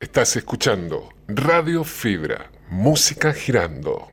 [0.00, 4.08] Estás escuchando Radio Fibra, música girando.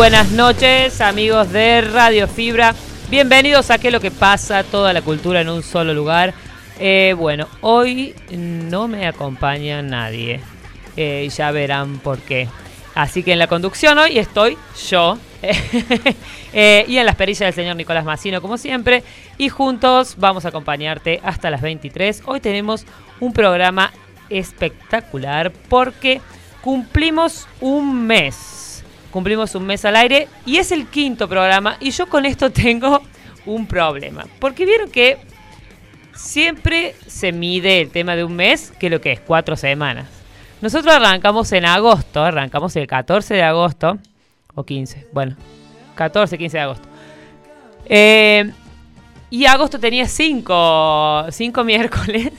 [0.00, 2.74] Buenas noches, amigos de Radio Fibra.
[3.10, 4.64] Bienvenidos a ¿Qué es lo que pasa?
[4.64, 6.32] Toda la cultura en un solo lugar.
[6.78, 10.40] Eh, bueno, hoy no me acompaña nadie.
[10.96, 12.48] Eh, ya verán por qué.
[12.94, 14.56] Así que en la conducción hoy estoy
[14.88, 15.18] yo.
[16.52, 19.04] Eh, y en las perillas del señor Nicolás Massino, como siempre.
[19.36, 22.22] Y juntos vamos a acompañarte hasta las 23.
[22.24, 22.86] Hoy tenemos
[23.20, 23.92] un programa
[24.30, 26.20] espectacular porque
[26.62, 28.59] cumplimos un mes.
[29.10, 33.02] Cumplimos un mes al aire y es el quinto programa y yo con esto tengo
[33.46, 34.26] un problema.
[34.38, 35.18] Porque vieron que
[36.14, 40.06] siempre se mide el tema de un mes, que lo que es cuatro semanas.
[40.60, 43.98] Nosotros arrancamos en agosto, arrancamos el 14 de agosto,
[44.54, 45.36] o 15, bueno,
[45.94, 46.88] 14, 15 de agosto.
[47.86, 48.50] Eh,
[49.30, 52.32] y agosto tenía cinco, cinco miércoles.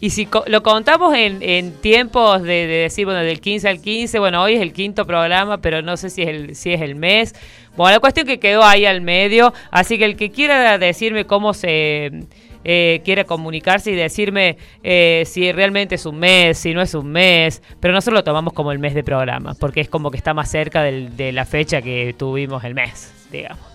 [0.00, 4.42] Y si lo contamos en, tiempos de, de decir, bueno, del 15 al 15, bueno,
[4.42, 7.34] hoy es el quinto programa, pero no sé si es el, si es el mes.
[7.76, 11.52] Bueno, la cuestión que quedó ahí al medio, así que el que quiera decirme cómo
[11.52, 12.26] se
[12.64, 17.10] eh, quiera comunicarse y decirme eh, si realmente es un mes, si no es un
[17.10, 20.34] mes, pero nosotros lo tomamos como el mes de programa, porque es como que está
[20.34, 23.66] más cerca de la fecha que tuvimos el mes, digamos.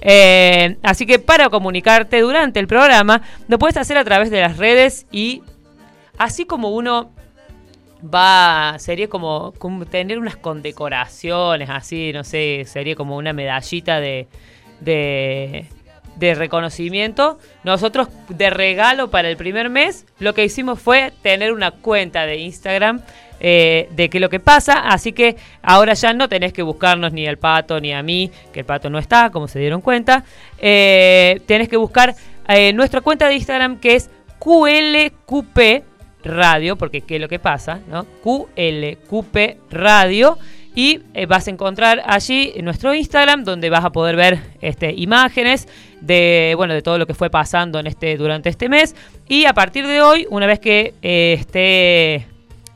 [0.00, 4.58] Eh, así que para comunicarte durante el programa, lo puedes hacer a través de las
[4.58, 5.42] redes y
[6.18, 7.12] así como uno
[8.04, 9.52] va, sería como,
[9.90, 14.28] tener unas condecoraciones, así, no sé, sería como una medallita de,
[14.80, 17.38] de, reconocimiento.
[17.64, 22.38] Nosotros de regalo para el primer mes, lo que hicimos fue tener una cuenta de
[22.38, 23.02] Instagram
[23.40, 27.26] eh, de qué lo que pasa, así que ahora ya no tenés que buscarnos ni
[27.26, 30.24] al pato ni a mí, que el pato no está, como se dieron cuenta.
[30.58, 32.14] Eh, tenés que buscar
[32.48, 35.93] eh, nuestra cuenta de Instagram que es QLQP
[36.24, 38.06] Radio, porque qué es lo que pasa, ¿no?
[38.22, 40.38] QLQP Radio.
[40.76, 45.68] Y eh, vas a encontrar allí nuestro Instagram donde vas a poder ver este, imágenes
[46.00, 48.96] de, bueno, de todo lo que fue pasando en este, durante este mes.
[49.28, 52.26] Y a partir de hoy, una vez que eh, esté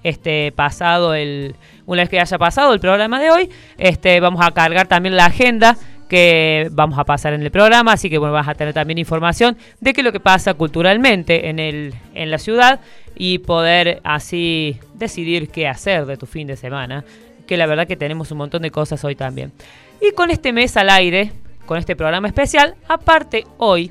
[0.04, 4.52] este, pasado el, una vez que haya pasado el programa de hoy, este, vamos a
[4.52, 5.76] cargar también la agenda
[6.08, 9.56] que vamos a pasar en el programa, así que bueno, vas a tener también información
[9.80, 12.80] de qué es lo que pasa culturalmente en, el, en la ciudad
[13.14, 17.04] y poder así decidir qué hacer de tu fin de semana,
[17.46, 19.52] que la verdad que tenemos un montón de cosas hoy también.
[20.00, 21.32] Y con este mes al aire,
[21.66, 23.90] con este programa especial, aparte hoy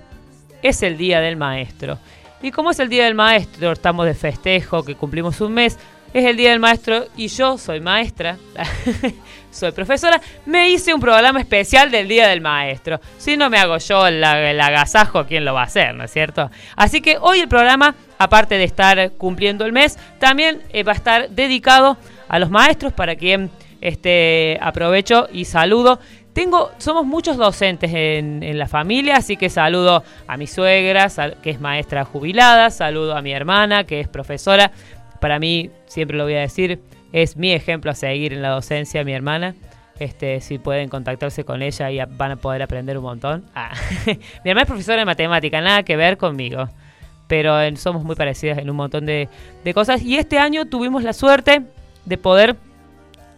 [0.62, 2.00] es el Día del Maestro.
[2.42, 5.78] Y como es el Día del Maestro, estamos de festejo, que cumplimos un mes,
[6.14, 8.38] es el Día del Maestro y yo soy maestra,
[9.52, 13.00] soy profesora, me hice un programa especial del Día del Maestro.
[13.18, 16.50] Si no me hago yo el, agasajo, ¿quién lo va a hacer, no es cierto?
[16.76, 20.96] Así que hoy el programa, aparte de estar cumpliendo el mes, también eh, va a
[20.96, 21.98] estar dedicado
[22.28, 23.50] a los maestros para quien
[23.82, 26.00] este, aprovecho y saludo.
[26.34, 31.08] Tengo, somos muchos docentes en, en la familia, así que saludo a mi suegra,
[31.42, 34.72] que es maestra jubilada, saludo a mi hermana, que es profesora.
[35.20, 36.82] Para mí, siempre lo voy a decir,
[37.12, 39.56] es mi ejemplo a seguir en la docencia, mi hermana.
[40.00, 43.46] Este, si pueden contactarse con ella y van a poder aprender un montón.
[43.56, 43.74] Ah.
[44.06, 46.70] mi hermana es profesora de matemática, nada que ver conmigo.
[47.28, 49.28] Pero somos muy parecidas en un montón de,
[49.74, 50.02] cosas.
[50.02, 51.64] Y este año tuvimos la suerte
[52.06, 52.56] de poder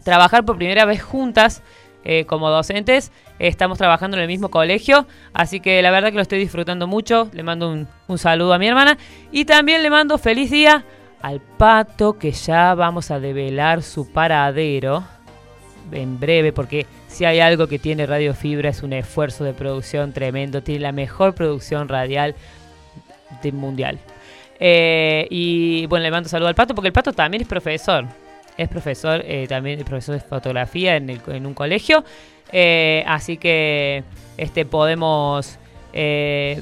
[0.04, 1.64] trabajar por primera vez juntas
[2.04, 3.12] eh, como docentes.
[3.40, 7.30] Estamos trabajando en el mismo colegio, así que la verdad que lo estoy disfrutando mucho.
[7.34, 8.98] Le mando un saludo a mi hermana
[9.32, 10.86] y también le mando feliz día
[11.22, 15.04] al pato que ya vamos a develar su paradero
[15.92, 20.14] en breve porque si hay algo que tiene Radio Fibra es un esfuerzo de producción
[20.14, 22.36] tremendo, tiene la mejor producción radial
[23.42, 24.00] del mundial.
[24.60, 28.06] Eh, y bueno, le mando saludo al pato porque el pato también es profesor.
[28.58, 32.04] Es profesor, eh, también es profesor de fotografía en, un colegio.
[32.52, 34.04] Eh, así que
[34.38, 35.58] este podemos,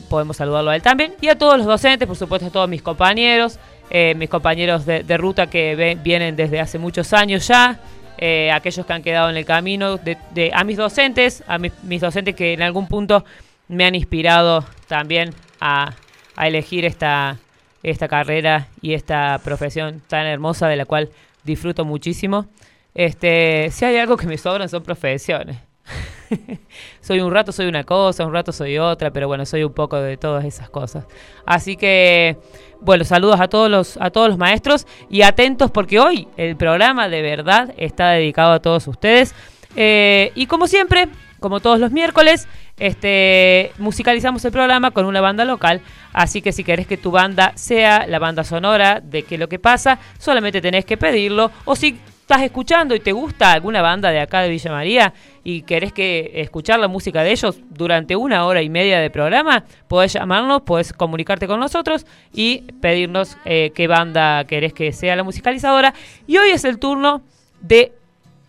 [0.09, 1.13] podemos saludarlo a él también.
[1.19, 3.59] Y a todos los docentes, por supuesto, a todos mis compañeros.
[3.89, 7.79] Eh, mis compañeros de, ruta que vienen desde hace muchos años ya.
[8.17, 9.97] eh, aquellos que han quedado en el camino.
[9.97, 10.17] De-
[10.53, 13.23] a mis docentes, a mis, mis docentes que en algún punto
[13.67, 15.93] me han inspirado también a,
[16.35, 17.37] a elegir esta,
[17.83, 21.09] esta carrera y esta profesión tan hermosa de la cual
[21.43, 22.47] disfruto muchísimo.
[22.95, 25.57] Este, si hay algo que me sobran son profesiones.
[27.01, 29.97] soy un rato soy una cosa, un rato soy otra, pero bueno, soy un poco
[29.97, 31.05] de todas esas cosas.
[31.45, 32.37] Así que
[32.79, 37.09] bueno, saludos a todos los a todos los maestros y atentos porque hoy el programa
[37.09, 39.33] de verdad está dedicado a todos ustedes.
[39.75, 41.07] Eh, y como siempre,
[41.39, 42.47] como todos los miércoles,
[42.79, 45.81] este, musicalizamos el programa con una banda local.
[46.13, 49.59] Así que si querés que tu banda sea la banda sonora de qué lo que
[49.59, 51.51] pasa, solamente tenés que pedirlo.
[51.65, 55.13] O si estás escuchando y te gusta alguna banda de acá de Villa María
[55.45, 59.63] y querés que escuchar la música de ellos durante una hora y media de programa,
[59.87, 65.23] podés llamarnos, podés comunicarte con nosotros y pedirnos eh, qué banda querés que sea la
[65.23, 65.93] musicalizadora.
[66.27, 67.21] Y hoy es el turno
[67.61, 67.93] de...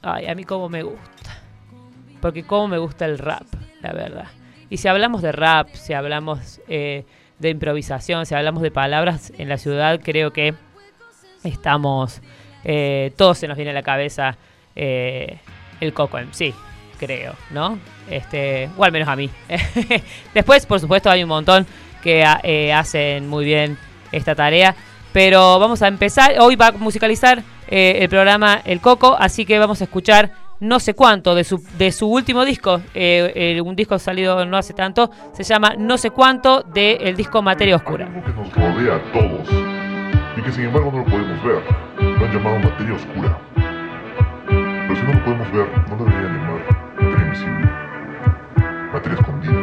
[0.02, 1.08] Ay, a mí cómo me gusta
[2.20, 3.46] porque cómo me gusta el rap,
[3.80, 4.26] la verdad.
[4.70, 7.04] Y si hablamos de rap, si hablamos eh,
[7.38, 10.54] de improvisación, si hablamos de palabras en la ciudad, creo que
[11.44, 12.20] estamos,
[12.64, 14.36] eh, todos se nos viene a la cabeza
[14.78, 15.38] eh,
[15.80, 16.54] el Coco sí,
[16.98, 17.78] creo, ¿no?
[18.08, 19.28] Este, o al menos a mí.
[20.34, 21.66] Después, por supuesto, hay un montón
[22.02, 23.76] que ah, eh, hacen muy bien
[24.12, 24.74] esta tarea.
[25.12, 26.34] Pero vamos a empezar.
[26.38, 30.30] Hoy va a musicalizar eh, el programa El Coco, así que vamos a escuchar
[30.60, 32.80] no sé cuánto de su, de su último disco.
[32.94, 35.10] un disco salido no hace tanto.
[35.32, 38.06] Se llama No sé cuánto del disco Materia Oscura.
[38.06, 39.87] Que nos rodea a todos
[40.38, 41.62] y que sin embargo no lo podemos ver.
[42.00, 43.38] Lo han llamado materia oscura.
[44.46, 46.60] Pero si no lo podemos ver, no debería llamar
[46.94, 47.70] materia invisible,
[48.92, 49.60] materia escondida,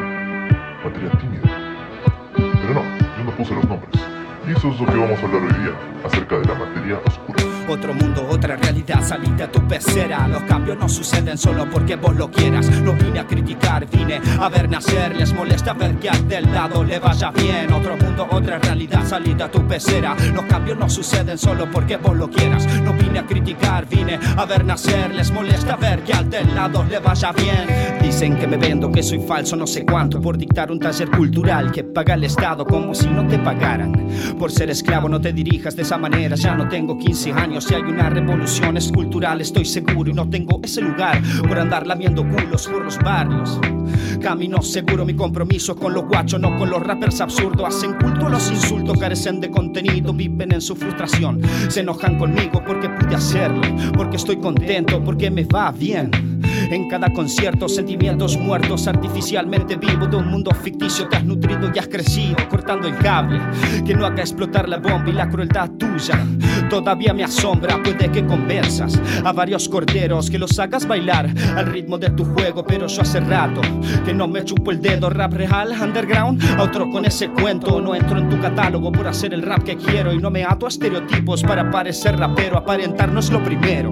[0.83, 1.50] materia tímida.
[2.36, 2.83] Pero no,
[3.18, 4.04] yo no puse los nombres.
[4.48, 5.74] Y eso es lo que vamos a hablar hoy día,
[6.04, 7.55] acerca de la materia oscura.
[7.67, 10.27] Otro mundo, otra realidad, salite a tu pecera.
[10.27, 12.69] Los cambios no suceden solo porque vos lo quieras.
[12.81, 15.15] No vine a criticar, vine a ver nacer.
[15.15, 17.73] Les molesta ver que al del lado le vaya bien.
[17.73, 20.15] Otro mundo, otra realidad, salite a tu pecera.
[20.33, 22.67] Los cambios no suceden solo porque vos lo quieras.
[22.83, 25.13] No vine a criticar, vine a ver nacer.
[25.15, 28.05] Les molesta ver que al del lado le vaya bien.
[28.15, 30.21] Dicen que me vendo, que soy falso, no sé cuánto.
[30.21, 34.07] Por dictar un taller cultural que paga el Estado como si no te pagaran.
[34.39, 36.38] Por ser esclavo no te dirijas de esa manera.
[36.38, 37.65] Ya no tengo 15 años.
[37.65, 40.12] Si hay una revolución es cultural, estoy seguro.
[40.12, 43.59] Y no tengo ese lugar por andar lamiendo culos por los barrios.
[44.21, 47.67] Camino seguro, mi compromiso con los guachos, no con los rappers absurdos.
[47.67, 51.41] Hacen culto a los insultos, carecen de contenido, viven en su frustración.
[51.67, 53.62] Se enojan conmigo porque pude hacerlo,
[53.94, 56.12] porque estoy contento, porque me va bien.
[56.69, 61.79] En cada concierto, sentimientos muertos, artificialmente vivo de un mundo ficticio que has nutrido y
[61.79, 63.39] has crecido, cortando el cable,
[63.85, 66.25] que no haga explotar la bomba y la crueldad tuya.
[66.69, 71.98] Todavía me asombra, puede que convenzas a varios corderos, que los hagas bailar al ritmo
[71.98, 73.62] de tu juego, pero yo hace rato
[74.03, 77.93] que no me chupo el dedo, rap real, underground, a otro con ese cuento, no
[77.93, 80.69] entro en tu catálogo por hacer el rap que quiero y no me ato a
[80.69, 83.91] estereotipos para parecer rapero, aparentarnos lo primero.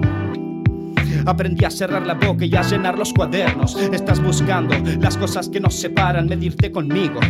[1.26, 3.76] Aprendí a cerrar la boca y a llenar los cuadernos.
[3.76, 7.20] Estás buscando las cosas que nos separan, medirte conmigo.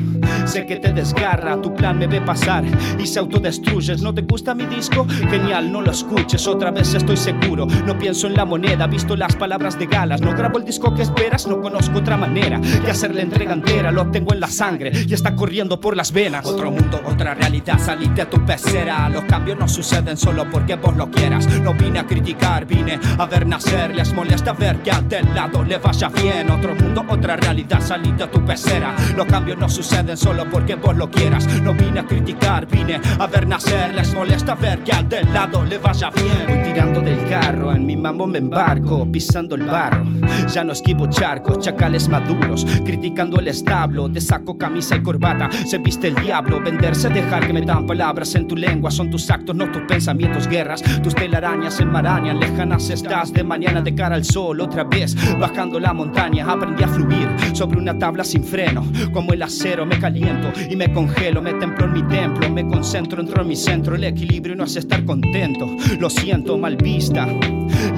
[0.46, 2.64] Sé que te desgarra, tu plan me ve pasar
[2.98, 4.02] y se autodestruyes.
[4.02, 5.06] ¿No te gusta mi disco?
[5.30, 6.46] Genial, no lo escuches.
[6.46, 7.66] Otra vez estoy seguro.
[7.86, 10.20] No pienso en la moneda, visto las palabras de galas.
[10.20, 13.92] No grabo el disco que esperas, no conozco otra manera que hacer la entrega entera.
[13.92, 16.46] Lo tengo en la sangre y está corriendo por las venas.
[16.46, 19.08] Otro mundo, otra realidad, salite a tu pecera.
[19.08, 21.46] Los cambios no suceden solo porque vos lo quieras.
[21.60, 23.83] No vine a criticar, vine a ver nacer.
[23.92, 26.50] Les molesta ver que al del lado le vaya bien.
[26.50, 28.94] Otro mundo, otra realidad, salite a tu pecera.
[29.16, 31.46] Los cambios no suceden solo porque vos lo quieras.
[31.62, 33.94] No vine a criticar, vine a ver nacer.
[33.94, 36.63] Les molesta ver que al del lado le vaya bien.
[36.75, 40.04] Tirando del carro, en mi mambo me embarco, pisando el barro.
[40.52, 44.11] Ya no esquivo charcos, chacales maduros, criticando el establo.
[44.11, 46.61] Te saco camisa y corbata, se viste el diablo.
[46.61, 48.90] Venderse, dejar que me dan palabras en tu lengua.
[48.90, 50.83] Son tus actos, no tus pensamientos, guerras.
[51.00, 55.14] Tus telarañas enmarañan, lejanas estás de mañana de cara al sol otra vez.
[55.38, 58.85] Bajando la montaña aprendí a fluir sobre una tabla sin freno.
[59.12, 63.21] Como el acero me caliento y me congelo, me templo en mi templo, me concentro,
[63.21, 63.95] entro en mi centro.
[63.95, 65.71] El equilibrio no hace estar contento.
[66.00, 67.26] Lo siento, mal vista.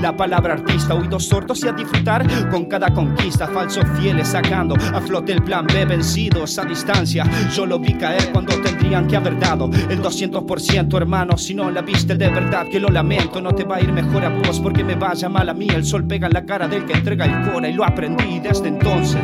[0.02, 3.46] La palabra artista, oídos sordos y a disfrutar con cada conquista.
[3.46, 7.25] Falsos fieles sacando a flote el plan B, vencidos a distancia.
[7.54, 11.38] Yo lo vi caer cuando tendrían que haber dado el 200%, hermano.
[11.38, 13.40] Si no la viste de verdad, que lo lamento.
[13.40, 15.68] No te va a ir mejor a vos porque me vaya mal a mí.
[15.68, 18.66] El sol pega en la cara del que entrega el cora y lo aprendí desde
[18.66, 19.23] entonces.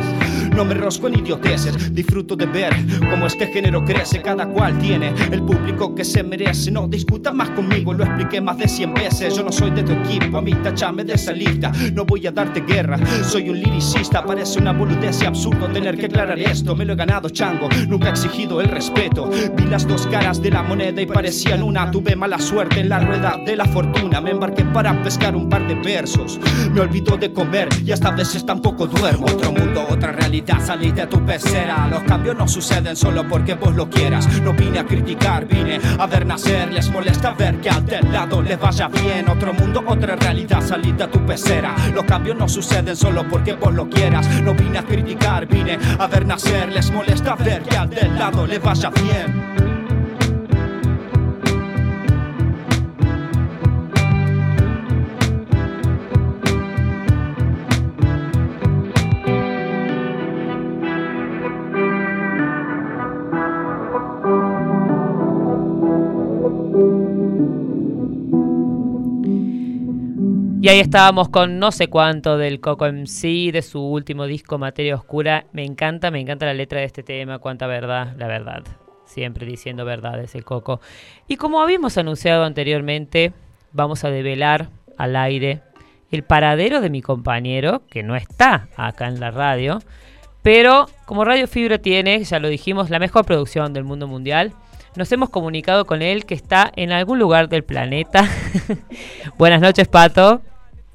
[0.55, 2.73] No me rosco en idioteces, disfruto de ver
[3.09, 4.21] cómo este género crece.
[4.21, 6.71] Cada cual tiene el público que se merece.
[6.71, 9.35] No discutas más conmigo, lo expliqué más de 100 veces.
[9.35, 11.71] Yo no soy de tu equipo, a mí tachame de esa lista.
[11.93, 14.23] No voy a darte guerra, soy un liricista.
[14.23, 16.75] Parece una boludez y absurdo tener que aclarar esto.
[16.75, 19.29] Me lo he ganado, chango, nunca he exigido el respeto.
[19.55, 21.89] Vi las dos caras de la moneda y parecían una.
[21.89, 24.21] Tuve mala suerte en la rueda de la fortuna.
[24.21, 26.39] Me embarqué para pescar un par de versos.
[26.71, 29.25] Me olvido de comer y hasta veces tampoco duermo.
[29.25, 30.42] Otro mundo, otra realidad.
[30.45, 31.87] Salí de tu pecera.
[31.89, 34.27] Los cambios no suceden solo porque vos lo quieras.
[34.41, 36.71] No vine a criticar, vine a ver nacer.
[36.71, 39.27] Les molesta ver que al del lado les vaya bien.
[39.29, 40.61] Otro mundo, otra realidad.
[40.61, 41.75] Salí de tu pecera.
[41.93, 44.27] Los cambios no suceden solo porque vos lo quieras.
[44.41, 46.71] No vine a criticar, vine a ver nacer.
[46.71, 49.62] Les molesta ver que al del lado les vaya bien.
[70.63, 74.95] Y ahí estábamos con no sé cuánto del Coco MC, de su último disco Materia
[74.95, 75.45] Oscura.
[75.51, 78.63] Me encanta, me encanta la letra de este tema, cuánta verdad, la verdad.
[79.03, 80.79] Siempre diciendo verdades el Coco.
[81.27, 83.33] Y como habíamos anunciado anteriormente,
[83.73, 85.59] vamos a develar al aire
[86.11, 89.79] el paradero de mi compañero, que no está acá en la radio.
[90.43, 94.53] Pero como Radio Fibra tiene, ya lo dijimos, la mejor producción del mundo mundial,
[94.95, 98.29] nos hemos comunicado con él que está en algún lugar del planeta.
[99.37, 100.41] Buenas noches, Pato.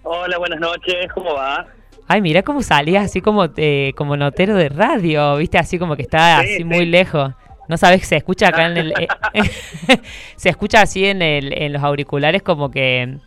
[0.02, 1.66] Hola, buenas noches, ¿cómo va?
[2.06, 6.02] Ay, mira cómo salías así como eh, como notero de radio, viste, así como que
[6.02, 6.64] está Sí, así sí.
[6.64, 7.34] muy lejos.
[7.68, 8.92] No sabes, se escucha acá en el...
[9.34, 9.50] eh,
[10.36, 13.18] se escucha así en, el, en los auriculares como que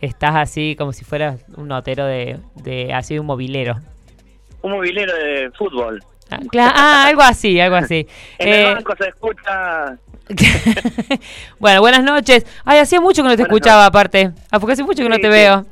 [0.00, 3.76] estás así como si fueras un notero de, de así un movilero.
[4.62, 6.00] Un movilero de fútbol.
[6.30, 6.38] Ah,
[6.76, 8.06] ah, algo así, algo así.
[8.38, 9.98] En Eh, el banco se escucha...
[11.58, 12.46] bueno, buenas noches.
[12.64, 14.30] Ay, hacía mucho que no te Buenas escuchaba aparte.
[14.52, 15.66] Ah, porque hace mucho que no te veo.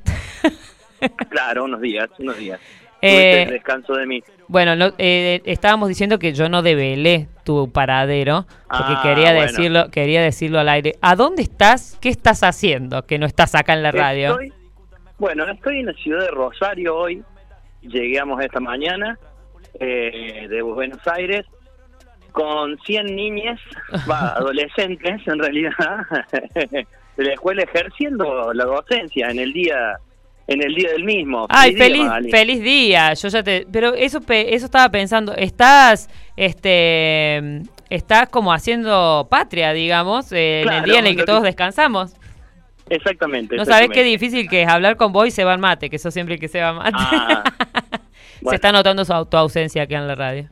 [1.30, 2.60] Claro, unos días, unos días.
[3.02, 4.22] Eh, el descanso de mí.
[4.48, 9.42] Bueno, no, eh, estábamos diciendo que yo no develé tu paradero porque Ah, quería bueno.
[9.52, 10.94] decirlo, quería decirlo al aire.
[11.02, 11.98] ¿A dónde estás?
[12.00, 13.06] ¿Qué estás haciendo?
[13.06, 14.30] Que no estás acá en la radio.
[14.30, 14.52] Estoy-
[15.18, 17.22] bueno, estoy en la ciudad de Rosario hoy.
[17.82, 19.18] Llegamos esta mañana
[19.78, 21.44] eh, de Buenos Aires
[22.32, 23.60] con 100 niñas,
[24.10, 25.72] va, adolescentes en realidad,
[26.54, 29.98] de la escuela ejerciendo la docencia en el día
[30.46, 31.46] en el día del mismo.
[31.48, 32.30] Ay, día, feliz, Magali.
[32.30, 33.14] feliz día.
[33.14, 35.34] Yo ya te, pero eso, eso estaba pensando.
[35.34, 41.42] Estás, este, estás como haciendo patria, digamos, eh, en el día en el que todos
[41.42, 42.14] descansamos.
[42.88, 43.56] Exactamente.
[43.56, 45.96] No sabes qué difícil que es hablar con vos y se va al mate, que
[45.96, 46.96] eso siempre el que se va al mate.
[46.96, 47.42] Ah,
[48.48, 50.48] Se está notando su, tu ausencia aquí en la radio.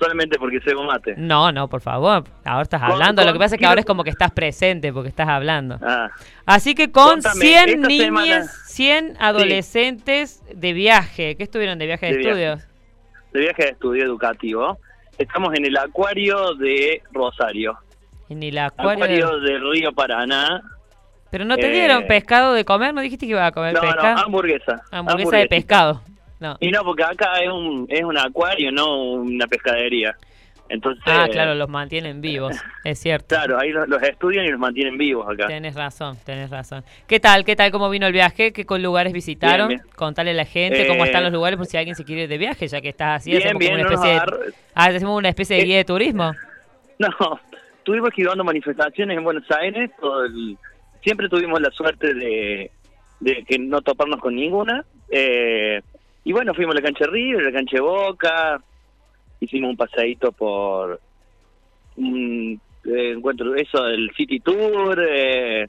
[0.00, 1.14] Solamente porque se mate.
[1.18, 2.24] No, no, por favor.
[2.44, 3.22] Ahora estás Con- hablando.
[3.22, 5.78] Lo que pasa es que ahora es como que estás presente porque estás hablando.
[5.82, 6.08] Ah,
[6.46, 11.36] Así que con Contame, 100 esta niñas, semana- 100 adolescentes de viaje.
[11.36, 12.30] ¿Qué estuvieron de viaje de, De viaje.
[12.44, 12.66] estudios?
[13.32, 14.78] de viaje de estudio educativo.
[15.18, 17.76] Estamos en el acuario de Rosario.
[18.30, 19.04] En el acuario.
[19.04, 20.62] Acuario, de- del río Paraná.
[21.30, 23.82] Pero no te eh, dieron pescado de comer, ¿no dijiste que iba a comer No,
[23.82, 24.24] no, pescado?
[24.24, 24.82] hamburguesa.
[24.90, 26.02] hamburguesa de pescado.
[26.40, 26.56] No.
[26.60, 30.16] Y no, porque acá es un, es un acuario, no una pescadería.
[30.68, 33.26] Entonces, Ah, claro, los mantienen vivos, es cierto.
[33.34, 35.48] claro, ahí los, los estudian y los mantienen vivos acá.
[35.48, 36.84] Tenés razón, tenés razón.
[37.08, 37.44] ¿Qué tal?
[37.44, 37.72] ¿Qué tal?
[37.72, 38.52] ¿Cómo vino el viaje?
[38.52, 39.66] ¿Qué con lugares visitaron?
[39.68, 39.94] Bien, bien.
[39.96, 42.28] Contale a la gente cómo Eh, están los lugares por si alguien se quiere ir
[42.28, 43.30] de viaje, ya que estás así.
[43.32, 44.18] Bien, hacemos como una especie de,
[44.74, 46.32] ah, hacemos una especie de Eh, guía de turismo.
[47.00, 47.08] No,
[47.78, 49.90] estuvimos esquivando manifestaciones en Buenos Aires.
[50.26, 50.56] el-
[51.02, 52.70] siempre tuvimos la suerte de,
[53.20, 54.84] de que no toparnos con ninguna.
[55.10, 55.80] Eh,
[56.24, 58.60] y bueno, fuimos a la cancha de River, a la cancha de Boca.
[59.40, 61.00] Hicimos un paseíto por
[61.96, 65.02] un eh, encuentro, eso, el City Tour.
[65.08, 65.66] Eh,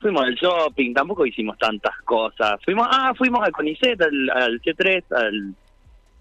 [0.00, 2.54] fuimos al shopping, tampoco hicimos tantas cosas.
[2.64, 5.54] Fuimos, ah, fuimos al CONICET, al, al C3, al...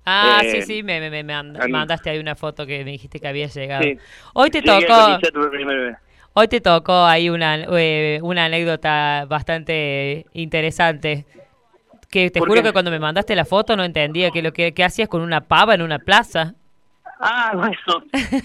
[0.05, 3.19] Ah, eh, sí, sí, me, me, me al- mandaste ahí una foto que me dijiste
[3.19, 3.83] que había llegado.
[3.83, 3.97] Sí.
[4.33, 5.19] Hoy te tocó,
[6.33, 7.67] hoy te tocó ahí una,
[8.21, 11.25] una anécdota bastante interesante.
[12.11, 12.67] Que te ¿Por juro qué?
[12.67, 15.41] que cuando me mandaste la foto no entendía que lo que, que hacías con una
[15.41, 16.53] pava en una plaza.
[17.19, 18.03] Ah, bueno,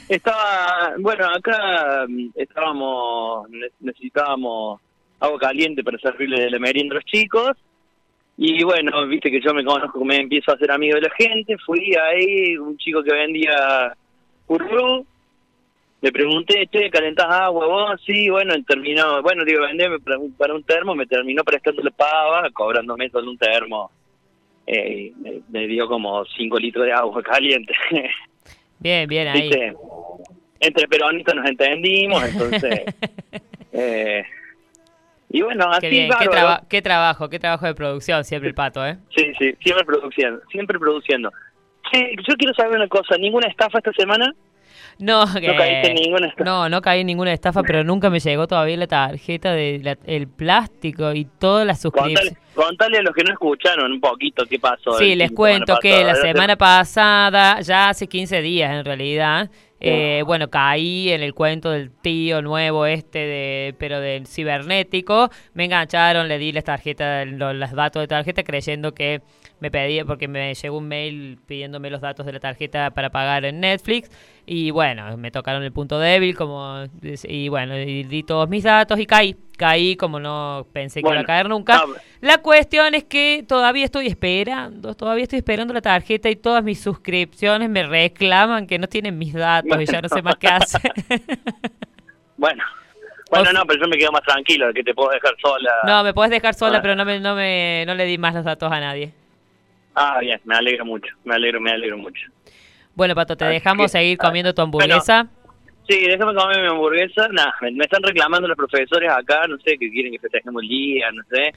[0.08, 4.80] estaba, bueno, acá mm, estábamos, ne- necesitábamos
[5.18, 7.52] agua caliente para servirle de la merienda a los chicos.
[8.38, 11.56] Y bueno, viste que yo me conozco, me empiezo a hacer amigo de la gente.
[11.64, 13.96] Fui ahí, un chico que vendía
[14.46, 15.06] currú.
[16.03, 18.00] Le pregunté, che, ¿calentás agua vos?
[18.05, 21.91] Sí, bueno, terminó, bueno, digo, vendeme para un, para un termo, me terminó prestando la
[21.91, 23.91] pava, cobrándome solo un termo.
[24.67, 27.73] Eh, me, me dio como 5 litros de agua caliente.
[28.79, 29.43] Bien, bien ahí.
[29.49, 29.73] ¿Viste?
[30.61, 32.85] Entre peronistas nos entendimos, entonces.
[33.73, 34.23] eh,
[35.31, 36.31] y bueno, así Qué bien, qué, bárbaro.
[36.31, 38.97] traba- qué trabajo, qué trabajo de producción siempre el pato, ¿eh?
[39.17, 41.33] Sí, sí, siempre produciendo, siempre produciendo.
[41.93, 44.33] Sí, yo quiero saber una cosa, ¿ninguna estafa esta semana?
[44.99, 46.45] No, que- caíste en ninguna estafa.
[46.45, 50.29] No, no caí en ninguna estafa, pero nunca me llegó todavía la tarjeta de el
[50.29, 52.35] plástico y todas las suscripciones.
[52.55, 54.93] contale a los que no escucharon un poquito qué pasó.
[54.99, 59.50] Sí, el les de cuento que la semana pasada, ya hace 15 días en realidad,
[59.79, 65.31] eh, bueno, caí en el cuento del tío nuevo este, de pero del cibernético.
[65.53, 69.21] Me engancharon, le di las tarjetas, los, los datos de tarjeta creyendo que
[69.61, 73.45] me pedía, porque me llegó un mail pidiéndome los datos de la tarjeta para pagar
[73.47, 74.11] en Netflix.
[74.45, 76.85] Y bueno, me tocaron el punto débil, como
[77.25, 79.37] y bueno, y di todos mis datos y caí.
[79.57, 81.83] Caí como no pensé que iba a caer nunca.
[82.21, 86.79] La cuestión es que todavía estoy esperando, todavía estoy esperando la tarjeta y todas mis
[86.79, 90.93] suscripciones me reclaman que no tienen mis datos y ya no sé más qué hacer.
[92.37, 92.63] Bueno,
[93.31, 95.71] bueno, no, pero yo me quedo más tranquilo, que te puedo dejar sola.
[95.87, 96.83] no, me puedes dejar sola, Ah.
[96.83, 99.13] pero no me, no me, no le di más los datos a nadie.
[99.99, 102.21] Ah, bien, me alegro mucho, me alegro, me alegro mucho.
[102.95, 105.26] Bueno, Pato, te dejamos seguir ah, comiendo tu hamburguesa.
[105.88, 107.29] Sí, déjame comer mi hamburguesa.
[107.29, 110.69] Nah, me, me están reclamando los profesores acá, no sé, que quieren que festejemos el
[110.69, 111.55] día, no sé.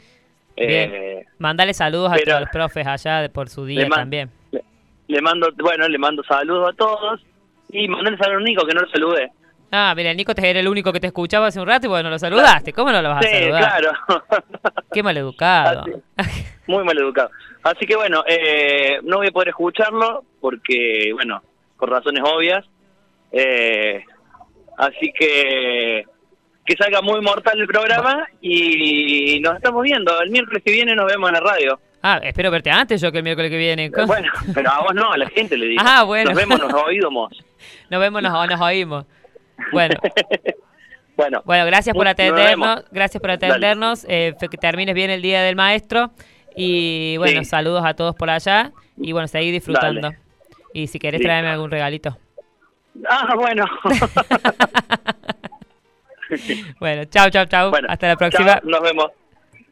[0.56, 0.92] Bien.
[0.94, 4.30] Eh, Mandale saludos a todos los profes allá por su día también.
[4.52, 4.64] Le,
[5.08, 7.22] le mando, bueno, le mando saludos a todos.
[7.72, 9.32] Y mandale saludos a Nico, que no lo saludé.
[9.72, 12.10] Ah, mira, Nico te era el único que te escuchaba hace un rato y bueno,
[12.10, 12.74] lo saludaste.
[12.74, 13.82] ¿Cómo no lo vas a sí, saludar?
[13.82, 14.24] claro.
[14.92, 15.86] Qué maleducado.
[16.68, 17.30] Muy mal educado.
[17.64, 21.42] Así que bueno, eh, no voy a poder escucharlo porque, bueno,
[21.78, 22.66] por razones obvias.
[23.32, 24.04] Eh,
[24.78, 26.06] así que
[26.70, 30.22] que salga muy mortal el programa y nos estamos viendo.
[30.22, 31.80] El miércoles que viene nos vemos en la radio.
[32.04, 33.90] Ah, espero verte antes yo que el miércoles que viene.
[33.90, 35.82] Bueno, pero a vos no, a la gente le digo.
[35.86, 36.30] Ah, bueno.
[36.30, 37.46] Nos vemos, nos oímos.
[37.90, 39.06] Nos vemos, nos, nos oímos.
[39.72, 39.96] Bueno,
[41.18, 45.42] Bueno, bueno, gracias por Nos atendernos, gracias por atendernos, eh, que termines bien el día
[45.42, 46.12] del maestro
[46.62, 47.50] y bueno, Sí.
[47.50, 50.02] saludos a todos por allá y bueno, seguí disfrutando.
[50.02, 50.18] Dale.
[50.74, 52.18] Y si querés traerme algún regalito.
[53.10, 53.66] ah, bueno.
[56.80, 57.70] Bueno, chao, chao, chao.
[57.72, 58.60] bueno, Hasta la próxima.
[58.60, 59.08] chao, nos vemos.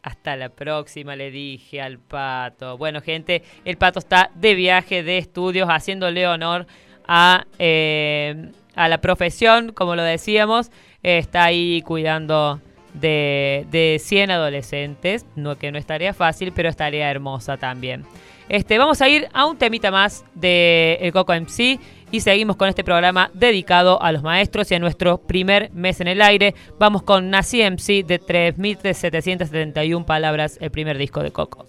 [0.01, 2.77] Hasta la próxima, le dije al pato.
[2.77, 6.65] Bueno, gente, el pato está de viaje de estudios haciéndole honor
[7.07, 10.71] a, eh, a la profesión, como lo decíamos.
[11.03, 12.59] Eh, está ahí cuidando
[12.99, 18.05] de, de 100 adolescentes, no, que no es tarea fácil, pero es tarea hermosa también.
[18.49, 21.79] Este, vamos a ir a un temita más de Coco MC
[22.11, 26.07] y seguimos con este programa dedicado a los maestros y a nuestro primer mes en
[26.07, 26.55] el aire.
[26.79, 31.65] Vamos con Nací MC de 3.771 palabras, el primer disco de Coco.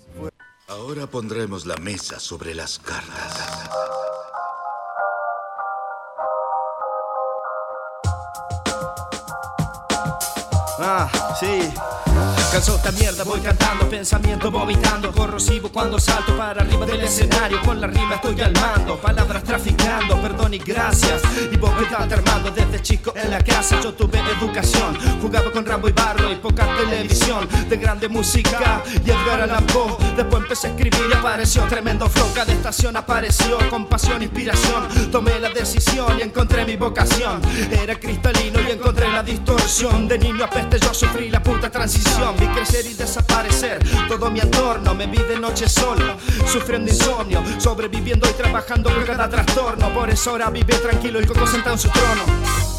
[0.68, 3.70] Ahora pondremos la mesa sobre las cartas.
[10.80, 11.08] Ah,
[11.40, 11.74] sí.
[12.50, 17.78] Cansó esta mierda, voy cantando, pensamiento vomitando, corrosivo cuando salto para arriba del escenario, con
[17.78, 21.20] la rima estoy al mando, palabras traficando, perdón y gracias,
[21.52, 25.66] y vos me estás armando desde chico en la casa, yo tuve educación, jugaba con
[25.66, 30.68] Rambo y Barro y poca televisión, de grande música y Edgar Allan Poe, después empecé
[30.68, 36.18] a escribir y apareció tremendo flow, cada estación apareció con pasión, inspiración, tomé la decisión
[36.18, 40.94] y encontré mi vocación, era cristalino y encontré la distorsión, de niño a peste yo
[40.94, 45.68] sufrí la puta transición, vi crecer y desaparecer todo mi entorno, me vi de noche
[45.68, 51.26] solo, sufriendo insomnio, sobreviviendo y trabajando con cada trastorno, por eso ahora vive tranquilo y
[51.26, 52.77] coco sentado en su trono.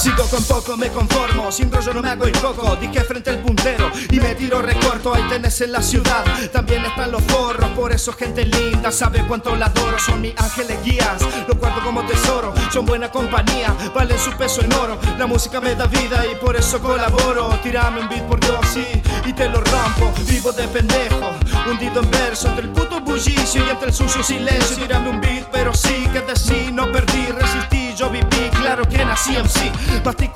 [0.00, 3.40] Sigo con poco, me conformo, sin rollo no me hago el coco, dije frente al
[3.40, 7.92] puntero y me tiro recorto, ahí tenés en la ciudad, también están los forros, por
[7.92, 12.54] eso gente linda, sabe cuánto la adoro, son mis ángeles guías, los guardo como tesoro,
[12.72, 16.56] son buena compañía, valen su peso en oro, la música me da vida y por
[16.56, 18.86] eso colaboro, tirame un beat por Dios, sí,
[19.26, 21.30] y te lo rompo, vivo de pendejo,
[21.70, 25.44] hundido en verso, entre el puto bullicio y entre el sucio silencio, tirame un beat,
[25.52, 29.70] pero sí que decí, no perdí, resistí, yo viví, claro que nací en sí.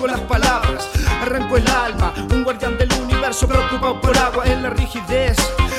[0.07, 0.87] Las palabras,
[1.23, 2.13] arranco el alma.
[2.31, 5.37] Un guardián del universo preocupado por agua en la rigidez.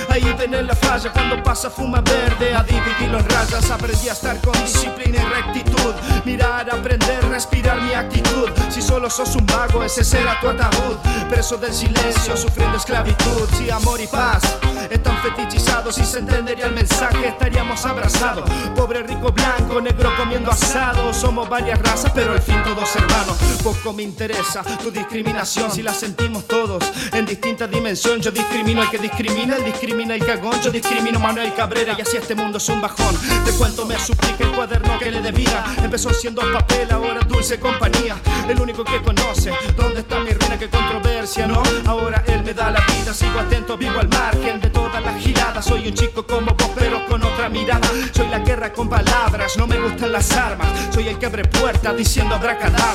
[0.09, 3.69] Ahí ven en la falla cuando pasa fuma verde a dividirlo en rayas.
[3.69, 5.93] Aprendí a estar con disciplina y rectitud.
[6.25, 8.49] Mirar, aprender, respirar mi actitud.
[8.69, 10.97] Si solo sos un vago, ese será tu ataúd.
[11.29, 13.47] Preso del silencio, sufriendo esclavitud.
[13.57, 14.41] Si amor y paz
[14.89, 18.49] están fetichizados, si se entendería el mensaje, estaríamos abrazados.
[18.75, 21.13] Pobre, rico, blanco, negro comiendo asado.
[21.13, 23.37] Somos varias razas, pero al fin todos hermanos.
[23.63, 28.21] Poco me interesa tu discriminación si la sentimos todos en distinta dimensión.
[28.21, 30.61] Yo discrimino al que discrimina, el discrimina el cagón.
[30.61, 33.15] Yo discrimino Manuel Cabrera y así este mundo es un bajón.
[33.43, 35.65] Te cuento, me suplica el cuaderno que le debía.
[35.83, 38.15] Empezó siendo papel, ahora dulce compañía.
[38.47, 41.61] El único que conoce dónde está mi reina, qué controversia, ¿no?
[41.85, 45.65] Ahora él me da la vida, sigo atento, vivo al margen de todas las giradas.
[45.65, 47.87] Soy un chico como vos, pero con otra mirada.
[48.13, 50.67] Soy la guerra con palabras, no me gustan las armas.
[50.93, 52.85] Soy el que abre puertas diciendo abracadabra.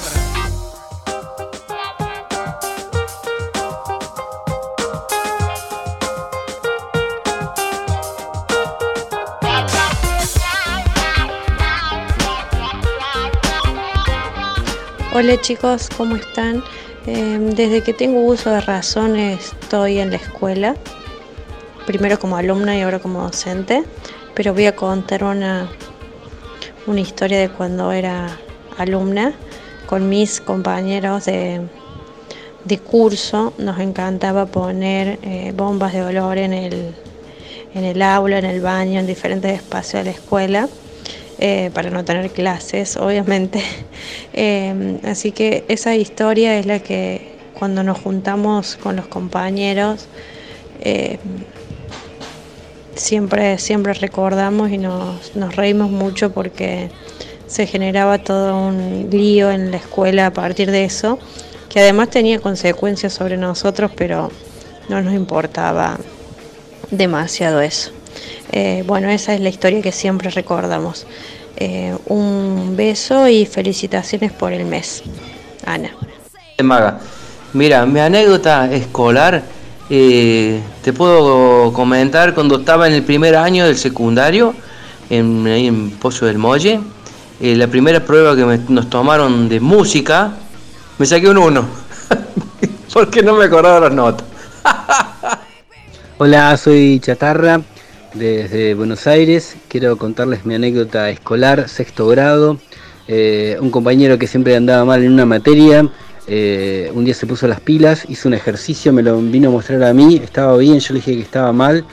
[15.12, 16.62] Hola chicos, ¿cómo están?
[17.12, 20.76] Eh, desde que tengo uso de razón estoy en la escuela,
[21.84, 23.82] primero como alumna y ahora como docente,
[24.36, 25.68] pero voy a contar una,
[26.86, 28.38] una historia de cuando era
[28.78, 29.32] alumna
[29.86, 31.62] con mis compañeros de,
[32.64, 33.54] de curso.
[33.58, 36.94] Nos encantaba poner eh, bombas de olor en el,
[37.74, 40.68] en el aula, en el baño, en diferentes espacios de la escuela.
[41.42, 43.62] Eh, para no tener clases, obviamente.
[44.32, 50.06] Eh, así que esa historia es la que cuando nos juntamos con los compañeros
[50.80, 51.18] eh,
[52.94, 56.90] siempre, siempre recordamos y nos reímos mucho porque
[57.48, 61.18] se generaba todo un lío en la escuela a partir de eso,
[61.68, 64.30] que además tenía consecuencias sobre nosotros, pero
[64.88, 65.98] no nos importaba
[66.92, 67.90] demasiado eso.
[68.52, 71.06] Eh, bueno, esa es la historia que siempre recordamos.
[71.56, 75.02] Eh, un beso y felicitaciones por el mes.
[75.66, 75.90] Ana.
[76.62, 76.98] Maga,
[77.52, 79.42] mira, mi anécdota escolar,
[79.88, 84.54] eh, te puedo comentar cuando estaba en el primer año del secundario,
[85.08, 86.80] en, ahí en Pozo del Molle,
[87.40, 90.32] eh, la primera prueba que me- nos tomaron de música,
[90.98, 91.64] me saqué un 1,
[92.92, 94.26] porque no me acordaba las notas.
[96.18, 97.60] Hola, soy Chatarra
[98.14, 99.56] desde Buenos Aires.
[99.68, 102.58] Quiero contarles mi anécdota escolar, sexto grado.
[103.08, 105.88] Eh, un compañero que siempre andaba mal en una materia,
[106.28, 109.82] eh, un día se puso las pilas, hizo un ejercicio, me lo vino a mostrar
[109.82, 111.84] a mí, estaba bien, yo le dije que estaba mal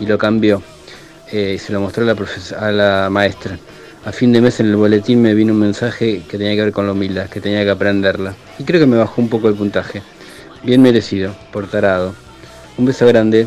[0.00, 0.62] y lo cambió.
[1.30, 2.16] Eh, y se lo mostró a la,
[2.58, 3.58] a la maestra.
[4.04, 6.72] A fin de mes en el boletín me vino un mensaje que tenía que ver
[6.72, 8.34] con la humildad, que tenía que aprenderla.
[8.58, 10.02] Y creo que me bajó un poco el puntaje.
[10.62, 12.14] Bien merecido, por tarado.
[12.76, 13.46] Un beso grande.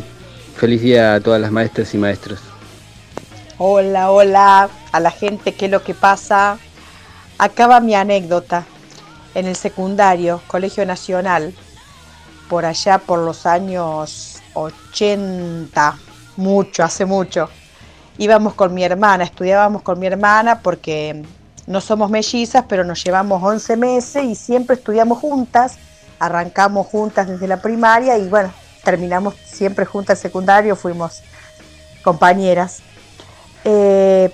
[0.58, 2.40] Feliz día a todas las maestras y maestros.
[3.60, 6.58] Hola, hola, a la gente, ¿qué es lo que pasa?
[7.38, 8.66] Acaba mi anécdota.
[9.36, 11.54] En el secundario, Colegio Nacional,
[12.50, 15.96] por allá por los años 80,
[16.38, 17.50] mucho, hace mucho,
[18.18, 21.22] íbamos con mi hermana, estudiábamos con mi hermana porque
[21.68, 25.78] no somos mellizas, pero nos llevamos 11 meses y siempre estudiamos juntas,
[26.18, 28.52] arrancamos juntas desde la primaria y bueno,
[28.88, 31.22] terminamos siempre juntas el secundario, fuimos
[32.06, 32.78] compañeras.
[33.66, 34.32] Eh,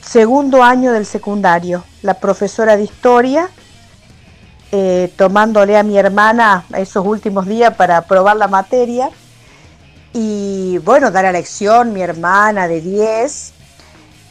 [0.00, 3.50] segundo año del secundario, la profesora de historia,
[4.70, 9.10] eh, tomándole a mi hermana esos últimos días para probar la materia.
[10.12, 13.52] Y bueno, da la lección, mi hermana de 10,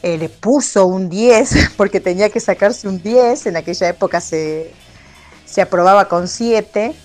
[0.02, 4.72] eh, le puso un 10 porque tenía que sacarse un 10, en aquella época se,
[5.46, 6.96] se aprobaba con 7.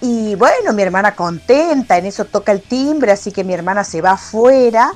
[0.00, 4.02] Y bueno, mi hermana contenta, en eso toca el timbre, así que mi hermana se
[4.02, 4.92] va afuera.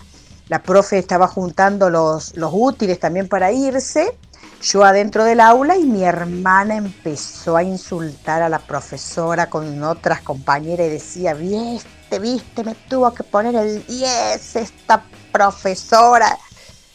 [0.49, 4.17] La profe estaba juntando los, los útiles también para irse.
[4.63, 10.21] Yo adentro del aula y mi hermana empezó a insultar a la profesora con otras
[10.21, 16.37] compañeras y decía, viste, viste, me tuvo que poner el 10 esta profesora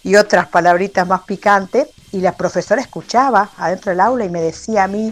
[0.03, 1.87] y otras palabritas más picantes.
[2.11, 5.11] Y la profesora escuchaba adentro del aula y me decía a mí,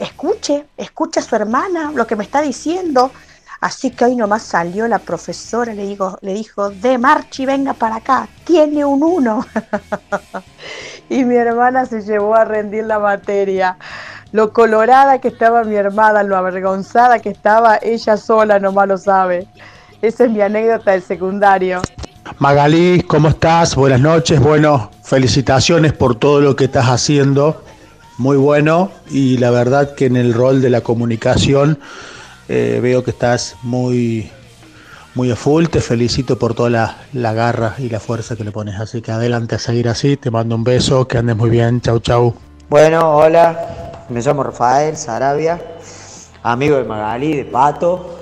[0.00, 3.12] escuche, escucha a su hermana lo que me está diciendo.
[3.60, 7.96] Así que hoy nomás salió la profesora, le, digo, le dijo, de Marchi, venga para
[7.96, 9.46] acá, tiene un uno.
[11.10, 13.76] y mi hermana se llevó a rendir la materia.
[14.32, 19.46] Lo colorada que estaba mi hermana, lo avergonzada que estaba ella sola, nomás lo sabe.
[20.00, 21.82] Esa es mi anécdota del secundario.
[22.38, 23.76] Magalí, ¿cómo estás?
[23.76, 24.40] Buenas noches.
[24.40, 27.62] Bueno, felicitaciones por todo lo que estás haciendo.
[28.20, 31.78] Muy bueno y la verdad que en el rol de la comunicación
[32.48, 34.30] eh, veo que estás muy,
[35.14, 35.68] muy a full.
[35.68, 38.78] Te felicito por toda la, la garra y la fuerza que le pones.
[38.78, 40.18] Así que adelante a seguir así.
[40.18, 41.80] Te mando un beso, que andes muy bien.
[41.80, 42.34] Chau, chau.
[42.68, 45.58] Bueno, hola, me llamo Rafael Sarabia,
[46.42, 48.18] amigo de Magali, de Pato.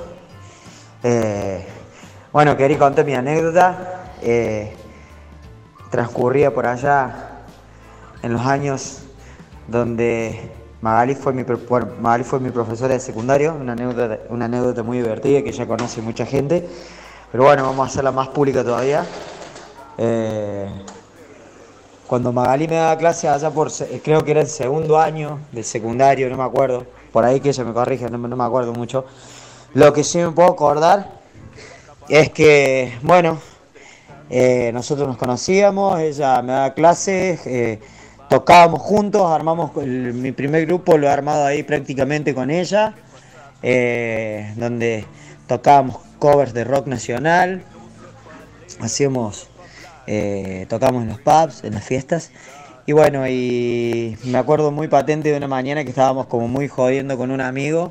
[1.03, 1.67] Eh,
[2.33, 4.13] bueno, quería contar mi anécdota.
[4.23, 4.77] Eh,
[5.91, 7.43] transcurría por allá
[8.23, 9.08] en los años
[9.69, 10.51] donde
[10.81, 11.45] Magali fue mi,
[12.01, 16.03] Magali fue mi profesora de secundario, una anécdota, una anécdota muy divertida que ya conoce
[16.03, 16.67] mucha gente.
[17.31, 19.05] Pero bueno, vamos a hacerla más pública todavía.
[19.99, 20.67] Eh,
[22.07, 25.65] cuando Magali me daba clase allá por, se- creo que era el segundo año del
[25.65, 29.05] secundario, no me acuerdo, por ahí que ella me corrige, no, no me acuerdo mucho.
[29.75, 31.11] Lo que sí me puedo acordar
[32.09, 33.39] es que, bueno,
[34.31, 37.79] eh, nosotros nos conocíamos, ella me daba clases, eh,
[38.29, 42.95] tocábamos juntos, armamos, mi primer grupo lo he armado ahí prácticamente con ella,
[43.63, 45.07] eh, donde
[45.47, 47.63] tocábamos covers de rock nacional,
[48.81, 49.49] hacíamos,
[50.07, 52.31] eh, tocábamos en los pubs, en las fiestas,
[52.87, 57.17] y bueno, y me acuerdo muy patente de una mañana que estábamos como muy jodiendo
[57.19, 57.91] con un amigo,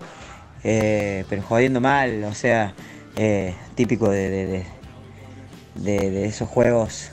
[0.63, 2.73] eh, pero jodiendo mal, o sea,
[3.15, 4.65] eh, típico de- de-
[5.76, 7.12] de- de esos juegos,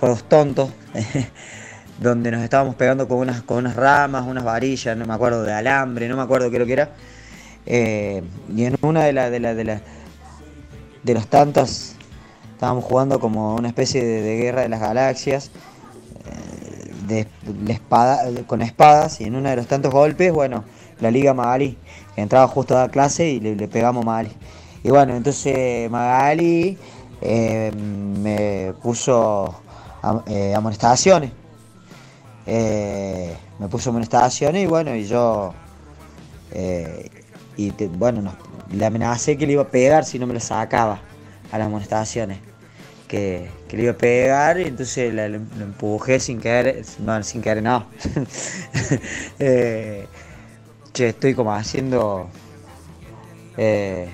[0.00, 0.70] juegos tontos,
[1.98, 5.52] donde nos estábamos pegando con unas, con unas ramas, unas varillas, no me acuerdo de
[5.52, 6.90] alambre, no me acuerdo qué lo que era.
[7.66, 8.22] Eh,
[8.54, 9.80] y en una de las de la, de
[11.02, 11.94] de los tantos
[12.52, 15.50] estábamos jugando como una especie de, guerra de las galaxias
[17.08, 20.64] eh, de, espada, con espadas y en uno de los tantos golpes, bueno,
[21.00, 21.78] la Liga Magali,
[22.16, 24.30] entraba justo a dar clase y le, pegamos Magali.
[24.82, 26.78] Y bueno, entonces Magali
[27.20, 29.54] eh, me puso
[30.02, 30.22] am-
[30.56, 31.37] amonestaciones.
[32.48, 35.54] Eh, me puso amonestaciones y bueno, y yo,
[36.52, 37.10] eh,
[37.56, 38.34] y bueno,
[38.72, 41.00] le amenacé que le iba a pegar si no me lo sacaba
[41.52, 42.40] a las amonestaciones.
[43.08, 47.22] Que, que le iba a pegar y entonces la- lo, lo empujé sin querer, no,
[47.22, 47.86] sin querer no.
[49.40, 50.08] Eh,
[50.94, 52.30] che, estoy como haciendo
[53.56, 54.08] eh,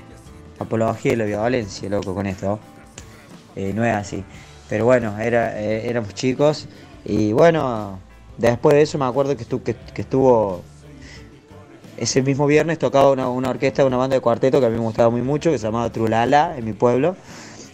[0.59, 2.59] apología de la violencia, loco, con esto.
[3.57, 4.25] No es así.
[4.68, 6.68] Pero bueno, era, éramos chicos
[7.05, 8.01] y bueno,
[8.38, 10.62] después de eso me acuerdo que, estu- que- que estuvo
[11.97, 14.83] ese mismo viernes tocaba una, una orquesta, una banda de cuarteto que a mí me
[14.83, 17.16] gustaba muy mucho, que se llamaba Trulala en mi pueblo.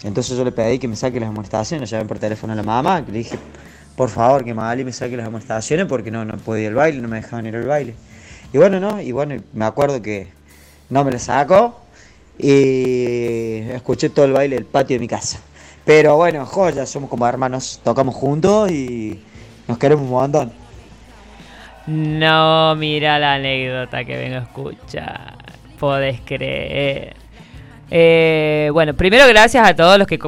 [0.02, 3.04] Entonces yo le pedí que me saque las amonestaciones, llamé por teléfono a la mamá,
[3.04, 3.38] que le dije,
[3.96, 7.00] por favor, que Magali me saque las amonestaciones porque no, no podía ir al baile,
[7.02, 7.94] no me dejaban ir al baile.
[8.52, 10.28] Y bueno, no, y bueno, me acuerdo que
[10.88, 11.80] no me las sacó
[12.38, 15.38] y escuché todo el baile del patio de mi casa.
[15.84, 19.20] Pero bueno, joya, somos como hermanos, tocamos juntos y
[19.70, 20.52] nos queremos un.
[21.86, 25.34] No, mira la anécdota que vengo a escuchar.
[25.78, 27.14] Podés creer.
[27.90, 30.18] Eh, bueno, primero gracias a todos los que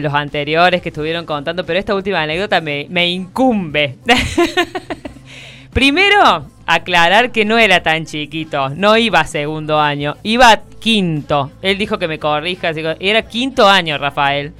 [0.00, 3.96] los anteriores que estuvieron contando, pero esta última anécdota me, me incumbe.
[5.72, 11.50] primero, aclarar que no era tan chiquito, no iba a segundo año, iba a quinto.
[11.60, 14.52] Él dijo que me corrija, que era quinto año, Rafael.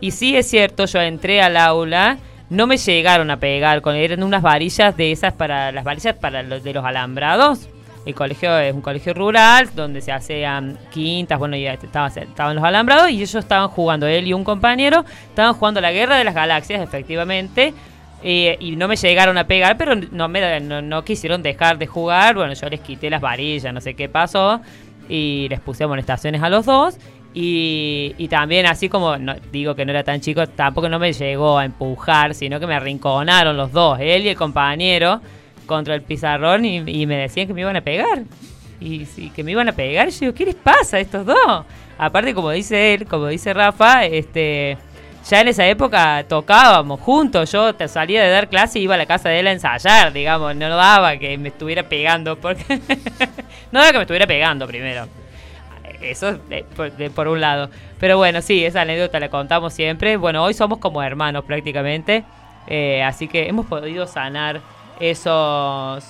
[0.00, 2.18] Y sí es cierto, yo entré al aula,
[2.50, 6.42] no me llegaron a pegar, con, eran unas varillas de esas para las varillas para
[6.42, 7.68] los de los alambrados.
[8.06, 12.64] El colegio es un colegio rural donde se hacían quintas, bueno, ya estaba- estaban los
[12.64, 16.34] alambrados y ellos estaban jugando, él y un compañero, estaban jugando la guerra de las
[16.34, 17.72] galaxias, efectivamente.
[18.22, 21.86] eh, y no me llegaron a pegar, pero no me no, no quisieron dejar de
[21.86, 22.34] jugar.
[22.34, 24.60] Bueno, yo les quité las varillas, no sé qué pasó.
[25.08, 26.98] Y les puse amonestaciones a los dos.
[27.32, 31.58] Y, también así como no, digo que no era tan chico, tampoco no me llegó
[31.58, 35.20] a empujar, sino que me arrinconaron los dos, él y el compañero,
[35.66, 38.24] contra el pizarrón y, me decían que me iban a pegar.
[38.80, 40.08] Y que me iban a pegar.
[40.08, 41.64] Yo digo, ¿qué les pasa a estos dos?
[41.98, 44.78] Aparte, como dice él, como dice Rafa, este
[45.28, 47.52] ya en esa época tocábamos juntos.
[47.52, 50.56] Yo salía de dar clase y iba a la casa de él a ensayar, digamos.
[50.56, 52.36] No daba que me estuviera pegando.
[52.36, 52.64] porque
[53.70, 55.06] No daba que me estuviera pegando primero.
[56.00, 57.70] Eso de- por, un lado.
[57.98, 60.16] Pero bueno, sí, esa anécdota la contamos siempre.
[60.16, 62.24] Bueno, hoy somos como hermanos prácticamente.
[62.66, 64.60] eh, así que hemos podido sanar
[65.00, 66.04] esos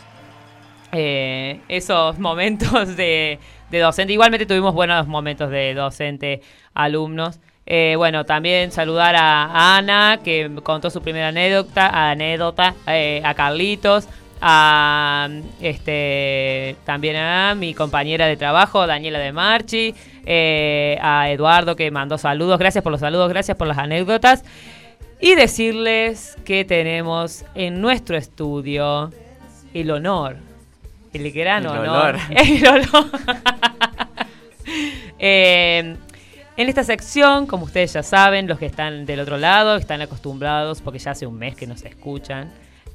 [0.93, 3.39] eh, esos momentos de,
[3.71, 4.13] de docente.
[4.13, 6.43] Igualmente tuvimos buenos momentos de docente
[6.75, 7.41] alumnos.
[7.67, 14.09] Eh, bueno, también saludar a, Ana, que contó su primera anécdota, anécdota eh, a Carlitos,
[14.41, 15.29] a
[15.61, 22.19] este también a mi compañera de trabajo, Daniela de Marchi, eh, a Eduardo que mandó
[22.19, 24.45] saludos, gracias por los saludos, gracias por las anécdotas.
[25.21, 29.11] Y decirles que tenemos en nuestro estudio
[29.75, 30.37] el honor
[31.13, 32.17] El gran El honor.
[32.31, 33.07] El olor.
[35.23, 35.97] Eh,
[36.57, 40.81] en esta sección, como ustedes ya saben, los que están del otro lado están acostumbrados
[40.81, 42.51] porque ya hace un mes que nos escuchan.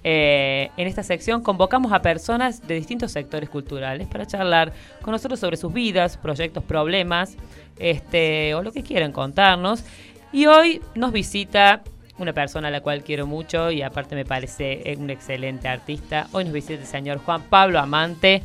[0.08, 5.40] Eh, en esta sección convocamos a personas de distintos sectores culturales para charlar con nosotros
[5.40, 7.36] sobre sus vidas, proyectos, problemas,
[7.80, 9.84] este, o lo que quieran contarnos.
[10.32, 11.82] Y hoy nos visita
[12.20, 16.28] una persona a la cual quiero mucho y aparte me parece un excelente artista.
[16.34, 18.44] Hoy nos visita el señor Juan Pablo Amante.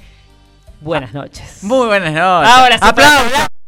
[0.81, 1.63] Buenas noches.
[1.63, 2.51] Muy buenas noches.
[2.51, 2.85] Ahora sí.
[2.89, 3.60] ¡Aplausos!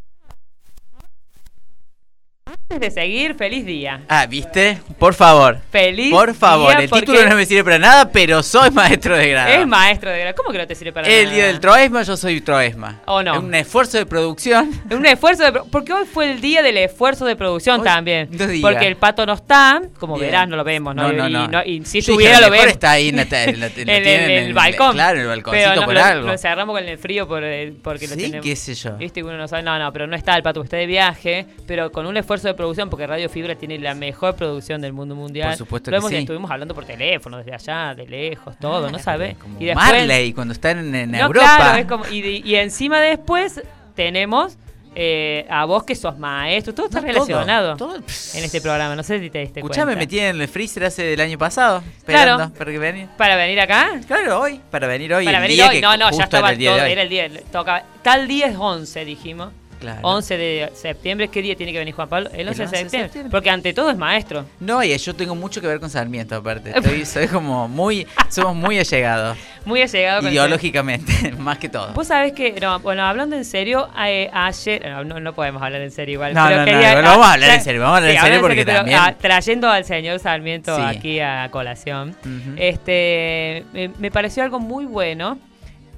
[2.78, 4.00] De seguir, feliz día.
[4.08, 4.78] Ah, ¿viste?
[4.98, 5.58] Por favor.
[5.70, 9.28] Feliz Por favor, día el título no me sirve para nada, pero soy maestro de
[9.28, 9.52] grado.
[9.52, 10.34] Es maestro de grado.
[10.36, 11.36] ¿Cómo que no te sirve para El nada?
[11.36, 13.00] día del Troesma, yo soy Troesma.
[13.06, 13.34] ¿O no?
[13.34, 14.70] Es un esfuerzo de producción.
[14.88, 18.28] Es un esfuerzo de porque hoy fue el día del esfuerzo de producción también.
[18.32, 18.46] no.
[18.62, 20.26] Porque el pato no está, como Bien.
[20.30, 21.12] verás, no lo vemos, ¿no?
[21.12, 21.62] No, no, y, no.
[21.64, 22.66] y si Yo estuviera lo lo vemos.
[22.68, 24.92] está ahí en la- en la- lo en, tienen el, en el el- balcón.
[24.94, 26.26] claro, en el balconcito Pero no, por lo, algo.
[26.28, 28.44] Lo cerramos con el frío por el- porque lo Sí, tenemos.
[28.44, 28.96] qué sé yo.
[28.96, 29.62] Viste uno no sabe.
[29.62, 31.46] No, no, pero no está el pato, está de viaje.
[31.66, 35.14] Pero con un esfuerzo de producción, porque Radio Fibra tiene la mejor producción del mundo
[35.14, 35.50] mundial.
[35.50, 36.16] Por supuesto Lo que hemos- sí.
[36.16, 39.36] Estuvimos hablando por teléfono, desde allá, de lejos, todo, ¿no sabes?
[39.58, 41.56] Y Marley, cuando están en, en no, Europa.
[41.56, 43.62] claro, es como, y, encima después
[43.94, 44.56] tenemos
[44.94, 49.20] eh, a vos que sos maestro, todo está relacionado todo, en este programa, no sé
[49.20, 50.00] si te diste Escuchame, cuenta.
[50.00, 51.82] metí en el freezer hace del año pasado.
[52.04, 52.32] Claro.
[52.32, 53.08] Esperando para que venir.
[53.16, 53.88] ¿Para venir acá?
[54.06, 54.60] Claro, hoy.
[54.70, 55.24] Para venir hoy.
[55.24, 56.86] Para el venir día hoy, que no, no, ya estaba era el día de todo,
[56.86, 56.92] hoy.
[56.92, 59.48] era el día, tocaba, tal día es 11, dijimos.
[59.82, 60.00] Claro.
[60.02, 62.30] 11 de septiembre, ¿qué día tiene que venir Juan Pablo?
[62.32, 64.46] El 11, El 11 de de septiembre, porque ante todo es maestro.
[64.60, 66.72] No, y yo tengo mucho que ver con Sarmiento, aparte.
[66.74, 68.06] Estoy, soy como muy.
[68.28, 69.36] Somos muy allegados.
[69.64, 71.92] Muy allegado con Ideológicamente, más que todo.
[71.92, 75.80] Vos sabés que, no, bueno, hablando en serio, eh, ayer, no, no, no podemos hablar
[75.82, 76.34] en serio igual.
[76.34, 78.20] No, pero no, no, quería- no, vamos a hablar en serio, vamos a hablar en
[78.22, 80.82] serio porque también- ah, trayendo al señor Sarmiento Sí.
[80.84, 82.16] aquí a colación,
[82.56, 85.38] este, me, me pareció algo muy bueno.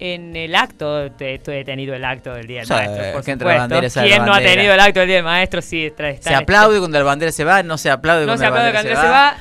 [0.01, 3.45] En el acto, te- tú he tenido el acto del Día del Maestro, por supuesto.
[3.61, 4.53] bandera ¿Quién no ha bandera.
[4.55, 5.63] tenido el acto del Día del Maestro?
[5.63, 8.39] Sí, está, está- Se aplaude cuando la bandera se va, no se aplaude no cuando
[8.39, 9.37] se la aplaude bandera cuando se va.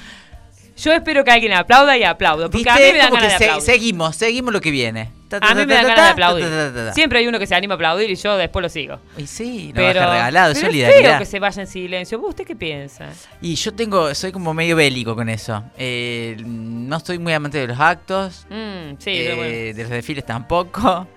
[0.75, 2.49] Yo espero que alguien aplauda y aplaudo.
[2.49, 2.93] Porque a mí ¿Viste?
[2.93, 3.63] me dan ganas de se- aplaudir.
[3.65, 5.11] seguimos, seguimos lo que viene.
[5.29, 6.93] Ta, ta, A mí me dan ganas de aplaudir.
[6.93, 8.99] Siempre hay uno que se anima a aplaudir y yo después lo sigo.
[9.17, 11.19] Y sí, no pero, regalado, pero solidaridad.
[11.19, 12.19] que se vaya en silencio.
[12.19, 13.09] ¿Vos usted qué piensa?
[13.41, 15.63] Y yo tengo, soy como medio bélico con eso.
[15.77, 18.45] Eh, no estoy muy amante de los actos.
[18.49, 19.51] Mm, sí, eh, bueno.
[19.77, 21.07] De los desfiles tampoco.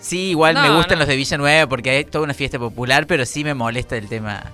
[0.00, 1.00] Sí, igual me gustan no.
[1.00, 4.44] los de Villanueva porque hay toda una fiesta popular, pero sí me molesta el tema.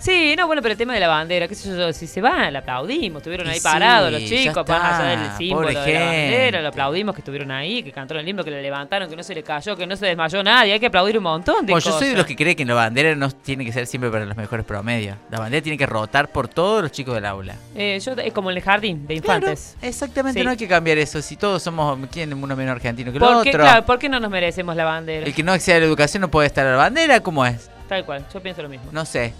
[0.00, 2.52] Sí, no, bueno, pero el tema de la bandera, qué sé yo, si se van,
[2.54, 6.62] la aplaudimos, estuvieron ahí sí, parados los chicos, más allá del símbolo de la bandera,
[6.62, 9.34] lo aplaudimos que estuvieron ahí, que cantaron el himno, que le levantaron, que no se
[9.34, 11.98] le cayó, que no se desmayó nadie, hay que aplaudir un montón de Bueno, yo
[11.98, 14.36] soy de los que cree que la bandera no tiene que ser siempre para los
[14.36, 15.18] mejores promedios.
[15.30, 17.54] La bandera tiene que rotar por todos los chicos del aula.
[17.74, 19.76] Eh, yo, es como en el jardín de infantes.
[19.82, 20.44] Exactamente, Sí.
[20.44, 21.20] no hay que cambiar eso.
[21.20, 23.62] Si todos somos, ¿quién es uno menos argentino que el ¿Por qué, otro?
[23.62, 25.26] claro, ¿Por qué no nos merecemos la bandera?
[25.26, 27.70] El que no accede a la educación no puede estar a la bandera, ¿cómo es?
[27.88, 28.86] Tal cual, yo pienso lo mismo.
[28.92, 29.34] No sé.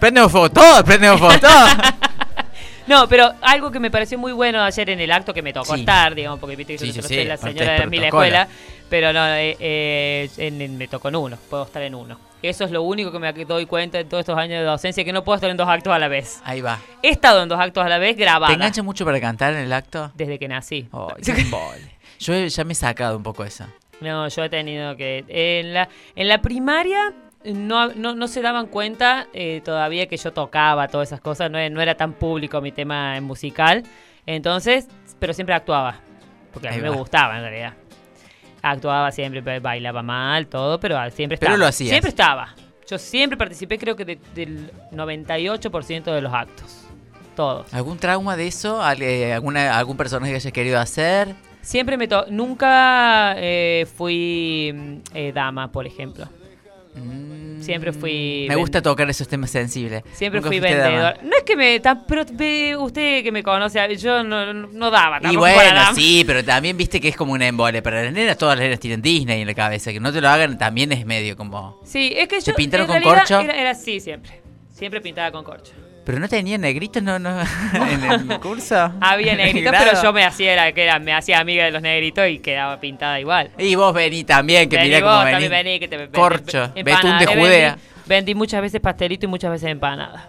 [0.00, 1.70] Todos, prendemos fuego todos.
[2.86, 5.74] No, pero algo que me pareció muy bueno ayer en el acto que me tocó
[5.74, 5.80] Sí.
[5.80, 8.48] estar, digamos, porque viste que Sí, yo sí, soy la señora de mi escuela,
[8.88, 12.18] pero no, eh, eh, en- en- me tocó en uno, puedo estar en uno.
[12.42, 15.12] Eso es lo único que me doy cuenta en todos estos años de docencia, que
[15.12, 16.40] no puedo estar en dos actos a la vez.
[16.44, 16.78] Ahí va.
[17.02, 18.48] He estado en dos actos a la vez grabada.
[18.48, 20.10] ¿Te engancha mucho para cantar en el acto?
[20.14, 20.88] Desde que nací.
[21.26, 21.92] Embole.
[22.18, 23.66] Yo ya me he sacado un poco eso.
[24.00, 25.24] No, yo he tenido que...
[25.28, 27.12] En la, en la primaria
[27.44, 31.58] no, no, no se daban cuenta eh, todavía que yo tocaba todas esas cosas, no,
[31.70, 33.82] no era tan público mi tema musical,
[34.26, 34.86] entonces,
[35.18, 35.96] pero siempre actuaba,
[36.52, 37.74] porque a mí me gustaba en realidad.
[38.62, 41.56] Actuaba siempre, ba- bailaba mal, todo, pero siempre Pero estaba.
[41.58, 41.90] lo hacías.
[41.90, 42.54] Siempre estaba.
[42.86, 46.86] Yo siempre participé, creo que de- del 98% de los actos.
[47.36, 47.72] Todos.
[47.72, 48.82] ¿Algún trauma de eso?
[48.82, 51.34] ¿Al- eh, ¿Alguna, ¿Algún personaje que hayas querido hacer?
[51.62, 56.26] Siempre me to Nunca eh, fui mm, eh, dama, por ejemplo.
[57.60, 58.46] Siempre fui.
[58.46, 60.02] Mm, Me gusta tocar esos temas sensibles.
[60.12, 61.18] Siempre Nunca fui vendedor.
[61.22, 61.80] No es que me.
[62.06, 65.18] pero usted que me conoce, yo no, no daba.
[65.18, 67.82] Y para bueno, sí, pero también viste que es como una embole.
[67.82, 69.92] Para las nenas, todas las nenas tienen Disney en la cabeza.
[69.92, 71.80] Que no te lo hagan también es medio como...
[71.84, 72.56] Sí, es que ¿Te yo.
[72.56, 73.40] pintaron en con corcho?
[73.40, 74.40] Era, era así siempre.
[74.72, 75.72] Siempre pintada con corcho.
[76.04, 77.40] Pero no tenía negritos no, no,
[77.74, 78.92] en el curso.
[79.00, 82.26] Había negritos, pero yo me hacía era, que era, me hacía amiga de los negritos
[82.28, 83.50] y quedaba pintada igual.
[83.58, 85.70] Y vos vení también, que Vení mirá vos, cómo también vení.
[85.70, 87.78] vení, que te Corcho, betún de Judea.
[88.06, 90.26] Vendí, muchas veces pastelito y muchas veces empanada.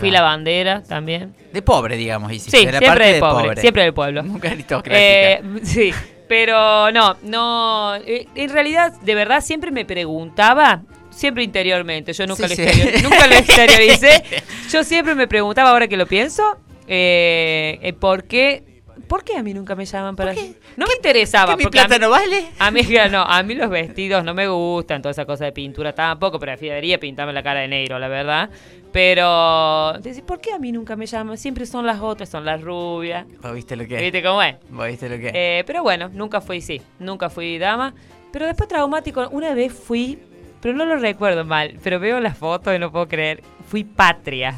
[0.00, 1.34] Fui la bandera también.
[1.52, 2.58] De pobre, digamos, hiciste.
[2.58, 4.22] Sí, de la siempre parte de pobre, siempre del pueblo.
[4.22, 4.96] Nunca aristocrática.
[4.98, 5.92] Eh, sí,
[6.28, 7.96] pero no, no.
[7.96, 10.82] eh, En realidad, de verdad, siempre me preguntaba,
[11.12, 12.62] siempre interiormente, yo nunca, Sí, lo, sí.
[12.62, 14.22] exterior- nunca lo exterioricé.
[14.70, 16.56] Yo siempre me preguntaba, ahora que lo pienso,
[16.88, 18.64] eh, eh, por qué
[19.08, 20.32] ¿Por qué a mí nunca me llaman para.?
[20.32, 21.52] No me interesaba.
[21.52, 22.46] ¿Que mi porque a plata mí- no vale?
[22.58, 25.94] A mí, no, a mí los vestidos no me gustan, toda esa cosa de pintura
[25.94, 26.38] tampoco.
[26.38, 28.48] Preferiría pintarme la cara de negro, la verdad.
[28.90, 29.94] Pero.
[30.26, 31.36] ¿Por qué a mí nunca me llaman?
[31.36, 33.26] Siempre son las otras, son las rubias.
[33.42, 34.02] ¿Vos viste lo que es?
[34.02, 34.56] ¿Viste cómo es?
[34.70, 35.32] ¿Vos viste lo que es?
[35.34, 37.94] Eh, pero bueno, nunca fui, sí, nunca fui dama.
[38.32, 40.18] Pero después traumático, una vez fui,
[40.62, 43.42] pero no lo recuerdo mal, pero veo las fotos y no puedo creer.
[43.68, 44.52] Fui patria.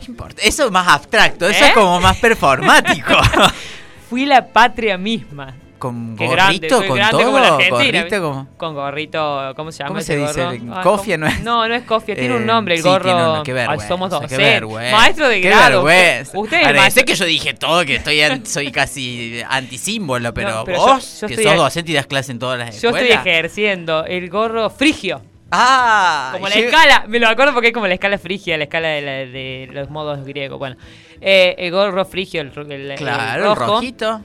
[0.00, 0.42] No importa.
[0.42, 1.68] Eso es más abstracto, eso ¿Eh?
[1.68, 3.12] es como más performático.
[4.10, 5.54] Fui la patria misma.
[5.82, 8.48] Con Qué gorrito, con grande todo, gorrito como...
[8.56, 10.40] Con gorrito, ¿cómo se llama ¿Cómo se dice?
[10.44, 10.50] gorro?
[10.52, 11.42] ¿El Ay, cofia ¿cómo- no es?
[11.42, 13.02] No, no es cofia, tiene un Eh, nombre, el sí, gorro.
[13.04, 14.38] tiene qué Ay, somos qué docentes.
[14.38, 14.96] vergüenza.
[14.96, 15.82] Maestro de Qué grado.
[15.82, 16.38] vergüenza.
[16.38, 20.64] Usted es maestro- que yo dije todo, que estoy an- soy casi antisímbolo, pero, No,
[20.64, 23.10] pero yo- vos, yo que sos docente y das clase en todas las Yo escuelas.
[23.18, 25.20] estoy ejerciendo el gorro frigio.
[25.50, 28.64] Ah, Como la yo- escala, me lo acuerdo porque es como la escala frigia, la
[28.64, 30.60] escala de, la- de los modos griegos.
[30.60, 30.76] Bueno,
[31.20, 33.66] eh, el gorro frigio, el, el- el Claro, el rojo.
[33.74, 34.20] rojito.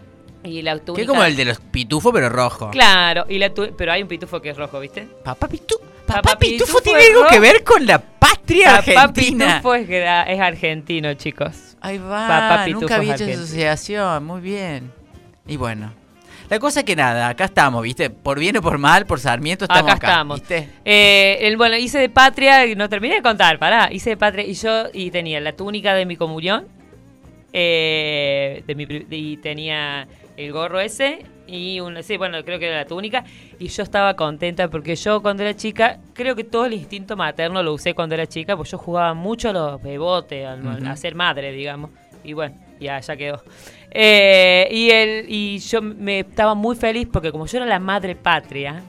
[0.47, 0.95] Y la túnica.
[0.95, 2.69] Que es como el de los pitufos, pero rojo.
[2.71, 5.07] Claro, y la tu- pero hay un pitufo que es rojo, ¿viste?
[5.23, 5.83] Papá Pitufo.
[6.05, 9.45] Papá Pitufo tiene algo que ver con la patria Papá argentina.
[9.57, 11.75] Pitufo es, gra- es argentino, chicos.
[11.81, 14.91] Ahí va, Papá Pitufo nunca es había hecho asociación, muy bien.
[15.45, 15.91] Y bueno,
[16.49, 18.09] la cosa que nada, acá estamos, ¿viste?
[18.09, 20.39] Por bien o por mal, por Sarmiento estamos acá, acá, estamos.
[20.39, 20.69] ¿viste?
[20.85, 23.89] Eh, el, bueno, hice de patria, no terminé de contar, pará.
[23.91, 26.67] Hice de patria y yo y tenía la túnica de mi comunión.
[27.53, 30.07] eh, de mi, pri- y tenía
[30.37, 33.23] el gorro ese y un, sí, bueno, creo que era la túnica.
[33.59, 37.63] Y yo estaba contenta porque yo cuando era chica, creo que todo el instinto materno
[37.63, 41.15] lo usé cuando era chica, pues yo jugaba mucho a los bebotes, al- a ser
[41.15, 41.91] madre, digamos.
[42.23, 43.41] Y bueno, ya, ya quedó.
[43.91, 48.15] Eh, y, el, y yo me estaba muy feliz porque como yo era la madre
[48.15, 48.81] patria,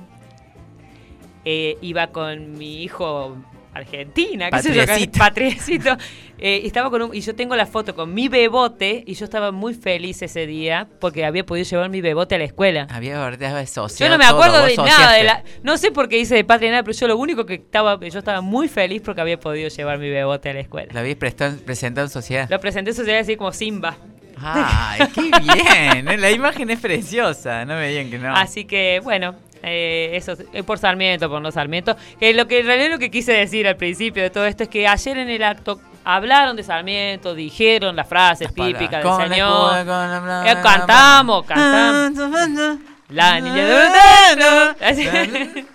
[1.44, 3.36] eh, iba con mi hijo
[3.78, 4.82] Argentina, qué sé yo,
[5.18, 5.96] patriacito,
[6.38, 9.50] eh, estaba con un, y yo tengo la foto con mi bebote y yo estaba
[9.52, 12.86] muy feliz ese día porque había podido llevar mi bebote a la escuela.
[12.90, 16.34] Había había Yo no me acuerdo de nada de la, no sé por qué hice
[16.34, 19.40] de patria nada, pero yo lo único que estaba, yo estaba muy feliz porque había
[19.40, 20.92] podido llevar mi bebote a la escuela.
[20.92, 22.48] Lo habías prestado- presentado en sociedad.
[22.50, 23.96] Lo presenté en sociedad así como Simba.
[24.40, 26.08] Ay, qué bien.
[26.08, 26.16] ¿eh?
[26.16, 28.34] La imagen es preciosa, no me digan que no.
[28.34, 31.96] Así que, bueno, eh, eso es por Sarmiento, por no Sarmiento.
[32.18, 34.68] Que lo que en realidad lo que quise decir al principio de todo esto es
[34.68, 39.86] que ayer en el acto hablaron de Sarmiento, dijeron las frases típicas del señor.
[39.86, 42.78] la bla, Eh, cantamos, cantamos.
[43.08, 43.74] La niña de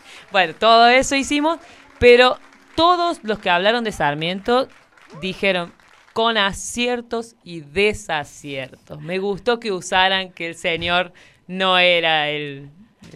[0.32, 1.60] Bueno, todo eso hicimos,
[2.00, 2.38] pero
[2.76, 4.68] todos los que hablaron de Sarmiento
[5.22, 5.74] dijeron
[6.14, 9.02] con aciertos y desaciertos.
[9.02, 11.14] Me gustó que usaran que el señor
[11.48, 12.70] no era el...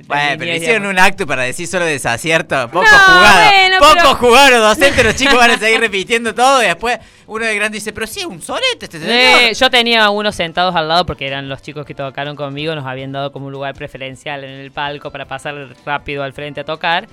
[0.06, 0.92] Bueno, pero hicieron digamos.
[0.94, 2.68] un acto para decir solo desacierto.
[2.70, 3.50] Poco No, jugado.
[3.50, 6.62] bueno, poco pero- jugado los docentes, los chicos van a seguir repitiendo todo.
[6.62, 9.12] Y después uno de grande dice, pero sí, un solete este señor.
[9.14, 12.86] Eh, yo tenía unos sentados al lado porque eran los chicos que tocaron conmigo, nos
[12.86, 16.64] habían dado como un lugar preferencial en el palco para pasar rápido al frente a
[16.66, 17.08] tocar.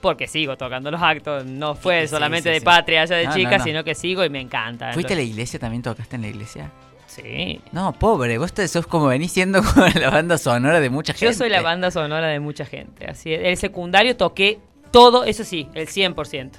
[0.00, 3.30] Porque sigo tocando los actos, no fue Sí, solamente sí, de patria allá de No,
[3.30, 3.64] no, chica, no.
[3.64, 4.92] sino que sigo y me encanta.
[4.92, 5.82] ¿Fuiste a la iglesia también?
[5.82, 6.70] ¿Tocaste en la iglesia?
[7.16, 7.60] Sí.
[7.72, 11.32] No, pobre, vos te- sos como venís siendo como la banda sonora de mucha gente.
[11.32, 13.06] Yo soy la banda sonora de mucha gente.
[13.06, 13.40] Así es.
[13.44, 14.58] El secundario toqué
[14.90, 16.50] todo, eso sí, el 100%.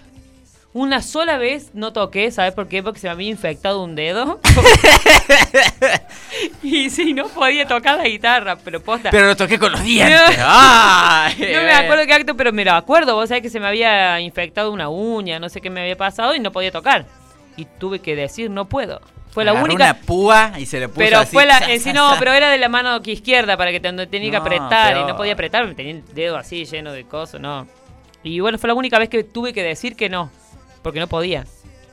[0.73, 2.83] Una sola vez no toqué, ¿sabes por qué?
[2.83, 4.39] Porque se me había infectado un dedo.
[6.63, 9.09] y sí, no podía tocar la guitarra, pero posta.
[9.09, 10.37] Pero lo toqué con los dientes.
[10.39, 11.35] ¡Ay!
[11.39, 13.15] No me acuerdo qué acto, pero me lo acuerdo.
[13.15, 16.35] Vos sabés que se me había infectado una uña, no sé qué me había pasado
[16.35, 17.05] y no podía tocar.
[17.55, 19.01] Y tuve que decir, no puedo.
[19.37, 19.83] Fue la Agarró única.
[19.83, 21.59] una púa y se le puso Pero así, fue la.
[21.79, 24.41] za, no, pero era de la mano que izquierda para que te, tenía que No,
[24.41, 27.67] apretar y no podía apretar, tenía el dedo así lleno de cosas, no.
[28.23, 30.31] Y bueno, fue la única vez que tuve que decir que no,
[30.81, 31.45] porque no podía.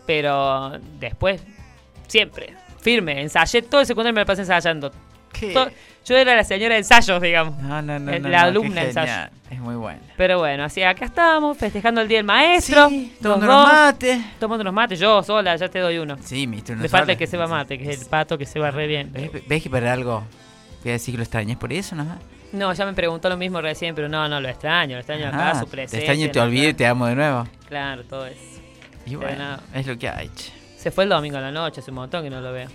[0.06, 1.42] Pero después,
[2.06, 4.90] siempre, firme, ensayé todo el secundario me lo pasé ensayando.
[6.06, 7.56] Yo era la señora de ensayos, digamos.
[7.62, 8.12] No, no, no.
[8.12, 9.06] Eh, la alumna de ensayo.
[9.06, 9.30] genial.
[9.50, 10.00] Es muy bueno.
[10.18, 12.88] Pero bueno, así acá estamos, festejando el Día del Maestro.
[12.90, 14.20] Sí, tomando unos mates.
[14.38, 16.16] Tomando unos mates, yo sola, ya te doy uno.
[16.22, 18.58] Sí, me Me falta el que se va mate, que es el pato que se
[18.58, 19.12] va re bien.
[19.12, 20.24] ¿Ves, ves que para algo
[20.82, 22.18] voy a decir que lo extrañas por eso nomás?
[22.52, 25.50] No, ya me preguntó lo mismo recién, pero no, no, lo extraño, lo extraño acá,
[25.52, 25.98] Ah, su te presencia.
[26.00, 26.44] extraño y te ¿no?
[26.44, 27.48] olvido y te amo de nuevo.
[27.66, 28.40] Claro, todo eso.
[29.06, 30.28] Y bueno, es lo que hay.
[30.28, 30.52] che.
[30.76, 32.68] Se fue el domingo a la noche, hace un montón que no lo veo.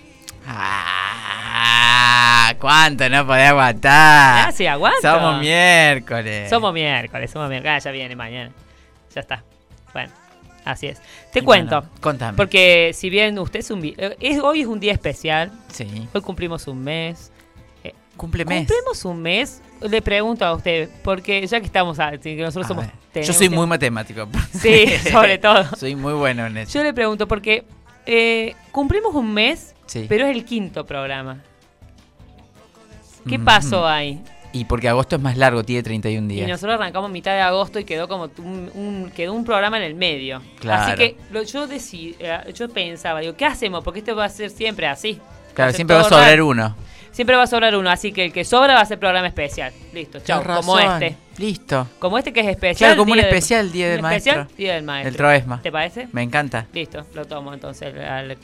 [0.46, 4.48] Ah, ¿cuánto no podés aguantar?
[4.48, 5.00] Ah, sí, aguanto.
[5.02, 6.50] Somos miércoles.
[6.50, 7.74] Somos miércoles, somos miércoles.
[7.76, 8.50] Ah, ya viene mañana.
[9.14, 9.44] Ya está.
[9.92, 10.10] Bueno,
[10.64, 11.00] así es.
[11.32, 11.80] Te Y cuento.
[11.82, 12.36] bueno, contame.
[12.36, 13.84] Porque si bien usted es un...
[13.84, 15.52] eh, es- hoy es un día especial.
[15.68, 16.08] Sí.
[16.12, 17.32] Hoy cumplimos un mes.
[17.84, 18.58] Eh, Cumple mes.
[18.66, 19.62] ¿Cumplimos un mes?
[19.80, 21.98] Le pregunto a usted, porque ya que estamos...
[21.98, 22.86] a- que nosotros somos...
[23.14, 24.28] Yo soy muy matemático.
[24.52, 25.64] Sí, sobre todo.
[25.76, 26.78] soy muy bueno en eso.
[26.78, 27.64] Yo le pregunto porque
[28.06, 30.06] eh, cumplimos un mes, Sí.
[30.08, 31.38] pero es el quinto programa.
[33.28, 33.44] ¿Qué Ujú.
[33.44, 34.22] pasó ahí?
[34.52, 36.48] Y porque agosto es más largo, tiene 31 Y días.
[36.48, 39.94] nosotros arrancamos mitad de agosto y quedó como un, un- quedó un programa en el
[39.94, 40.42] medio.
[40.58, 40.82] Claro.
[40.82, 43.84] Así que lo- yo decí- eh, yo pensaba, digo, ¿qué hacemos?
[43.84, 45.20] Porque esto va a ser siempre así.
[45.54, 46.46] Claro, siempre va a sobrar raro.
[46.48, 46.74] uno.
[47.12, 49.72] Siempre va a sobrar uno, así que el que sobra va a ser programa especial.
[49.92, 50.42] Listo, chao.
[50.42, 51.16] Como este.
[51.40, 51.86] Listo.
[51.98, 52.90] Como este que es especial.
[52.90, 54.46] Claro, como un del- especial Día del un especial.
[54.58, 55.08] Día del Maestro.
[55.10, 55.62] El Troesma.
[55.62, 56.06] ¿Te parece?
[56.12, 56.66] Me encanta.
[56.74, 58.36] Listo, lo tomo entonces al.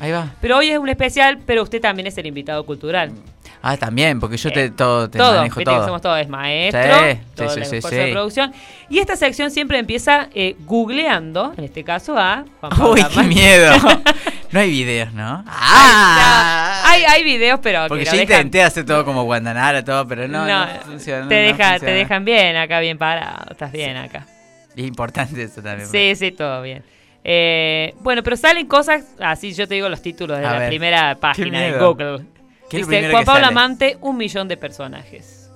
[0.00, 0.34] Ahí va.
[0.40, 3.12] Pero hoy es un especial, pero usted también es el invitado cultural.
[3.62, 5.86] Ah, también, porque yo te, Eh, todo, te todo, manejo viste que todo.
[5.86, 7.94] somos todos maestros, Sí, todo sí, el sí, sí.
[7.94, 8.52] de producción.
[8.88, 13.22] Y esta sección siempre empieza eh, googleando, en este caso a Juan Pablo Uy, qué
[13.22, 13.72] miedo.
[14.52, 15.44] no hay videos, ¿no?
[15.46, 20.06] Ah, hay, hay videos, pero Porque que yo dejan- intenté hacer todo como Guandanara, todo,
[20.06, 21.28] pero no, no, No, funciona.
[21.28, 23.50] te, deja, te dejan bien acá, bien parado.
[23.50, 24.26] Estás bien acá.
[24.76, 25.88] Y es importante eso también.
[25.88, 26.82] Sí, sí, todo bien.
[27.22, 30.68] Eh, bueno, pero salen cosas, así yo te digo los títulos de A la ver.
[30.68, 31.72] primera página de.
[31.78, 32.24] Google.
[32.70, 33.46] ¿Qué es lo Dice Juan Pablo?
[33.48, 35.50] Amante, un millón de personajes.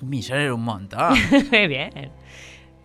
[0.00, 1.14] Un millón era un montón.
[1.50, 2.10] Muy bien.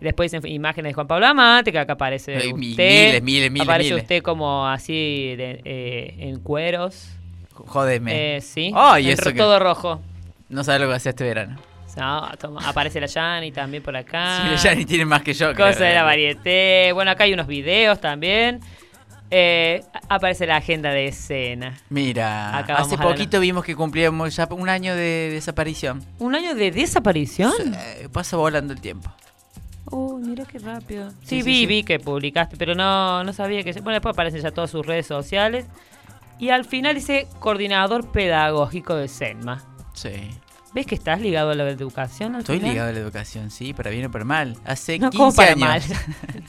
[0.00, 2.56] Después dicen imágenes de Juan Pablo Amante, que acá aparece Hay usted.
[2.58, 4.02] mi- miles, miles, miles, Aparece miles.
[4.02, 7.08] usted como así de- eh, en cueros.
[7.54, 8.36] Jódeme.
[8.36, 8.72] Eh, sí.
[8.74, 10.00] Ay, eso que- Todo rojo.
[10.50, 11.56] No sabes lo que hacía este verano.
[11.96, 14.42] No, toma, aparece la Yani también por acá.
[14.58, 15.54] Sí, ya ni tiene más que yo.
[15.54, 16.92] Cosa de la varieté.
[16.92, 18.60] Bueno, acá hay unos videos también.
[19.30, 21.74] Eh, aparece la agenda de escena.
[21.88, 26.04] Mira, Acá hace poquito vimos que cumplíamos ya un año de desaparición.
[26.18, 27.52] ¿Un año de desaparición?
[27.74, 29.10] Eh, pasa volando el tiempo.
[29.90, 31.10] Uy, mira qué rápido.
[31.10, 31.66] Sí, Sí, sí, vi, sí.
[31.66, 33.72] vi que publicaste, pero no, no sabía que...
[33.74, 35.66] Bueno, después aparecen ya todas sus redes sociales.
[36.38, 39.64] Y al final dice coordinador pedagógico de SENMA.
[39.94, 40.10] Sí.
[40.74, 42.72] ¿Ves que estás ligado a la educación al Estoy final?
[42.72, 44.58] ligado a la educación, sí, para bien o para mal.
[44.66, 45.60] Hace No, 15 ¿cómo para años.
[45.60, 45.82] mal?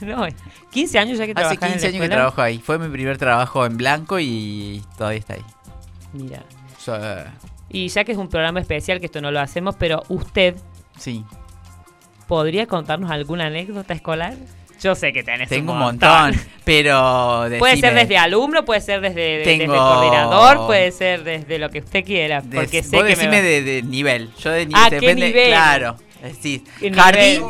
[0.02, 0.26] no,
[0.70, 2.58] 15 años ya que Hace trabajas en la 15 años que trabajo ahí.
[2.58, 5.44] Fue mi primer trabajo en blanco y todavía está ahí.
[6.12, 6.42] Mira.
[6.78, 6.98] So,
[7.70, 10.56] Y ya que es un programa especial, que esto no lo hacemos, pero usted
[10.98, 11.24] sí.
[12.28, 14.34] ¿Podría contarnos alguna anécdota escolar?
[14.80, 19.66] Yo sé que tenés Tengo un montón, pero Puede ser desde alumno, puede ser desde,
[19.66, 22.42] coordinador, puede ser desde lo que usted quiera.
[22.42, 24.30] Porque sé vos que me decime de, de nivel.
[24.38, 25.00] Yo de Ah, nivel.
[25.00, 25.48] ¿qué nivel?
[25.48, 25.96] Claro.
[26.80, 27.42] ¿Qué jardín.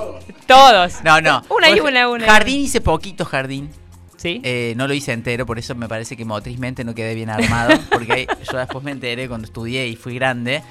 [0.46, 1.04] Todos.
[1.04, 1.42] No, no.
[1.50, 2.24] Una y una, una.
[2.24, 3.68] Jardín hice poquito jardín.
[4.16, 4.40] Sí.
[4.42, 7.78] Eh, no lo hice entero, por eso me parece que motrizmente no quedé bien armado.
[7.90, 10.62] Porque yo después me enteré cuando estudié y fui grande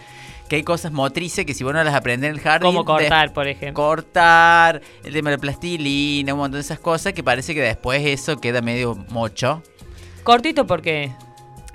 [0.49, 2.67] que hay cosas motrices que si vos no las aprendes en el jardín.
[2.67, 3.73] Como cortar, por ejemplo.
[3.83, 8.01] Cortar, el tema de la plastilina, un montón de esas cosas que parece que después
[8.05, 9.61] eso queda medio mocho.
[10.23, 11.11] Cortito porque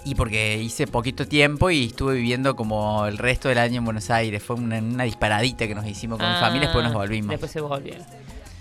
[0.05, 4.11] Y porque hice poquito tiempo y estuve viviendo como el resto del año en Buenos
[4.11, 4.43] Aires.
[4.43, 7.31] Fue una, una disparadita que nos hicimos con mi familia, después nos Ah, volvimos.
[7.31, 8.05] Después se volvieron.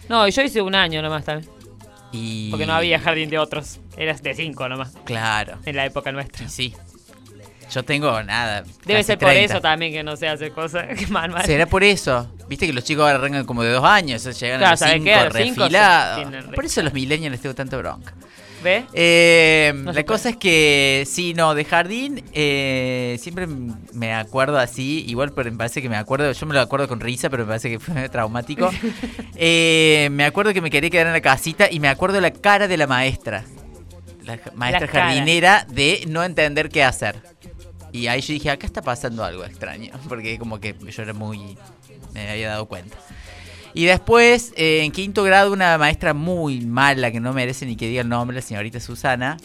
[0.09, 1.49] No, yo hice un año nomás también.
[2.11, 2.49] Y...
[2.51, 3.79] Porque no había jardín de otros.
[3.95, 4.93] Eras de cinco nomás.
[5.05, 5.57] Claro.
[5.65, 6.45] En la época nuestra.
[6.45, 6.75] Y sí.
[7.73, 8.63] Yo tengo nada.
[8.85, 9.53] Debe ser por 30.
[9.53, 11.45] eso también que no se hace cosas mal, mal.
[11.45, 12.29] ¿Será por eso?
[12.49, 14.91] Viste que los chicos ahora arrancan como de dos años, llegan Claro, a los ¿sabe
[14.93, 15.13] cinco qué?
[15.15, 16.45] A los cinco refilados.
[16.53, 18.13] Por eso los millennials les tengo tanta bronca.
[18.63, 18.83] ¿Ves?
[18.93, 25.03] Eh, No la cosa es que, sí, no, de jardín, eh, siempre me acuerdo así,
[25.07, 27.47] igual pero me parece que me acuerdo, yo me lo acuerdo con risa, pero me
[27.47, 28.69] parece que fue traumático.
[29.35, 32.67] Eh, me acuerdo que me quería quedar en la casita y me acuerdo la cara
[32.67, 33.43] de la maestra,
[34.23, 37.30] la maestra jardinera, de no entender qué hacer.
[37.91, 41.57] Y ahí yo dije, acá está pasando algo extraño, porque como que yo era muy...
[42.13, 42.97] me había dado cuenta.
[43.73, 47.87] Y después, eh, en quinto grado, una maestra muy mala, que no merece ni que
[47.87, 49.37] diga el nombre, la señorita Susana,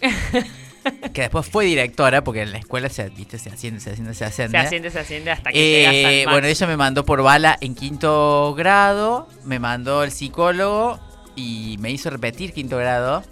[1.13, 3.39] que después fue directora, porque en la escuela se, ¿viste?
[3.39, 4.59] se asciende, se asciende, se asciende.
[4.59, 7.57] Se asciende, se asciende hasta que Eh, llegas al bueno, ella me mandó por bala
[7.61, 10.99] en quinto grado, me mandó el psicólogo
[11.37, 13.23] y me hizo repetir quinto grado.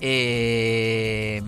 [0.00, 1.42] Eh,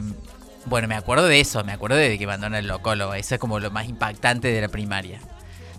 [0.66, 3.58] bueno, me acuerdo de eso, me acuerdo de que mandó el locólogo, eso es como
[3.58, 5.18] lo más impactante de la primaria.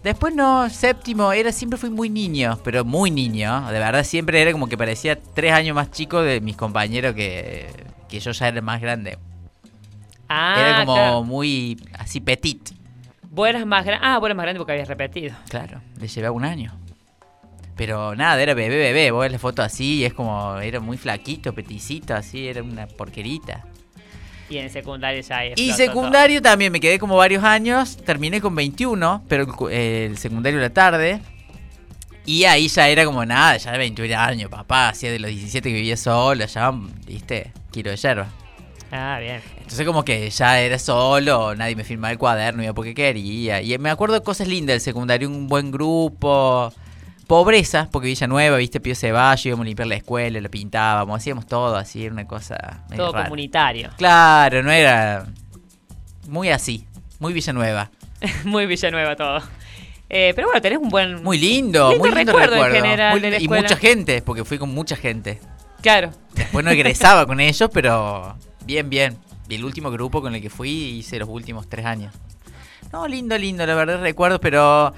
[0.03, 4.51] Después no, séptimo, era siempre fui muy niño, pero muy niño, de verdad siempre era
[4.51, 7.67] como que parecía tres años más chico de mis compañeros que,
[8.07, 9.17] que yo ya era más grande.
[10.29, 11.23] Ah, era como claro.
[11.23, 12.71] muy así petit.
[13.29, 14.05] Vos eras más grande.
[14.05, 15.35] Ah, vos eras más grande porque habías repetido.
[15.49, 16.77] Claro, le llevaba un año.
[17.75, 19.11] Pero nada, era bebé, bebé.
[19.11, 22.88] Vos ves la foto así y es como, era muy flaquito, peticito, así, era una
[22.88, 23.63] porquerita.
[24.50, 29.24] Y en secundario ya Y secundario también, me quedé como varios años, terminé con 21,
[29.28, 31.22] pero el, el secundario la tarde.
[32.26, 35.70] Y ahí ya era como nada, ya de 21 años, papá, hacía de los 17
[35.70, 36.74] que vivía solo, ya,
[37.06, 38.28] viste, kilo de yerba.
[38.91, 39.41] Ah, bien.
[39.58, 43.62] Entonces como que ya era solo, nadie me firmaba el cuaderno, iba porque quería.
[43.62, 46.74] Y me acuerdo de cosas lindas del secundario, un buen grupo.
[47.28, 51.45] Pobreza, porque Villa Nueva, viste, Pío Ceballos, íbamos a limpiar la escuela, la pintábamos, hacíamos
[51.45, 53.25] todo así, era una cosa medio Todo rara.
[53.25, 53.89] comunitario.
[53.97, 55.25] Claro, no era
[56.28, 56.86] muy así,
[57.19, 57.91] muy Villanueva.
[58.45, 59.41] muy Villanueva todo.
[60.09, 61.21] Eh, pero bueno, tenés un buen.
[61.21, 62.75] Muy lindo, Lindo muy lindo recuerdo en recuerdo.
[62.75, 65.41] general Muy de la y mucha gente, porque fui con mucha gente.
[65.82, 66.11] Claro.
[66.34, 69.17] Después no egresaba con ellos, pero bien, bien.
[69.49, 72.13] Y el último grupo con el que fui hice los últimos tres años.
[72.93, 74.93] No, lindo, lindo, la verdad recuerdo, pero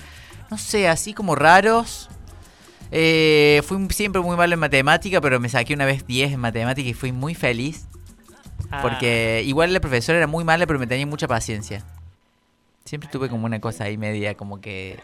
[0.51, 2.07] no sé, así como raros.
[2.91, 6.87] Eh, fui siempre muy malo en matemática, pero me saqué una vez 10 en matemática
[6.87, 7.87] y fui muy feliz.
[8.71, 8.79] Ah.
[8.81, 11.83] Porque igual la profesora era muy mala, pero me tenía mucha paciencia.
[12.85, 14.99] Siempre tuve como una cosa ahí media, como que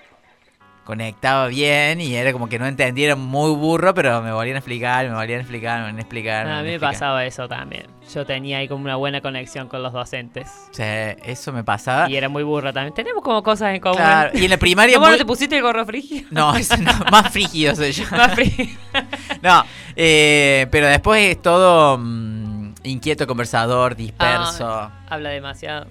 [0.85, 4.59] conectaba bien y era como que no entendía, era muy burro, pero me volvían a
[4.59, 6.47] explicar, me volvían a explicar, me volvían a explicar.
[6.47, 7.87] A mí me pasaba eso también.
[8.13, 10.47] Yo tenía ahí como una buena conexión con los docentes.
[10.71, 12.07] Sea, eso me pasaba.
[12.07, 12.93] Y era muy burra también.
[12.93, 13.97] Tenemos como cosas en común.
[13.97, 16.27] Claro, y en la primaria ¿Cómo muy- no te pusiste el gorro frígido?
[16.31, 18.05] No, eso no, más frígido soy yo.
[18.11, 18.69] Más frígido.
[19.41, 19.63] no,
[19.95, 24.69] eh, pero después es todo mm, inquieto, conversador, disperso.
[24.69, 25.87] Ah, habla demasiado.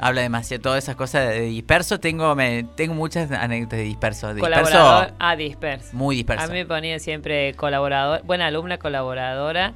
[0.00, 1.98] Habla demasiado, todas esas cosas de disperso.
[1.98, 4.32] Tengo, me, tengo muchas anécdotas de disperso.
[4.32, 5.00] De Colaborador.
[5.06, 5.88] disperso Ah, disperso.
[5.96, 6.44] muy disperso.
[6.44, 9.72] A mí me ponía siempre colaborador, buena alumna, colaboradora.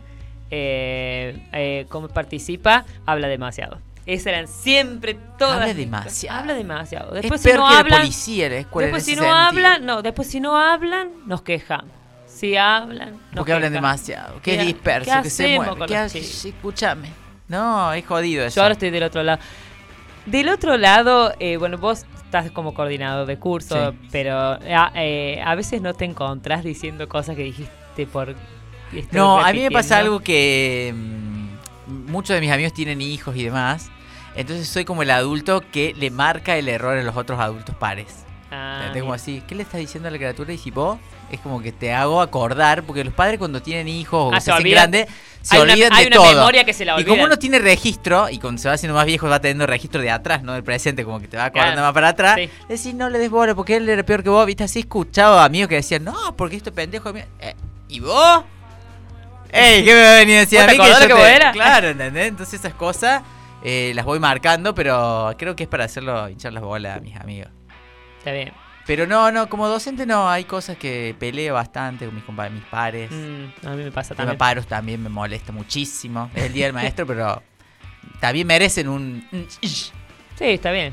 [0.51, 2.85] Eh, eh, ¿Cómo participa?
[3.07, 3.79] Habla demasiado.
[4.05, 5.61] Esas eran siempre todas.
[5.61, 6.39] Habla demasiado.
[6.41, 7.15] Habla demasiado.
[7.17, 9.37] Es Después si no que la hablan, policía, la escuela en Después si no sentido.
[9.39, 11.91] hablan, no, después si no hablan, nos quejamos.
[12.27, 14.41] Si hablan, nos Porque hablan demasiado.
[14.43, 15.77] Qué, ¿Qué- disperso, qué que se mueve.
[15.77, 16.45] con ¿Qué los hace- chicos?
[16.47, 17.09] Escúchame.
[17.49, 18.57] No, es jodido eso.
[18.57, 19.41] Yo ahora estoy del otro lado.
[20.27, 23.99] Del otro lado, eh, bueno, vos estás como coordinador de curso, Sí.
[24.13, 28.31] pero eh, a, eh, a veces no te encontrás diciendo cosas que dijiste por...
[28.93, 33.37] estoy No, a mí me pasa algo que mm, muchos de mis amigos tienen hijos
[33.37, 33.91] y demás.
[34.35, 38.25] Entonces soy como el adulto que le marca el error a los otros adultos pares.
[38.51, 39.15] Ah, Tengo bien.
[39.17, 40.53] así, ¿qué le estás diciendo a la criatura?
[40.53, 40.99] Y si vos,
[41.37, 44.41] es como que te hago acordar, porque los padres cuando tienen hijos o Ah, que
[44.41, 45.07] se se hacen grandes,
[45.43, 46.35] se Hay una- olvidan hay de una todo.
[46.35, 49.07] memoria que se la Y como uno tiene registro, y cuando se va haciendo más
[49.07, 51.87] viejo va teniendo registro de atrás, no del presente, como que te va acordando Claro.
[51.89, 52.51] más para atrás, Sí.
[52.69, 55.39] decís, no le des bola, porque él era peor que vos, viste, así he escuchado
[55.39, 57.25] a amigos que decían, no, porque este pendejo es mío".
[57.41, 57.55] Eh,
[57.89, 58.45] ¿Y vos?
[59.51, 59.85] ¡Ey!
[59.85, 60.89] ¿Qué me va a venir a decir ¿Vos a te mí?
[60.89, 61.53] yo que te- vos eras?
[61.53, 62.29] Claro, ¿entendés?
[62.29, 63.23] Entonces esas cosas
[63.65, 67.15] eh, las voy marcando, pero creo que es para hacerlo hinchar las bolas a mis
[67.17, 67.49] amigos.
[68.19, 68.53] Está bien.
[68.87, 73.11] Pero no, no, como docente no, hay cosas que peleo bastante con mis mis pares.
[73.11, 74.39] Mm, a mí me pasa también.
[74.39, 76.31] paros también me molesta muchísimo.
[76.35, 77.43] Es el día del maestro, pero
[78.21, 79.25] también merecen un-
[79.61, 79.85] Sí,
[80.47, 80.93] está bien.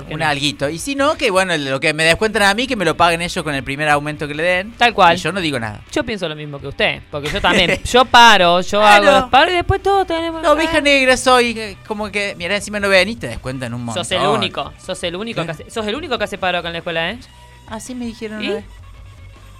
[0.00, 0.26] ¿Por qué un no?
[0.26, 0.68] alguito.
[0.68, 3.22] Y si no, que bueno, lo que me descuentan a mí, que me lo paguen
[3.22, 4.72] ellos con el primer aumento que le den.
[4.72, 5.16] Tal cual.
[5.16, 5.80] Y yo no digo nada.
[5.92, 9.20] Yo pienso lo mismo que usted, porque yo también, yo paro, yo hago Claro.
[9.20, 10.42] los paros y después todos tenemos...
[10.42, 13.84] La oveja negra soy, eh, como que, mira, encima no ven y te descuentan un
[13.84, 14.04] montón.
[14.04, 16.68] Sos el único, sos el único que hace, sos el único que hace paro acá
[16.68, 17.18] en la escuela, ¿eh?
[17.68, 18.52] Así me dijeron ¿Y?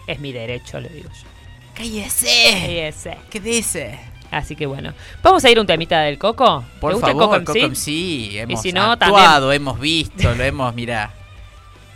[0.07, 1.29] Es mi derecho, le digo yo.
[1.75, 2.27] ¡Cállese!
[2.53, 3.17] Cállese.
[3.31, 3.99] ¿Qué dice?
[4.31, 4.93] Así que bueno.
[5.23, 6.65] ¿Vamos a ir a un temita del Coco?
[6.81, 7.71] Por ¿Te gusta favor, el Coco Coco MC?
[7.71, 11.13] MC, hemos si no, actuado, hemos visto, lo hemos, mirá.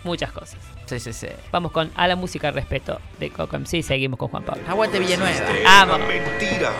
[0.04, 0.58] Muchas cosas.
[0.86, 1.28] Sí, sí, sí.
[1.52, 4.62] Vamos con A la música respeto de Coco MC y seguimos con Juan Pablo.
[4.68, 5.46] Aguante Villanueva.
[5.64, 6.00] Vamos.
[6.00, 6.72] Mentira.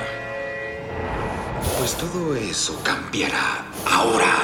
[1.79, 4.35] Pues todo eso cambiará ahora.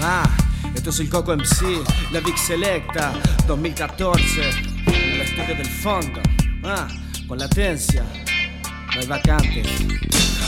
[0.00, 0.30] Ah,
[0.74, 1.82] esto es el Coco MC,
[2.12, 3.12] la Big Selecta
[3.46, 4.22] 2014,
[4.86, 6.20] en el estudio del fondo.
[6.64, 6.86] Ah,
[7.26, 8.04] con latencia,
[8.94, 9.66] no hay vacantes.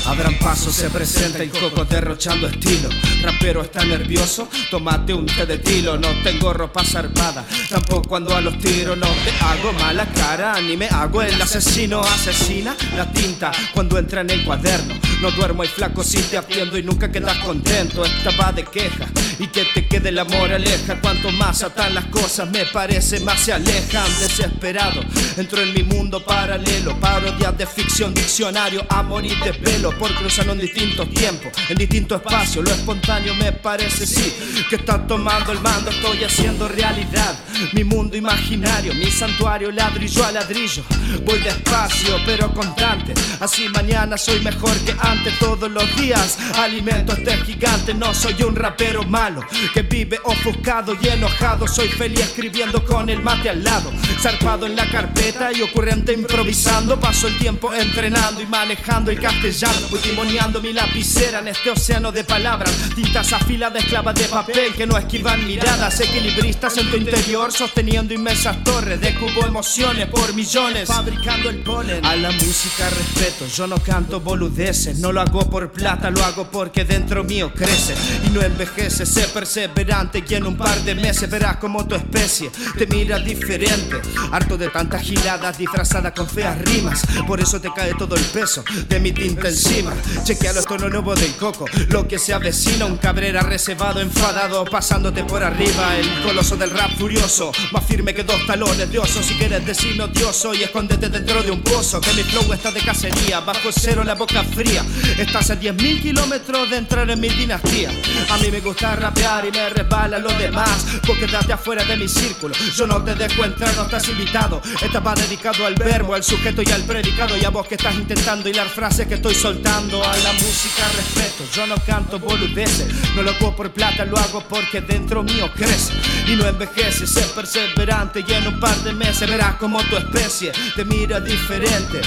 [0.07, 2.89] Abran paso, se presenta el coco derrochando estilo.
[3.23, 5.99] Rapero está nervioso, tómate un té de tilo.
[5.99, 8.97] No tengo ropa zarpada, tampoco ando a los tiros.
[8.97, 12.01] No te hago mala cara, ni me hago el asesino.
[12.01, 14.95] Asesina la tinta cuando entra en el cuaderno.
[15.21, 18.05] No duermo y flaco si te atiendo y nunca quedas contento.
[18.05, 19.07] Esta va de queja
[19.39, 20.99] y que te quede el amor aleja.
[21.01, 24.09] Cuanto más atan las cosas, me parece más se alejan.
[24.19, 25.03] Desesperado,
[25.37, 26.99] entro en mi mundo paralelo.
[26.99, 29.91] Parodias de ficción, diccionario, amor y desvelo.
[29.99, 32.65] Por cruzando en distintos tiempos, en distintos espacios.
[32.65, 34.33] Lo espontáneo me parece sí
[34.69, 35.91] que está tomando el mando.
[35.91, 37.35] Estoy haciendo realidad
[37.73, 40.85] mi mundo imaginario, mi santuario ladrillo a ladrillo.
[41.25, 43.15] Voy despacio, pero constante.
[43.41, 46.39] Así mañana soy mejor que antes todos los días.
[46.55, 51.67] Alimento a este gigante, no soy un rapero malo que vive ofuscado y enojado.
[51.67, 53.91] Soy feliz escribiendo con el mate al lado.
[54.21, 57.01] Zarpado en la carpeta y ocurrente improvisando.
[57.01, 59.89] Paso el tiempo entrenando y manejando el castellano.
[59.91, 62.73] Voy timoneando mi lapicera en este océano de palabras.
[62.95, 66.01] Tintas afiladas, esclavas de papel que no esquivan miradas.
[66.01, 69.01] Equilibristas en tu interior, sosteniendo inmensas torres.
[69.01, 72.05] De cubo emociones por millones, fabricando el polen.
[72.05, 74.99] A la música respeto, yo no canto boludeces.
[74.99, 77.95] No lo hago por plata, lo hago porque dentro mío crece
[78.27, 79.07] y no envejece.
[79.07, 84.01] Sé perseverante y en un par de meses verás como tu especie te mira diferente.
[84.31, 87.03] Harto de tantas giladas disfrazadas con feas rimas.
[87.27, 89.93] Por eso te cae todo el peso de mi tinta encima.
[90.25, 91.67] Chequea los tonos nuevos del coco.
[91.89, 95.97] Lo que se avecina, un cabrera reservado, enfadado, pasándote por arriba.
[95.97, 99.23] El coloso del rap furioso, más firme que dos talones de oso.
[99.23, 102.01] Si quieres decir odioso y escóndete dentro de un pozo.
[102.01, 104.85] Que mi flow está de cacería, bajo cero la boca fría.
[105.19, 107.91] Estás a 10.000 kilómetros de entrar en mi dinastía.
[108.31, 110.87] A mí me gusta rapear y me resbala lo demás.
[111.07, 112.55] Porque date afuera de mi círculo.
[112.75, 114.61] Yo no te dejo entrar, no estás invitado.
[114.83, 117.37] Esta va dedicado al verbo, al sujeto y al predicado.
[117.37, 120.03] Y a vos que estás intentando hilar frases que estoy soltando.
[120.03, 122.89] A la música respeto, yo no canto boludeces.
[123.15, 125.93] No lo hago por plata, lo hago porque dentro mío crece.
[126.27, 128.25] Y no envejece, sé perseverante.
[128.27, 132.01] Y en un par de meses verás como tu especie te mira diferente.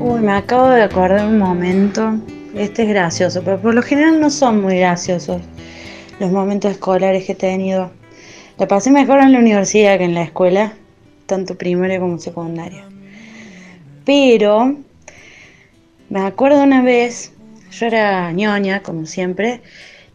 [0.00, 2.14] Uy, me acabo de acordar un momento.
[2.54, 5.40] Este es gracioso, pero por lo general no son muy graciosos
[6.24, 7.90] los momentos escolares que he tenido.
[8.56, 10.72] La pasé mejor en la universidad que en la escuela,
[11.26, 12.86] tanto primaria como secundaria.
[14.06, 14.76] Pero
[16.08, 17.32] me acuerdo una vez,
[17.70, 19.60] yo era ñoña, como siempre,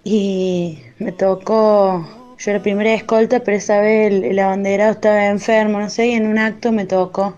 [0.03, 2.07] y me tocó,
[2.39, 6.13] yo era primera escolta, pero esa vez el, el abanderado estaba enfermo, no sé, y
[6.13, 7.35] en un acto me tocó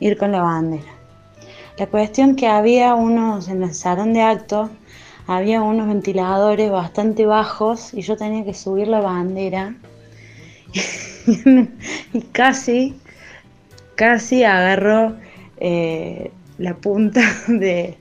[0.00, 0.92] ir con la bandera.
[1.76, 4.70] La cuestión que había unos, en el salón de actos,
[5.28, 9.74] había unos ventiladores bastante bajos y yo tenía que subir la bandera
[12.12, 12.96] y casi,
[13.94, 15.16] casi agarró
[15.58, 17.98] eh, la punta de,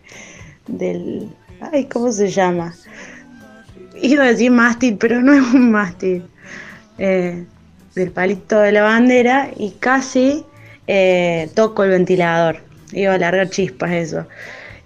[0.67, 2.73] del, ay, ¿cómo se llama?
[4.01, 6.23] Iba a decir mástil, pero no es un mástil,
[6.97, 7.45] eh,
[7.93, 10.45] del palito de la bandera y casi
[10.88, 12.61] eh, toco el ventilador.
[12.93, 14.25] Iba a largar chispas eso.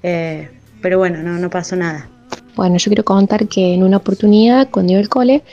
[0.02, 0.50] Eh,
[0.82, 2.10] pero bueno, no, no pasó nada.
[2.56, 5.44] Bueno, yo quiero contar que en una oportunidad, cuando iba al cole,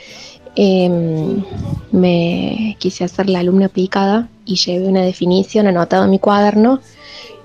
[0.55, 1.43] em,
[1.91, 6.79] me quise hacer la alumna picada y llevé una definición anotada en mi cuaderno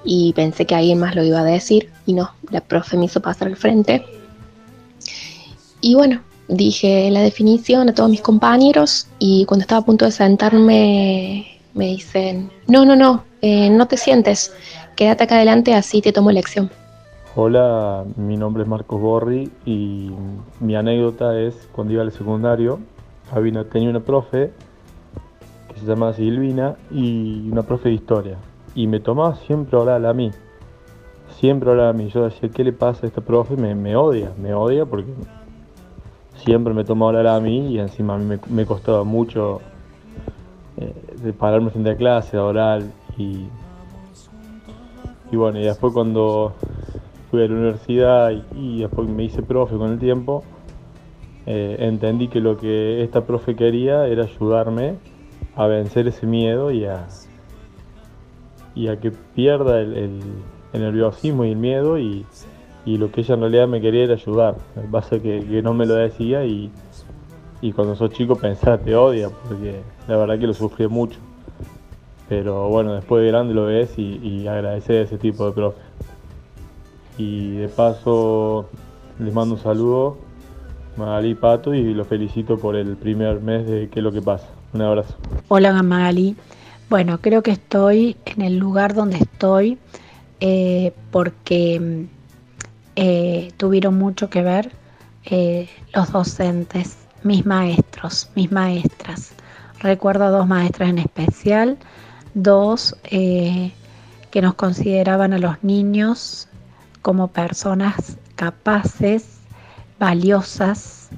[0.04, 3.20] y pensé que alguien más lo iba a decir y no, la profe me hizo
[3.20, 4.04] pasar al frente.
[5.80, 10.12] Y bueno, dije la definición a todos mis compañeros y cuando estaba a punto de
[10.12, 14.52] sentarme me dicen, no, no, no, eh, no te sientes,
[14.96, 16.70] quédate acá adelante, así te tomo lección.
[17.36, 20.08] Hola, mi nombre es Marcos Borri y
[20.60, 22.78] mi anécdota es cuando iba al secundario,
[23.32, 24.52] había, tenía una profe
[25.66, 28.38] que se llamaba Silvina y una profe de historia
[28.76, 30.30] y me tomaba siempre oral a mí,
[31.40, 32.08] siempre oral a mí.
[32.08, 33.56] Yo decía, ¿qué le pasa a esta profe?
[33.56, 35.12] Me, odia, me odia porque
[36.36, 39.60] siempre me toma oral a mí y encima a mí me, me costaba mucho
[40.76, 43.48] eh, de pararme frente a clase, oral y,
[45.32, 46.54] y bueno, y después cuando
[47.34, 50.44] fui a la universidad y, después me hice profe con el tiempo,
[51.46, 54.94] eh, entendí que lo que esta profe quería era ayudarme
[55.56, 57.08] a vencer ese miedo y a,
[58.76, 62.24] y a que pierda el, el- nerviosismo y el miedo y,
[62.84, 64.56] y lo que ella en realidad me quería era ayudar.
[64.76, 66.70] Lo que es que, que no me lo decía y,
[67.62, 71.18] y cuando sos chico pensás te odia porque la verdad que lo sufrí mucho.
[72.28, 75.78] Pero bueno, después de grande lo ves y, y agradecer ese tipo de profe.
[77.18, 78.68] Y de paso
[79.18, 80.18] les mando un saludo
[80.96, 84.46] Magali Pato y los felicito por el primer mes de qué es lo que pasa.
[84.72, 85.14] Un abrazo.
[85.48, 86.36] Hola Magali.
[86.90, 89.78] Bueno, creo que estoy en el lugar donde estoy
[90.40, 92.06] eh, porque
[92.96, 94.72] eh, tuvieron mucho que ver
[95.24, 99.32] eh, los docentes, mis maestros, mis maestras.
[99.80, 101.78] Recuerdo a dos maestras en especial,
[102.34, 103.72] dos que
[104.42, 106.48] nos consideraban a los niños
[107.04, 109.26] como personas capaces,
[109.98, 111.10] valiosas,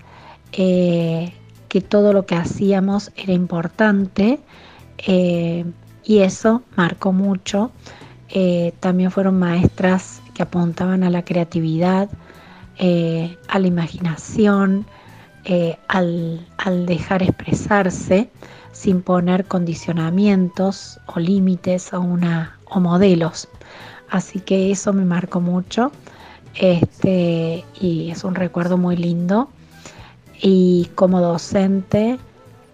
[0.51, 1.32] eh,
[1.68, 4.41] que todo lo que hacíamos era importante
[4.99, 5.64] eh,
[6.03, 7.70] y eso marcó mucho.
[8.30, 12.09] Eh, también fueron maestras que apuntaban a la creatividad,
[13.49, 14.87] a la imaginación,
[15.87, 18.28] al, al dejar expresarse
[18.72, 23.49] sin poner condicionamientos o límites o, una, o modelos.
[24.11, 25.92] Así que eso me marcó mucho
[26.54, 29.48] este, y es un recuerdo muy lindo.
[30.40, 32.18] Y como docente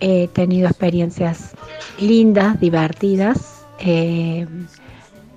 [0.01, 1.53] he tenido experiencias
[2.01, 4.47] lindas, divertidas, eh,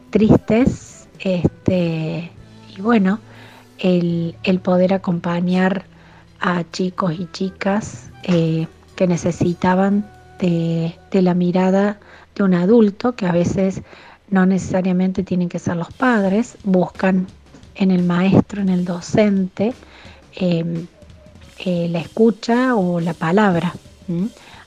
[0.09, 2.31] tristes, este,
[2.75, 3.19] y bueno,
[3.77, 5.85] el, el poder acompañar
[6.39, 11.99] a chicos y chicas eh, que necesitaban de, de la mirada
[12.35, 13.81] de un adulto, que a veces
[14.30, 17.28] no necesariamente tienen que ser los padres, buscan
[17.76, 19.73] en el maestro, en el docente,
[20.36, 20.86] eh,
[21.59, 23.73] eh, la escucha o la palabra.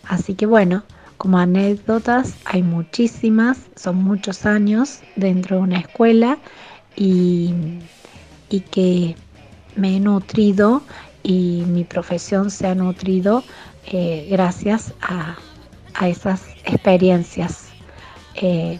[0.04, 0.84] Así que bueno,
[1.16, 6.38] como anécdotas hay muchísimas, son muchos años dentro de una escuela
[6.96, 7.52] y,
[8.48, 9.16] y que
[9.76, 10.82] me he nutrido
[11.22, 13.44] y mi profesión se ha nutrido
[13.86, 15.36] eh, gracias a,
[15.94, 17.68] a esas experiencias.
[18.34, 18.78] Eh,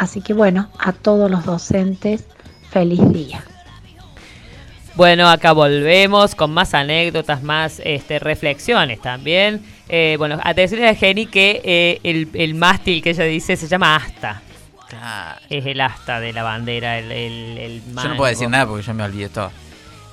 [0.00, 2.24] así que bueno, a todos los docentes,
[2.70, 3.44] feliz día.
[4.96, 9.62] Bueno, acá volvemos con más anécdotas, más este, reflexiones también.
[9.88, 13.68] Eh, bueno, a decirle a Jenny que eh, el, el mástil que ella dice se
[13.68, 14.42] llama asta.
[15.48, 18.82] Es el asta de la bandera, el, el, el Yo no puedo decir nada porque
[18.82, 19.52] yo me olvidé todo.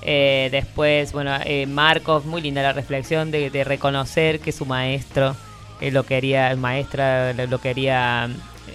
[0.03, 5.35] Eh, después, bueno, eh, Marcos, muy linda la reflexión de, de reconocer que su maestro
[5.81, 8.29] eh, lo quería, maestra lo lo quería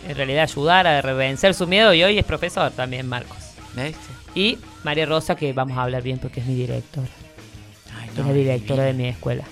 [0.09, 3.37] en realidad ayudar a vencer su miedo y hoy es profesor también, Marcos.
[3.75, 3.99] ¿Viste?
[4.35, 7.07] Y María Rosa, que vamos a hablar bien porque es mi directora.
[8.07, 9.45] es no, la directora de mi escuela.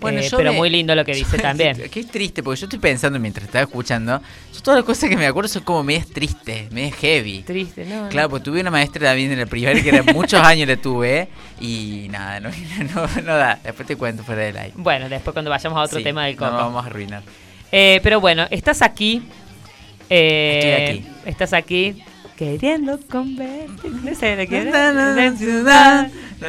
[0.00, 1.76] Bueno, Eh, yo pero me- muy lindo lo que dice también.
[1.90, 4.18] Qué triste, porque yo estoy pensando mientras estaba escuchando.
[4.54, 7.42] Yo todas las cosas que me acuerdo son como medias tristes, medias heavy.
[7.42, 8.08] Triste, ¿no?
[8.08, 11.28] Claro, porque tuve una maestra también en el primaria que era muchos años la tuve.
[11.60, 12.48] Y nada, no,
[12.94, 13.58] no, no da.
[13.62, 14.72] Después te cuento fuera del aire.
[14.76, 16.50] Bueno, después cuando vayamos a otro Sí, tema del no coco.
[16.52, 17.22] nos vamos a arruinar.
[17.72, 19.22] Eh, pero bueno, estás aquí.
[20.10, 21.08] Eh, Estoy aquí.
[21.30, 22.02] Estás aquí
[22.36, 23.90] queriendo convertir.
[24.02, 24.64] No sé de qué.
[24.64, 26.08] Na, na, na, ciudad.
[26.40, 26.48] Esa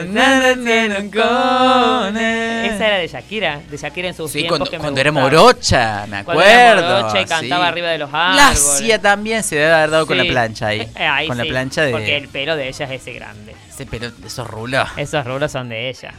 [2.88, 6.24] era de Shakira, de Shakira en sus Sí, tiempos cuando, que me era morocha, me
[6.24, 7.00] Cuando era acuerdo.
[7.02, 7.70] morocha y cantaba sí.
[7.72, 8.70] arriba de los La árboles.
[8.70, 10.82] hacía también, se debe haber dado con la plancha ahí.
[10.82, 11.92] Eh, ahí con la plancha de.
[11.92, 13.54] Porque el pelo de ella es ese grande.
[13.70, 14.88] Ese pelo, esos rulos.
[14.96, 16.14] Esos rulos son de ella.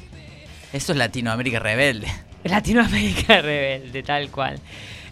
[0.73, 2.09] Eso es Latinoamérica rebelde.
[2.45, 4.61] Latinoamérica rebelde, tal cual.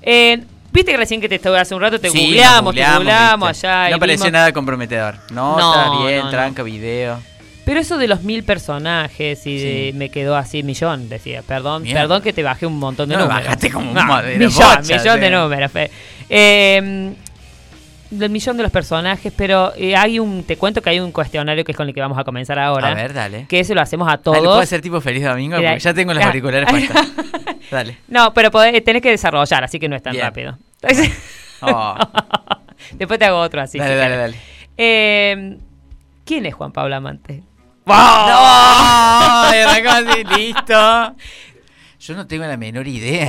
[0.03, 0.39] Eh,
[0.73, 3.67] Viste que recién que te estuve hace un rato, te Sí, googleamos, te googleamos viste.
[3.67, 3.89] allá.
[3.89, 5.17] y No pareció vimos- nada comprometedor.
[5.33, 6.31] No, No, está bien, no, no.
[6.31, 7.19] tranca, video.
[7.65, 11.43] Pero eso de los mil personajes y de- me quedó así millón, decía.
[11.47, 12.01] Perdón, Mierda.
[12.03, 13.43] perdón que te bajé un montón de números.
[13.43, 15.33] bajaste como un millón, bocha, millón de sí.
[15.35, 15.71] números.
[16.29, 17.13] Eh,
[18.11, 21.65] del millón de los personajes, pero eh, hay un, te cuento que hay un cuestionario
[21.65, 22.89] que es con el que vamos a comenzar ahora.
[22.89, 23.47] A ver, dale.
[23.49, 24.39] Que ese lo hacemos a Ah, ¿le todos.
[24.39, 25.57] puedo hacer tipo feliz domingo?
[25.57, 26.97] Porque ya tengo los ah, auriculares puestos.
[27.71, 27.99] Dale.
[28.09, 30.25] No, pero podés- tenés que desarrollar, así que no es tan Bien.
[30.25, 30.59] rápido.
[31.63, 31.95] Oh.
[32.93, 33.77] Después te hago otro así.
[33.79, 34.37] Dale, si dale, dale.
[34.79, 35.59] Eh,
[36.25, 37.43] ¿Quién es Juan Pablo Amante?
[37.85, 37.95] ¡No!
[39.55, 41.17] Y arrancamos así, listo.
[42.01, 43.29] Yo no tengo la menor idea.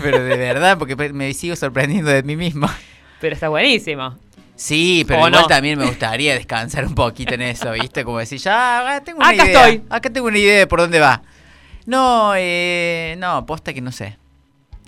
[0.00, 2.68] Pero de verdad, porque me sigo sorprendiendo de mí mismo.
[3.20, 4.16] Pero está buenísimo.
[4.54, 5.48] Sí, pero ¿O igual no?
[5.48, 8.04] también me gustaría descansar un poquito en eso, ¿viste?
[8.04, 9.68] Como decir, ya, ah, tengo una Acá idea.
[9.68, 9.82] estoy.
[9.90, 11.22] Acá tengo una idea de por dónde va.
[11.86, 14.16] No, eh, no, posta que no sé.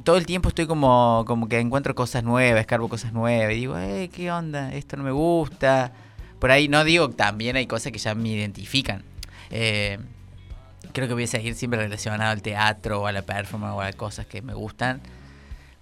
[0.04, 3.76] Todo el tiempo estoy como, como que encuentro cosas nuevas, escarbo cosas nuevas y digo,
[3.78, 4.72] eh, ¿qué onda?
[4.72, 5.92] Esto no me gusta.
[6.38, 9.02] Por ahí no digo, también hay cosas que ya me identifican.
[9.50, 9.98] Eh,
[10.92, 13.92] creo que voy a seguir siempre relacionado al teatro o a la performance o a
[13.92, 15.00] cosas que me gustan.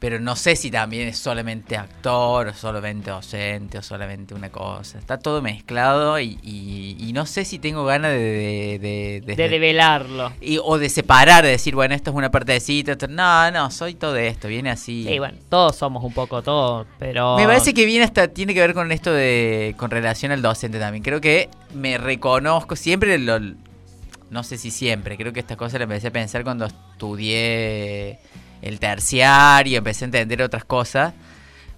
[0.05, 4.99] Pero no sé si también es solamente actor, o solamente docente, o solamente una cosa.
[4.99, 8.19] Está todo mezclado y, y- y no sé si tengo ganas de...
[8.19, 10.31] De, de- de- De develarlo.
[10.43, 12.93] y- o de separar, de decir, bueno, esto es una partecita.
[12.93, 15.07] esto- No, no, soy todo esto, viene así.
[15.09, 17.39] Sí, bueno, todos somos un poco todos, pero...
[17.39, 20.79] Me parece que viene hasta, tiene que ver con esto de, con relación al docente
[20.79, 21.03] también.
[21.03, 25.85] Creo que me reconozco, siempre lo, no sé si siempre, creo que estas cosas las
[25.85, 28.19] empecé a pensar cuando estudié
[28.63, 31.15] el terciario, empecé a entender otras cosas.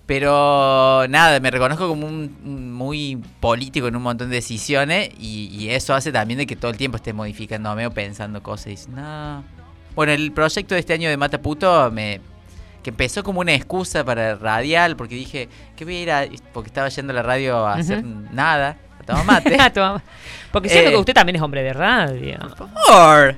[0.06, 5.70] Pero nada, me reconozco como un, muy político en un montón de decisiones y, y
[5.70, 8.88] eso hace también de que todo el tiempo esté modificándome o pensando cosas y dices,
[8.88, 9.42] no.
[9.96, 12.20] Bueno, el proyecto de este año de Mata Puto me,
[12.86, 16.24] que empezó como una excusa para radial, porque dije, ¿qué voy a ir a...?
[16.52, 19.56] Porque estaba yendo a la radio a hacer nada, a tomar mate.
[20.52, 22.38] Porque siento Eh, que usted también es hombre de radio.
[22.56, 23.36] Por.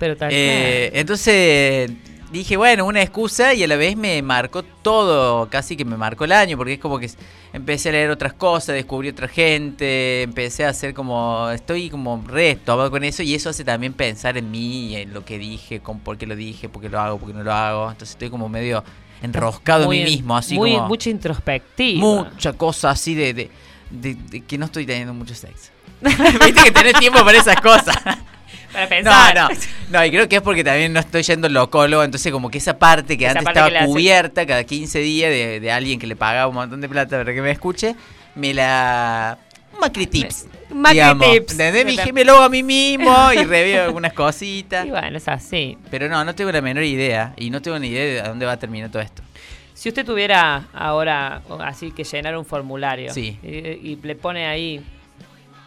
[0.00, 1.92] Pero tal Eh, entonces
[2.32, 6.24] dije, bueno, una excusa y a la vez me marcó todo, casi que me marcó
[6.24, 7.10] el año, porque es como que
[7.52, 12.56] empecé a leer otras cosas, descubrí otra gente, empecé a hacer como, estoy como re
[12.56, 16.00] tomado con eso y eso hace también pensar en mí, en lo que dije, con
[16.00, 17.82] por qué lo dije, por qué lo hago, por qué no lo hago.
[17.90, 18.82] Entonces estoy como medio
[19.22, 22.00] enroscado Muy- en mí mismo, así muy, como Mucha introspectiva.
[22.00, 23.50] mucha cosa así de, de,
[23.90, 25.70] de- de que no estoy teniendo mucho sexo.
[26.00, 27.96] Viste que tenés tiempo para esas cosas.
[28.72, 29.34] Para pensar.
[29.34, 29.54] No, no.
[29.90, 32.58] No, y creo que es porque también no estoy yendo al locólogo, entonces como que
[32.58, 36.06] esa parte que Esa antes parte estaba cubierta cada 15 días de, de alguien que
[36.06, 37.94] le pagaba un montón de plata para que me escuche,
[38.34, 39.38] me la
[39.80, 40.46] Macri Tips.
[40.70, 41.30] Macri digamos.
[41.30, 41.52] Tips.
[41.52, 41.84] ¿Entendés?
[41.84, 44.86] Mi hija me lo hago a mí mismo y reveo algunas cositas.
[44.86, 45.76] Y bueno, es así.
[45.90, 47.34] Pero no, no tengo la menor idea.
[47.36, 49.22] Y no tengo ni idea de a dónde va a terminar todo esto.
[49.74, 53.38] Si usted tuviera ahora así que llenar un formulario Sí.
[53.42, 54.80] y, y le pone ahí,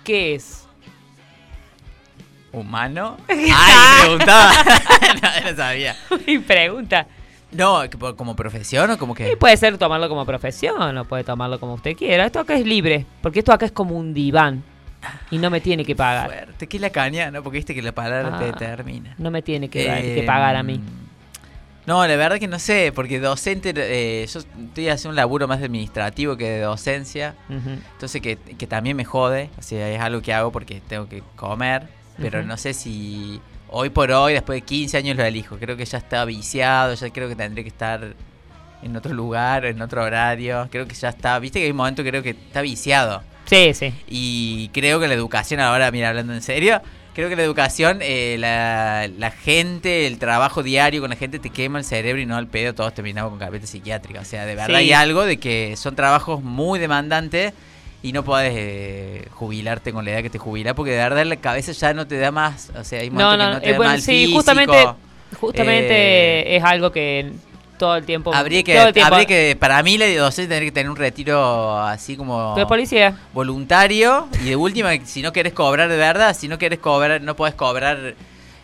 [0.06, 0.64] ¿qué es?
[2.60, 3.18] ¿Humano?
[3.28, 4.51] Ay, preguntaba.
[5.22, 5.95] no, no sabía.
[6.28, 7.08] Y pregunta.
[7.51, 7.82] No,
[8.18, 9.32] como profesión o como que.
[9.32, 12.26] Y puede ser tomarlo como profesión o puede tomarlo como usted quiera.
[12.26, 14.64] Esto acá es libre, porque esto acá es como un diván
[15.32, 16.28] y no me tiene que pagar.
[16.28, 17.43] Fuerte, que es la caña, ¿no?
[17.43, 19.16] Porque viste que la palabra te Ah, determina.
[19.18, 20.82] No me tiene que, Eh, que pagar a mí.
[21.86, 25.60] No, la verdad que no sé, porque docente, eh, yo estoy haciendo un laburo más
[25.60, 30.20] de administrativo que de docencia, entonces que, que también me jode, o sea, es algo
[30.24, 31.88] que hago porque tengo que comer,
[32.18, 33.39] pero no sé si
[33.70, 37.09] hoy por hoy, después de 15 años lo elijo, creo que ya está viciado, ya
[37.09, 38.13] creo que tendría que estar
[38.84, 42.03] en otro lugar, en otro horario, creo que ya está, viste que hay un momento
[42.03, 43.24] que creo que está viciado.
[43.45, 43.93] Sí, sí.
[44.07, 46.82] Y creo que la educación, ahora mira, hablando en serio,
[47.13, 51.49] creo que la educación, eh, la, la gente, el trabajo diario con la gente te
[51.49, 54.20] quema el cerebro y no al pedo todos terminamos con carpeta psiquiátrica.
[54.22, 54.76] O sea, de verdad Sí.
[54.76, 57.53] hay algo de que son trabajos muy demandantes
[58.06, 61.38] y no podés eh, jubilarte con la edad que te jubilás porque de verdad la
[61.38, 62.72] cabeza ya no te da más.
[62.78, 64.38] O sea, hay No, no, que no te eh, da bueno, más sí, físico.
[64.38, 64.88] justamente,
[65.39, 65.93] justamente
[66.53, 67.32] Eh, es algo que
[67.80, 68.34] todo el tiempo.
[68.34, 70.95] Habría que, todo el tiempo- habría que, para mí la docente tendría que tener un
[70.97, 72.53] retiro así como...
[72.56, 73.18] De policía.
[73.34, 77.36] Voluntario y de última, si no querés cobrar de verdad, si no querés cobrar, no
[77.36, 78.14] podés cobrar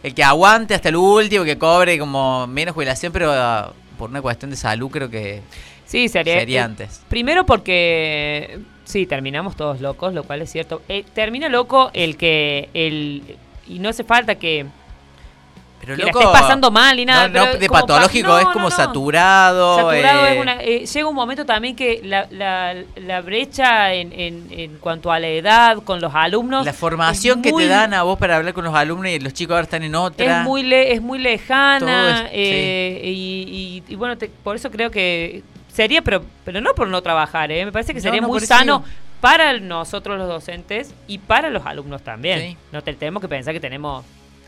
[0.03, 4.21] el que aguante hasta el último, que cobre como menos jubilación, pero ah, por una
[4.21, 5.41] cuestión de salud creo que
[5.85, 7.01] Sí, sería, sería antes.
[7.09, 10.81] Primero porque sí, terminamos todos locos, lo cual es cierto.
[10.89, 14.65] Eh, termina loco el que el y no hace falta que
[15.79, 17.27] Pero que la loco, estés pasando mal y nada.
[17.27, 18.71] no, no pero de pa- patológico, no, es como no.
[18.71, 19.77] saturado.
[19.77, 24.11] Saturado eh, es una- eh, llega un momento también que la, la, la brecha en,
[24.13, 27.93] en, en cuanto a la edad con los alumnos La formación que muy- te dan
[27.95, 30.41] a vos para hablar con los alumnos y los chicos ahora están en otra.
[30.41, 34.91] es muy le- es muy lejana eh, y, y- y bueno te- por eso creo
[34.91, 37.65] que sería pero pero no por no trabajar ¿eh?
[37.65, 38.83] me parece que No, sería no, muy eso sano
[39.21, 42.57] para nosotros los docentes y para los alumnos también Sí.
[42.71, 44.03] no te- tenemos que pensar que tenemos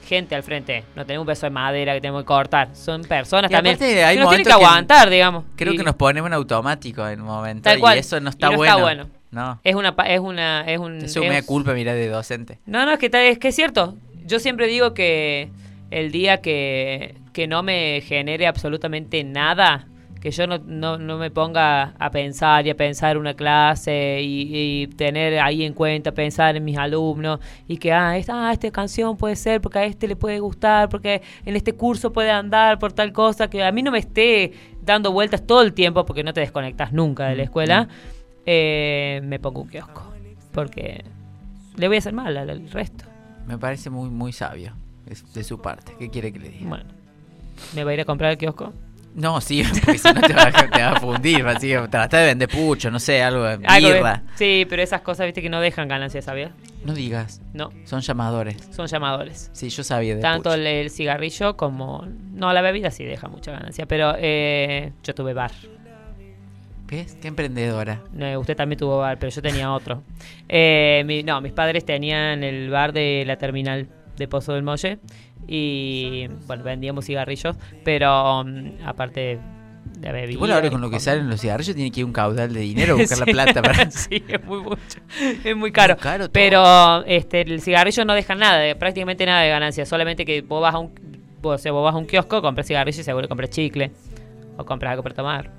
[0.07, 3.49] gente al frente no tenemos un peso de madera que tenemos que cortar son personas
[3.49, 6.33] Y también hay que nos tienen que aguantar digamos Creo Y- que nos ponemos en
[6.33, 7.97] automático en un momento Tal y cual.
[7.97, 8.73] eso no Y está no bueno.
[8.73, 9.09] está bueno.
[9.31, 9.59] No.
[9.63, 12.59] es una es una es un Eso es- culpa, mira, de docente.
[12.67, 13.95] no, no, es que, es que es cierto.
[14.25, 15.49] Yo siempre digo que
[15.89, 19.87] el día que, que no me genere absolutamente nada,
[20.23, 24.47] que yo no, no, no me ponga a pensar y a pensar una clase y,
[24.53, 28.71] y tener ahí en cuenta, pensar en mis alumnos y que, ah, esta, ah, esta
[28.71, 32.79] canción puede ser porque a este le puede gustar, porque en este curso puede andar
[32.79, 36.23] por tal cosa, que a mí no me esté dando vueltas todo el tiempo porque
[36.23, 37.89] no te desconectas nunca de la escuela,
[38.45, 40.13] eh, me pongo un kiosco.
[40.53, 41.03] Porque
[41.75, 43.03] le voy a hacer mal al, resto.
[43.45, 44.71] Me parece muy, muy sabio
[45.33, 45.97] de su parte.
[45.99, 46.69] ¿Qué quiere que le diga?
[46.69, 46.85] Bueno,
[47.75, 48.71] ¿me va a ir a comprar el kiosco?
[49.15, 51.45] No, sí, porque si no te va, a- te va a fundir.
[51.45, 54.23] Así que trata de vender pucho, no sé, algo de birra.
[54.35, 56.51] sí, pero esas cosas, viste, que no dejan ganancias, ¿sabías?
[56.83, 57.41] No digas.
[57.53, 57.69] No.
[57.85, 58.57] Son llamadores.
[58.71, 59.49] Son llamadores.
[59.53, 60.61] Sí, yo sabía de Tanto pucho.
[60.61, 62.05] el cigarrillo como...
[62.33, 65.51] No, la bebida sí deja mucha ganancia, pero eh, yo tuve bar.
[66.87, 67.17] ¿Ves?
[67.21, 68.01] Qué emprendedora.
[68.11, 70.03] No, usted también tuvo bar, pero yo tenía otro.
[70.49, 73.87] Eh, mi- no, mis padres tenían el bar de la terminal
[74.17, 74.99] de Pozo del Molle
[75.47, 79.39] y, bueno, vendíamos cigarrillos, pero mm, aparte
[79.99, 80.33] de bebida...
[80.33, 82.59] Igual ahora y con lo que salen los cigarrillos tiene que ir un caudal de
[82.59, 83.91] dinero a buscar la plata para...
[83.91, 84.99] sí, es muy mucho.
[85.43, 85.95] Es muy caro.
[85.95, 86.33] Muy caro todo.
[86.33, 89.85] pero este el cigarrillo no deja nada, prácticamente nada de ganancia.
[89.85, 90.91] Solamente que vos vas a un,
[91.41, 93.91] vos, o sea, vos vas a un kiosco, compras cigarrillo y seguro compras chicle.
[94.57, 95.51] O compras algo para tomar.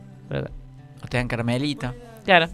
[1.02, 1.94] O te dan caramelito.
[2.24, 2.48] claro.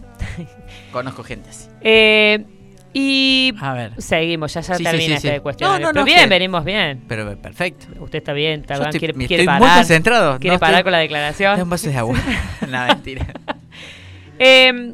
[0.91, 1.69] Conozco gente así.
[1.81, 2.45] Eh,
[2.93, 4.01] y A ver.
[4.01, 5.27] seguimos, ya, ya Sí, termina sí, sí.
[5.27, 5.79] este cuestionario.
[5.87, 7.03] No, no, Pero no, bien, venimos bien.
[7.07, 7.85] Pero perfecto.
[7.99, 9.61] Usted está bien, Tardán estoy- quiere, quiere estoy parar.
[9.61, 10.39] muy concentrado.
[10.39, 11.61] Quiere parar estoy- con la declaración.
[11.61, 12.17] Un vaso de agua.
[12.69, 13.25] no, mentira.
[14.43, 14.93] Eh,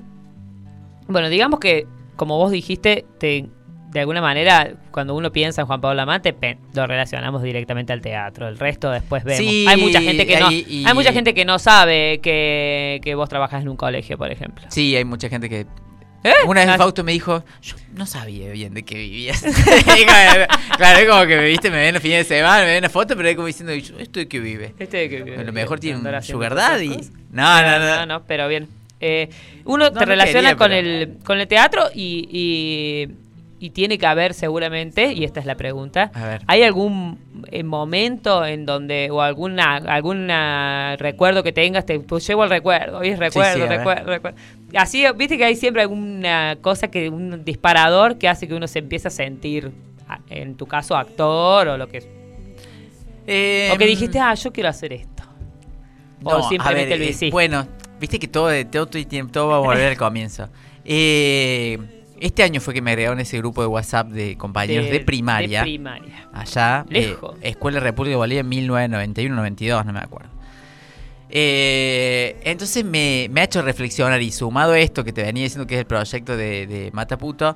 [1.08, 1.88] bueno, digamos que,
[2.18, 3.46] como vos dijiste, te,
[3.92, 6.36] de alguna manera, cuando uno piensa en Juan Pablo Amante,
[6.74, 8.48] lo relacionamos directamente al teatro.
[8.50, 9.40] El resto después vemos.
[9.70, 13.16] Hay mucha gente que no, hay- y- hay mucha gente que no sabe que, que
[13.16, 14.66] vos trabajas en un colegio, por ejemplo.
[14.70, 15.66] Sí, hay mucha gente que...
[16.24, 16.34] ¿Eh?
[16.46, 16.78] Una vez Ah.
[16.78, 19.42] Fausto me dijo, yo no sabía bien de qué vivías.
[20.78, 22.90] claro, es como que me viste, me ven los fines de semana, me ven una
[22.90, 24.74] foto, pero es como diciendo, "¿Yo ¿esto de qué vive?
[24.80, 26.90] Este de que- A lo mejor tiene un sugar daddy.
[27.32, 27.96] No, no, no.
[27.98, 28.68] No, no, pero bien.
[29.00, 29.30] Eh,
[29.66, 33.08] uno No, te no relaciona quería, con, pero- el, con el teatro y, y,
[33.60, 36.42] y tiene que haber seguramente, y esta es la pregunta, A ver.
[36.48, 37.20] ¿hay algún
[37.52, 43.00] eh, momento en donde, o alguna alguna recuerdo que tengas, te pues llevo el recuerdo,
[43.00, 44.38] hoy es recuerdo, sí, recuerdo, recuerdo.
[44.76, 48.80] Así, viste que hay siempre alguna cosa que, un disparador que hace que uno se
[48.80, 49.72] empiece a sentir,
[50.30, 52.04] en tu caso, actor o lo que...
[53.26, 55.24] Eh, o que dijiste, ah, yo quiero hacer esto.
[56.24, 57.32] o No, simplemente ver, lo eh, hiciste.
[57.32, 57.68] Bueno,
[58.00, 60.48] viste que todo, todo, todo, todo va a volver al comienzo.
[60.90, 65.00] Eh, este año fue que me agregaron ese grupo de WhatsApp de compañeros de, De-
[65.02, 65.60] primaria.
[65.60, 66.30] de primaria.
[66.34, 66.86] Allá.
[66.90, 67.36] eh, Lejos.
[67.42, 70.30] Escuela República de Bolivia en 1991-92, no me acuerdo.
[71.30, 75.68] Eh, entonces me, me ha hecho reflexionar y sumado a esto que te venía diciendo
[75.68, 77.56] que es el proyecto de, de Mataputo,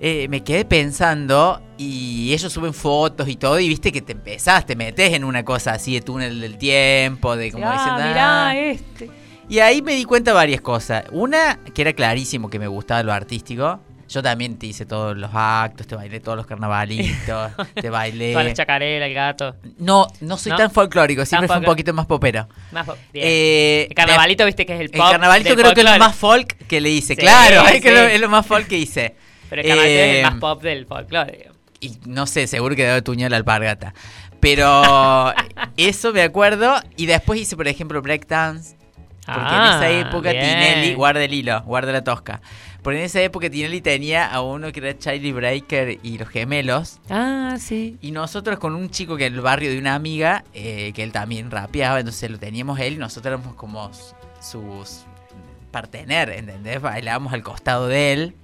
[0.00, 4.66] eh, me quedé pensando y ellos suben fotos y todo y viste que te empezás,
[4.66, 8.02] te metes en una cosa así de túnel del tiempo, de como ah, diciendo...
[8.08, 8.56] mirá "Ah".
[8.56, 9.10] este.
[9.48, 11.04] Y ahí me di cuenta varias cosas.
[11.10, 13.80] Una, que era clarísimo que me gustaba lo artístico.
[14.08, 18.32] Yo también te hice todos los actos, te bailé todos los carnavalitos, te bailé...
[18.32, 19.56] Toda la chacarera, el gato.
[19.78, 20.58] No, no soy ¿No?
[20.58, 22.48] tan folclórico, siempre fue un poquito más popero.
[22.72, 22.86] Más.
[23.12, 25.10] Eh, el carnavalito, viste que es el El pop.
[25.10, 27.14] carnavalito del creo que es lo más folk que le hice.
[27.14, 29.14] Sí, claro, es, que lo, es lo más folk que hice.
[29.50, 31.50] Pero el carnavalito es Eh, el más pop del folclore.
[31.80, 33.92] Y no sé, seguro que debe tuñar la alpargata.
[34.40, 35.34] Pero
[35.76, 36.80] eso me acuerdo.
[36.96, 38.76] Y después hice, por ejemplo, breakdance.
[39.26, 40.42] Porque en Ah, esa época bien.
[40.42, 42.40] Tinelli, guarda el hilo, guarda la tosca.
[42.82, 47.00] Porque en esa época Tinelli tenía a uno que era Charlie Breaker y los gemelos.
[47.10, 47.98] Ah, sí.
[48.00, 51.12] Y nosotros con un chico que en el barrio de una amiga, eh, que él
[51.12, 53.90] también rapeaba, entonces lo teníamos él y nosotros éramos como
[54.40, 55.04] sus
[55.70, 56.80] partener, ¿entendés?
[56.80, 58.34] Bailábamos al costado de él.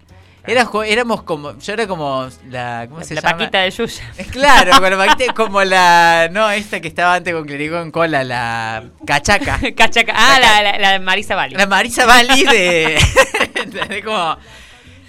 [0.46, 3.38] Era, éramos como, yo era como la, ¿cómo se La llama?
[3.38, 4.12] paquita de Yuya.
[4.18, 7.90] Eh, Claro, con la paquita, como la, no, esta que estaba antes con clericó en
[7.90, 9.58] cola, la cachaca.
[9.76, 10.12] Cachaca.
[10.14, 11.54] Ah, la, la, la Marisa Bali.
[11.54, 12.98] La Marisa Bali de.
[13.54, 14.04] ¿Entendés?
[14.04, 14.36] Como.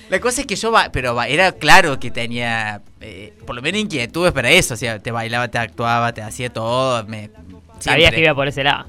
[0.10, 3.62] La cosa es que yo, ba- pero ba- era claro que tenía, eh, por lo
[3.64, 7.32] menos inquietudes para eso, o sea, te bailaba, te actuaba, te hacía todo, me...
[7.80, 8.86] Sabías que iba por ese lado.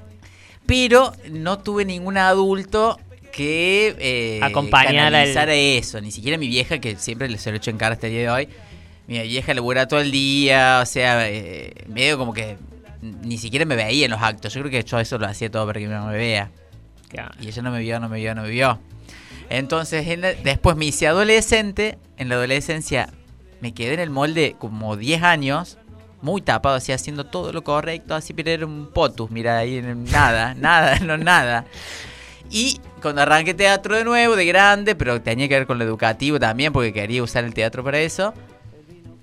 [0.67, 3.01] Pero no tuve ningún adulto
[3.37, 7.59] que eh, Acompañara el- canalizara eso, ni siquiera mi vieja, que siempre se lo he
[7.59, 8.49] hecho en cara hasta el día de hoy,
[9.07, 12.57] mi vieja labura todo el día, o sea, eh, medio como que
[13.03, 15.67] ni siquiera me veía en los actos, yo creo que yo eso lo hacía todo
[15.67, 16.51] para que mamá me vea.
[17.41, 18.81] Y ella no me vio, no me vio, no me vio.
[19.49, 21.99] Entonces, en la- después me hice adolescente.
[22.19, 23.11] En la adolescencia
[23.61, 25.79] me quedé en el molde como 10 años,
[26.21, 30.05] muy tapado, así haciendo todo lo correcto, así, pero era un potus, mira, ahí en-
[30.05, 31.65] nada, nada, no nada.
[32.51, 36.39] Y cuando arranqué teatro de nuevo, de grande, pero tenía que ver con lo educativo
[36.39, 38.33] también, porque quería usar el teatro para eso.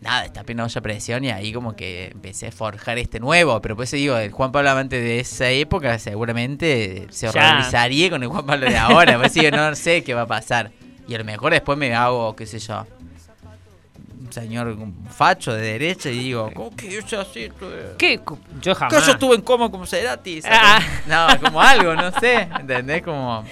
[0.02, 3.62] Nada, está pena olla presión y ahí como que empecé a forjar este nuevo.
[3.62, 7.52] Pero pues digo, el Juan Pablo Amante de esa época seguramente se Ya.
[7.52, 9.18] horrorizaría con el Juan Pablo de ahora.
[9.18, 10.72] Pues digo, no sé qué va a pasar.
[11.08, 12.86] Y a lo mejor después me hago, qué sé yo,
[14.30, 14.78] señor
[15.10, 17.50] facho de derecha y digo, ¿cómo que yo así?
[17.98, 18.20] ¿Qué?
[18.62, 19.06] Yo Que jamás.
[19.06, 20.42] yo estuve en coma como Cerati.
[20.46, 20.80] Ah.
[21.08, 22.48] No, como algo, no sé.
[22.60, 23.02] ¿Entendés?
[23.02, 23.44] Como...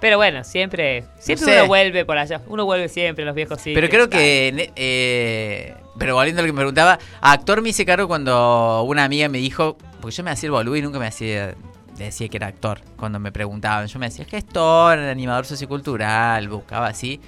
[0.00, 1.58] Pero bueno, siempre, siempre No sé.
[1.60, 2.40] uno vuelve por allá.
[2.48, 3.76] Uno vuelve siempre los viejos sitios.
[3.76, 4.70] Pero creo que.
[4.76, 9.04] eh, pero volviendo a lo que me preguntaba, a actor me hice cargo cuando una
[9.04, 9.78] amiga me dijo.
[10.00, 11.54] Porque yo me hacía el boludo y nunca me hacía.
[11.96, 12.82] Decía que era actor.
[12.98, 17.18] Cuando me preguntaban, yo me decía gestor, animador sociocultural, buscaba así.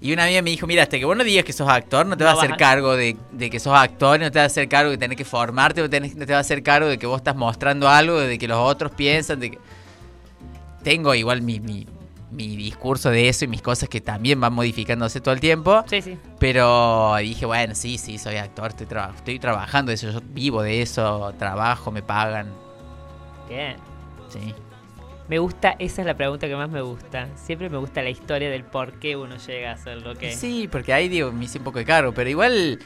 [0.00, 2.16] Y una amiga me dijo: Mira, hasta que vos no digas que sos actor, no
[2.16, 4.46] te No vas a hacer cargo de, de que sos actor, no te vas a
[4.46, 7.16] hacer cargo de tener que formarte, no, te vas a hacer cargo de que vos
[7.18, 9.58] estás mostrando algo, de que los otros piensan, de que
[10.82, 11.86] tengo igual mi, mi,
[12.30, 15.82] mi discurso de eso y mis cosas que también van modificándose todo el tiempo.
[15.88, 16.18] Sí, sí.
[16.38, 20.62] Pero dije, bueno, sí, sí, soy actor, estoy, traba- estoy trabajando de eso, yo vivo
[20.62, 22.52] de eso, trabajo, me pagan.
[23.48, 23.76] Bien.
[24.28, 24.54] Sí.
[25.28, 27.28] Me gusta, esa es la pregunta que más me gusta.
[27.36, 30.32] Siempre me gusta la historia del por qué uno llega a hacer lo que.
[30.32, 32.78] Sí, porque ahí digo, me hice un poco de cargo, pero igual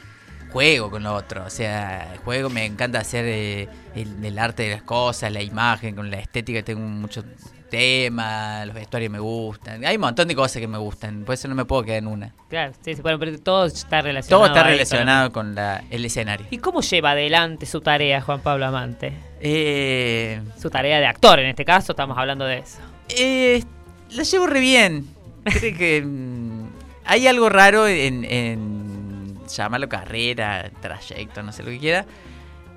[0.51, 1.45] juego con lo otro.
[1.45, 5.95] O sea, juego, me encanta hacer eh, el, el arte de las cosas, la imagen,
[5.95, 7.23] con la estética tengo mucho
[7.69, 9.85] tema, los vestuarios me gustan.
[9.85, 12.07] Hay un montón de cosas que me gustan, por eso no me puedo quedar en
[12.07, 12.35] una.
[12.49, 14.43] Claro, sí, sí, bueno, pero todo está relacionado.
[14.43, 16.45] Todo está ahí relacionado con la, el escenario.
[16.51, 19.13] ¿Y cómo lleva adelante su tarea, Juan Pablo Amante?
[19.43, 22.77] Eh, Su tarea de actor, en este caso, estamos hablando de eso.
[23.09, 23.63] Eh,
[24.11, 25.07] la llevo re bien.
[25.43, 26.65] Creo que mm,
[27.05, 32.05] hay algo raro en, en llamarlo carrera, trayecto, no sé lo que quiera.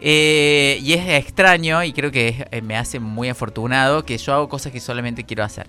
[0.01, 4.33] Eh, y es extraño y creo que es- eh, me hace muy afortunado que yo
[4.35, 5.67] hago cosas que solamente quiero hacer.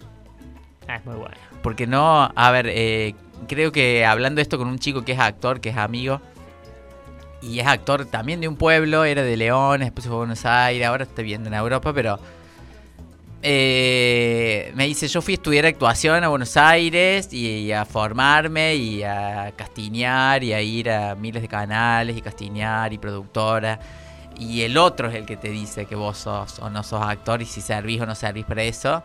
[0.87, 1.35] Ah, es muy bueno.
[1.61, 3.15] Porque no, a ver, eh,
[3.47, 6.21] creo que hablando esto con un chico que es actor, que es amigo,
[7.49, 10.45] y es actor también de un pueblo, era de León, después se fue a Buenos
[10.45, 12.19] Aires, ahora está viviendo en Europa, pero
[13.47, 18.75] eh, me dice, yo fui a estudiar actuación a Buenos Aires y, y a formarme
[18.75, 23.79] y a castiñar y a ir a miles de canales y castiñar y productora.
[24.37, 27.41] Y el otro es el que te dice que vos sos o no sos actor
[27.41, 29.03] y si servís o no servís para eso.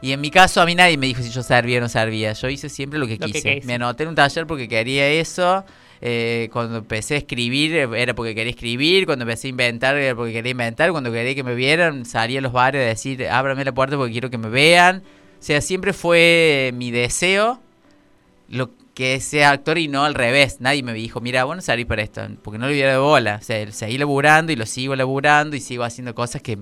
[0.00, 2.32] Y en mi caso a mí nadie me dijo si yo servía o no servía.
[2.32, 3.54] Yo hice siempre lo que Lo que quise.
[3.56, 3.66] quise.
[3.66, 5.64] Me anoté en un taller porque quería eso.
[6.06, 9.06] Eh, cuando empecé a escribir eh, era porque quería escribir.
[9.06, 10.90] Cuando empecé a inventar era porque quería inventar.
[10.92, 14.12] Cuando quería que me vieran salía a los bares a decir ábrame la puerta porque
[14.12, 14.98] quiero que me vean.
[14.98, 17.58] O sea, siempre fue mi deseo
[18.50, 20.60] lo que sea actor y no al revés.
[20.60, 23.38] Nadie me dijo, mira, bueno, salí para esto, porque no le hubiera dado bola.
[23.40, 26.58] O sea, seguí laburando y lo sigo laburando y sigo haciendo cosas que,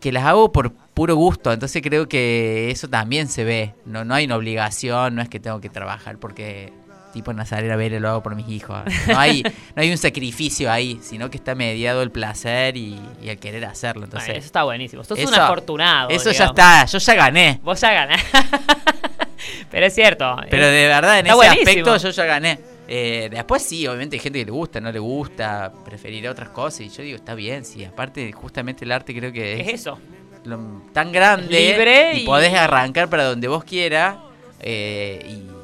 [0.00, 1.52] que las hago por puro gusto.
[1.52, 3.74] Entonces creo que eso también se ve.
[3.84, 6.72] No, no hay una obligación, no es que tengo que trabajar porque
[7.12, 8.80] tipo Nazarena Vélez lo hago por mis hijos.
[9.08, 13.28] No hay, no hay un sacrificio ahí, sino que está mediado el placer y, y
[13.28, 14.04] el querer hacerlo.
[14.04, 15.04] Entonces, eso está buenísimo.
[15.04, 16.08] Sos un eso- afortunado.
[16.10, 17.60] Eso ya está, yo ya gané.
[17.62, 18.22] Vos ya ganás.
[19.70, 20.36] Pero es cierto.
[20.50, 21.68] Pero eh, de verdad, en está ese buenísimo.
[21.90, 22.58] aspecto yo ya gané.
[22.88, 26.82] Eh, después sí, obviamente hay gente que le gusta, no le gusta, preferirá otras cosas.
[26.82, 27.84] Y yo digo, está bien, sí.
[27.84, 29.98] Aparte, justamente el arte creo que es, Es eso.
[30.44, 31.48] lo- tan grande.
[31.48, 34.16] Libre y, y- podés arrancar para donde vos quieras.
[34.60, 35.61] eh, y,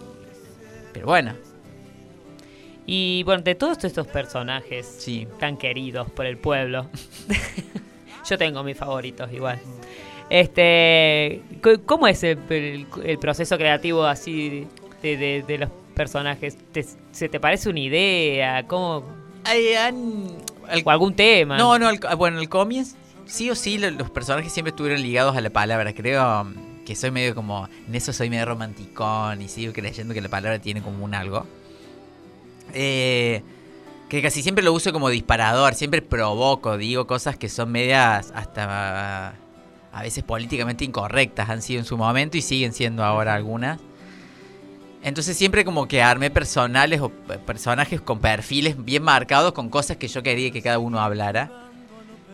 [0.92, 1.34] pero bueno,
[2.86, 4.86] Y bueno, de todos estos personajes
[5.38, 6.86] tan queridos por el pueblo,
[8.28, 9.60] yo tengo mis favoritos igual.
[10.30, 11.42] Este,
[11.86, 14.66] ¿cómo es el, el- el proceso creativo así
[15.02, 16.56] de, de- de los personajes?
[16.72, 18.66] ¿Te- ¿Se te parece una idea?
[18.66, 19.04] ¿Cómo?
[20.84, 21.56] ¿O algún tema?
[21.58, 22.94] No, no, bueno, el cómics,
[23.26, 25.92] sí o sí, lo- los personajes siempre estuvieron ligados a la palabra.
[25.94, 26.54] Creo um,
[26.88, 30.58] que soy medio como, en eso soy medio romanticón y sigo creyendo que la palabra
[30.58, 31.46] tiene como un algo.
[32.72, 33.42] Eh,
[34.08, 39.34] que casi siempre lo uso como disparador, siempre provoco, digo cosas que son medias hasta
[39.92, 43.78] a veces políticamente incorrectas, han sido en su momento y siguen siendo ahora algunas.
[45.02, 49.98] Entonces siempre como que armé personales o pe- personajes con perfiles bien marcados con cosas
[49.98, 51.67] que yo quería que cada uno hablara.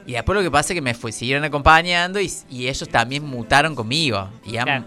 [0.07, 3.25] Y después lo que pasa es que me fue, siguieron acompañando y, y ellos también
[3.25, 4.29] mutaron conmigo.
[4.45, 4.85] Y han- Claro.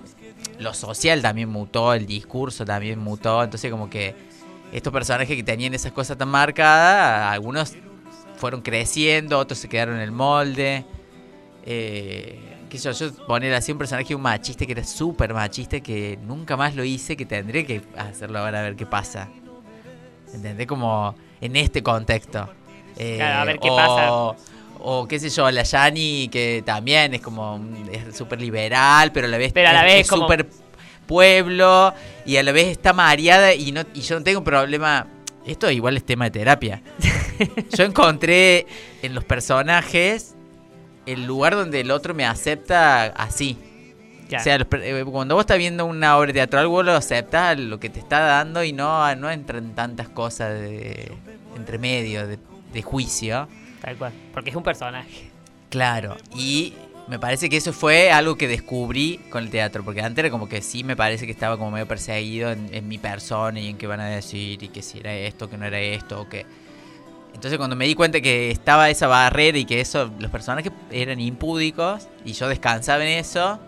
[0.59, 3.43] lo social también mutó, el discurso también mutó.
[3.43, 4.15] Entonces como que
[4.71, 7.73] estos personajes que tenían esas cosas tan marcadas, algunos
[8.37, 10.85] fueron creciendo, otros se quedaron en el molde.
[11.65, 12.39] Eh,
[12.69, 16.17] qué sé yo, yo poner así un personaje un machista que era súper machista que
[16.21, 19.29] nunca más lo hice, que tendré que hacerlo ahora a ver qué pasa.
[20.33, 20.67] ¿Entendés?
[20.67, 22.49] Como en este contexto.
[22.97, 24.47] Eh, Claro, a ver qué o, pasa.
[24.79, 27.59] O qué sé yo, la Yani que también es como
[27.91, 30.47] es súper liberal, pero a la vez Pero a la es- vez es como- súper
[31.05, 31.93] pueblo
[32.25, 35.07] y a la vez está mareada y no y yo no tengo problema.
[35.45, 36.81] Esto igual es tema de terapia.
[37.77, 38.67] Yo encontré
[39.01, 40.35] en los personajes
[41.05, 43.57] el lugar donde el otro me acepta así.
[44.25, 47.87] O sea, eh, cuando vos estás viendo una obra teatral, vos lo aceptas lo que
[47.89, 51.13] te está dando y no, no entran tantas cosas de
[51.55, 52.37] entre medio, de,
[52.73, 53.47] de juicio.
[53.81, 54.13] Tal cual.
[54.33, 55.29] Porque es un personaje.
[55.69, 56.73] Claro, y
[57.07, 60.49] me parece que eso fue algo que descubrí con el teatro, porque antes era como
[60.49, 63.77] que sí me parece que estaba como medio perseguido en, en mi persona y en
[63.77, 66.45] qué van a decir y que si era esto, que no era esto, o que...
[67.33, 71.19] Entonces cuando me di cuenta que estaba esa barrera y que eso, los personajes eran
[71.19, 73.59] impúdicos y yo descansaba en eso,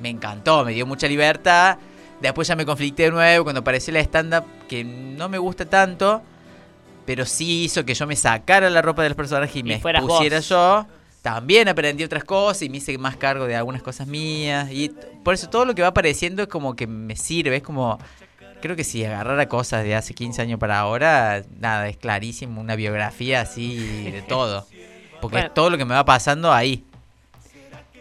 [0.00, 1.78] me encantó, me dio mucha libertad.
[2.20, 6.22] Después ya me conflicté de nuevo cuando apareció la stand-up, que no me gusta tanto,
[7.06, 10.40] pero sí hizo que yo me sacara la ropa de los personajes y, me pusiera
[10.40, 10.86] yo.
[11.22, 14.68] También aprendí otras cosas y me hice más cargo de algunas cosas mías.
[14.70, 14.90] Y
[15.24, 17.98] por eso todo lo que va apareciendo es como que me sirve, es como...
[18.60, 22.74] Creo que si agarrara cosas de hace 15 años para ahora, nada, es clarísimo, una
[22.74, 24.66] biografía así de todo.
[25.20, 25.48] Porque Bueno.
[25.48, 26.84] es todo lo que me va pasando ahí.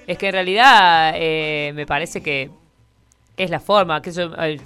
[0.07, 2.49] Es que en realidad eh, me parece que
[3.37, 4.59] es la forma, que yo eh,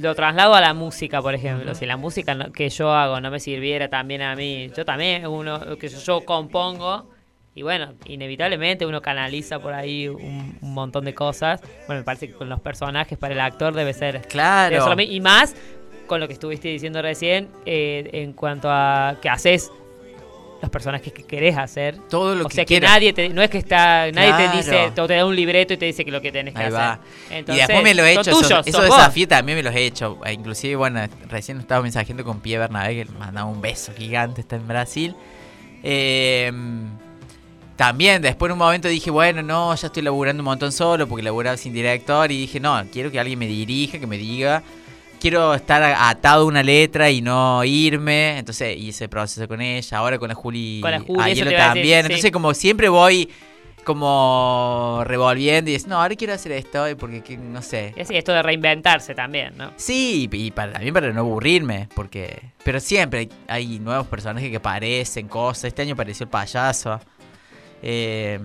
[0.00, 1.74] lo traslado a la música, por ejemplo.
[1.74, 5.26] Si la música no- que yo hago no me sirviera también a mí, yo también,
[5.26, 7.08] uno que yo, yo compongo,
[7.54, 11.60] y bueno, inevitablemente uno canaliza por ahí un, un montón de cosas.
[11.86, 14.20] Bueno, me parece que con los personajes para el actor debe ser.
[14.28, 14.74] Claro.
[14.74, 15.54] debe ser y más
[16.06, 19.72] con lo que estuviste diciendo recién eh, en cuanto a que haces
[20.66, 21.96] los personajes que querés hacer.
[22.10, 25.00] Todo lo o que sea que nadie te, no es que está, nadie te dice,
[25.00, 26.78] o te da un libreto y te dice que lo que tenés que Ahí hacer.
[26.78, 27.00] va.
[27.30, 28.20] Entonces, y después me lo he hecho.
[28.22, 28.96] esos- tuyos, esos vos.
[28.96, 30.18] desafíos también me los he hecho.
[30.24, 34.40] E Inclusive, bueno, recién estaba mensajeando con Pie Bernabé, que le mandaba un beso gigante,
[34.42, 35.14] está en Brasil.
[35.82, 36.52] Eh,
[37.76, 41.22] también, después en un momento dije, bueno, no, ya estoy laburando un montón solo, porque
[41.22, 44.62] laburaba sin director, y dije, no, quiero que alguien me dirija, que me diga.
[45.28, 48.38] Quiero estar atado a una letra y no irme.
[48.38, 51.56] Entonces hice el proceso con ella, ahora con la Juli, Con la Juli, a decir,
[51.56, 52.00] también.
[52.02, 52.06] sí.
[52.12, 53.28] Entonces, como siempre voy
[53.82, 57.92] como revolviendo y dices, no, ahora quiero hacer esto porque que- no sé.
[57.96, 59.72] Y así, esto de reinventarse también, ¿no?
[59.76, 62.40] Sí, y para, también para no aburrirme, porque...
[62.62, 65.64] Pero siempre hay, hay nuevos personajes que aparecen, cosas.
[65.64, 67.00] Este año apareció el payaso.
[67.82, 68.38] Eh,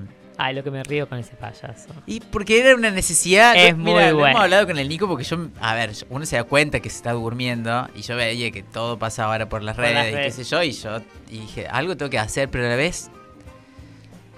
[0.44, 1.90] Ay, lo que me río con ese payaso.
[2.08, 3.56] y porque era una necesidad.
[3.56, 4.30] Es Yo- muy mira, bueno.
[4.30, 6.96] Hemos hablado con el Nico porque yo, a ver, uno se da cuenta que se
[6.96, 10.26] está durmiendo y yo veía que todo pasa ahora por las Por redes las y
[10.26, 10.98] qué sé yo, y yo
[11.30, 13.12] y dije, algo tengo que hacer, pero a la vez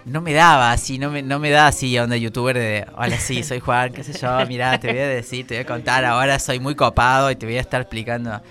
[0.05, 3.41] no me daba así, no me, no me da así onda youtuber de, hola, sí,
[3.43, 6.37] soy Juan, qué sé yo, mirá, te voy a decir, te voy a contar, ahora
[6.39, 8.41] soy muy copado y te voy a estar explicando.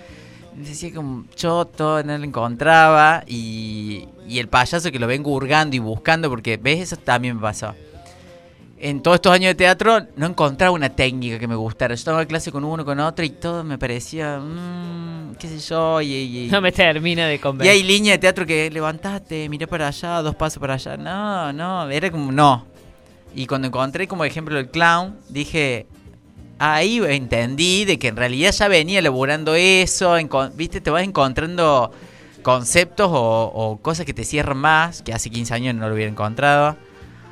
[0.55, 5.79] Decía como choto, no lo encontraba y, y el payaso que lo vengo hurgando y
[5.79, 6.79] buscando, porque, ¿ves?
[6.81, 7.73] Eso también me pasó
[8.79, 11.95] en todos estos años de teatro no encontraba una técnica que me gustara.
[11.95, 16.01] Yo tomaba clase con uno, con otro y todo me parecía, mm, qué sé yo,
[16.01, 17.71] y, y- No me termina de y convencer.
[17.73, 20.97] hay líneas de teatro que levantaste, miré para allá, dos pasos para allá.
[20.97, 22.65] No, no, era como no.
[23.33, 25.87] Y cuando encontré como ejemplo el clown, dije,
[26.71, 30.15] ahí entendí de que en realidad ya venía elaborando eso,
[30.55, 31.91] viste, te vas encontrando
[32.41, 36.11] conceptos o, o cosas que te cierran más, que hace 15 años no lo hubiera
[36.11, 36.75] encontrado.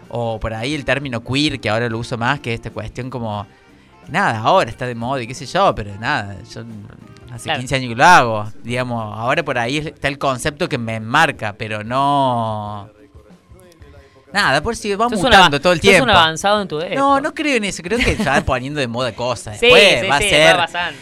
[0.09, 3.09] O por ahí el término queer, que ahora lo uso más, que es esta cuestión
[3.09, 3.45] como,
[4.09, 6.63] nada, ahora está de moda y qué sé yo, pero nada, yo
[7.31, 7.59] hace Claro.
[7.59, 8.51] 15 años que lo hago.
[8.63, 12.89] Digamos, ahora por ahí está el concepto que me enmarca, pero no...
[14.33, 16.11] Nada, por si va un mutando todo el sos un tiempo.
[16.11, 16.95] avanzado en tu época.
[16.95, 17.83] No, no creo en eso.
[17.83, 19.57] Creo que están poniendo de moda cosas.
[19.59, 20.55] Sí, Después sí, va sí, a ser.
[20.55, 20.99] va pasando.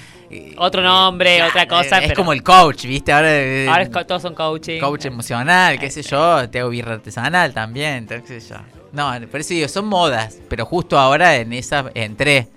[0.57, 1.97] Otro nombre, otra cosa.
[1.97, 3.11] es pero como el coach, ¿viste?
[3.11, 4.79] Ahora, eh, Ahora es todos son coaching.
[4.79, 6.47] coach emocional, qué sé yo.
[6.49, 8.57] Te hago birra artesanal también, qué sé yo.
[8.91, 10.37] No, por eso digo, son modas.
[10.47, 12.47] Pero justo ahora en esa entré.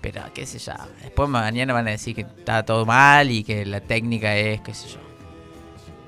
[0.00, 0.72] Pero qué sé yo.
[1.02, 4.74] Después mañana van a decir que está todo mal y que la técnica es, qué
[4.74, 4.98] sé yo.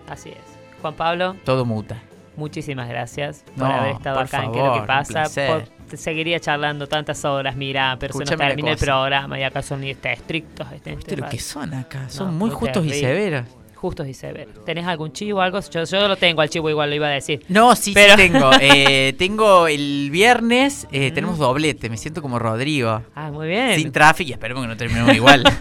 [0.09, 0.37] Así es.
[0.81, 2.01] Juan Pablo, Todo muta.
[2.39, 5.25] Muchísimas gracias por No, haber estado por acá en ¿Qué es lo que pasa?
[5.47, 9.43] Por- seguiría charlando tantas horas, mira, pero se nos Escúchame una termina el programa y
[9.43, 10.67] acá son este, estrictos.
[10.73, 12.09] Este, ¿Viste lo que son acá?
[12.09, 13.45] Son muy muy justos y severos.
[13.75, 14.65] Justos y severos.
[14.65, 15.61] ¿Tenés algún chivo o algo?
[15.61, 17.45] Yo, yo lo tengo al chivo, igual lo iba a decir.
[17.49, 18.51] No, sí, Pero- sí tengo.
[18.61, 21.89] Eh, tengo el viernes, eh, tenemos doblete.
[21.89, 23.03] Me siento como Rodrigo.
[23.15, 23.79] Ah, muy bien.
[23.79, 25.43] Sin tráfico y esperemos que no terminemos igual.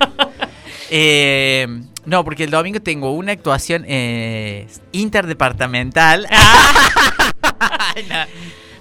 [0.89, 1.67] Eh,
[2.07, 6.27] no, porque el domingo tengo una actuación eh, interdepartamental.
[8.09, 8.25] No,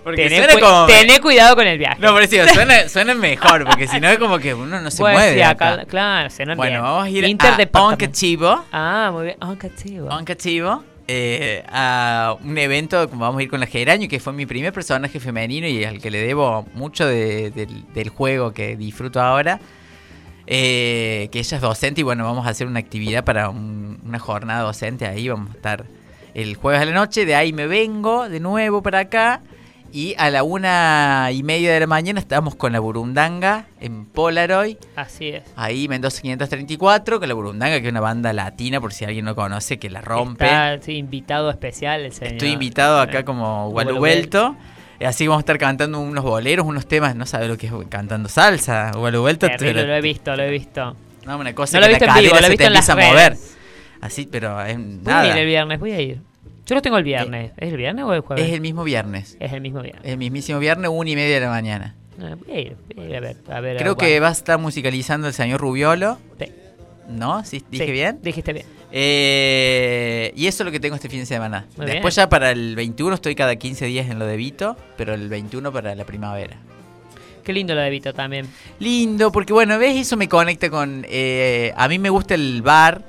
[0.04, 0.86] Porque Tené, suena cu- como...
[0.86, 1.96] tené cuidado con el viaje.
[2.00, 4.98] No, eso digo, suena, suena mejor, porque si no es como que uno no se
[4.98, 5.34] Pues mueve.
[5.34, 5.84] sí, acá- acá.
[5.86, 6.82] claro, Bueno, bien.
[6.82, 8.64] vamos a ir a Interdepartament- Oncativo.
[8.72, 9.36] Ah, muy bien.
[9.40, 10.08] Oncativo.
[10.08, 10.84] Oncativo.
[11.08, 14.72] eh, a un evento como vamos a ir con la Geraño, que fue mi primer
[14.72, 17.50] personaje femenino y al que le debo mucho de-
[17.94, 19.58] del juego que disfruto ahora.
[20.46, 24.18] Eh, que ella es docente y bueno, vamos a hacer una actividad para un- una
[24.18, 25.28] jornada docente ahí.
[25.28, 25.84] Vamos a estar
[26.34, 27.24] el jueves a la noche.
[27.26, 29.40] De ahí me vengo de nuevo para acá.
[29.92, 34.76] Y a la una y media de la mañana estamos con la Burundanga en Polaroid.
[34.94, 35.44] Así es.
[35.56, 39.34] Ahí Mendoza 534, con la Burundanga, que es una banda latina, por si alguien no
[39.34, 40.44] conoce, que la rompe.
[40.44, 42.32] Está sí, invitado especial el señor.
[42.34, 44.56] Estoy invitado acá como Gualo Gualuvelto.
[45.04, 48.28] Así vamos a estar cantando unos boleros, unos temas, no sabe lo que es cantando
[48.28, 48.92] salsa.
[48.94, 49.46] Gualuvelto.
[49.46, 50.96] Terrible, te- lo he visto, lo he visto.
[51.26, 52.66] No, una cosa No lo he que visto la en vivo, lo he visto te
[52.66, 53.36] en las empieza a mover.
[54.00, 55.38] Así, pero es Voy a ir nada.
[55.40, 56.20] el viernes, voy a ir.
[56.66, 57.52] Yo lo tengo el viernes.
[57.56, 58.44] ¿Es el viernes o el jueves?
[58.46, 59.36] Es el mismo viernes.
[59.38, 60.02] Es el mismo viernes.
[60.04, 61.94] El mismísimo viernes, una y media de la mañana.
[62.20, 63.36] Ah, voy a ir, voy a ir a ver.
[63.50, 66.18] A ver Creo a- que va a estar musicalizando el señor Rubiolo.
[66.40, 66.46] Sí.
[67.08, 67.44] ¿No?
[67.44, 67.62] ¿Sí?
[67.70, 68.18] ¿Dije Sí, bien?
[68.22, 68.66] Dijiste bien.
[68.92, 71.66] Eh, y eso es lo que tengo este fin de semana.
[71.76, 72.24] Muy Después bien.
[72.24, 75.72] ya para el 21 estoy cada 15 días en lo de Vito, pero el 21
[75.72, 76.56] para la primavera.
[77.44, 78.48] Qué lindo lo de Vito también.
[78.80, 81.04] Lindo, porque bueno, ves, eso me conecta con...
[81.08, 83.02] eh, a mí me gusta el bar,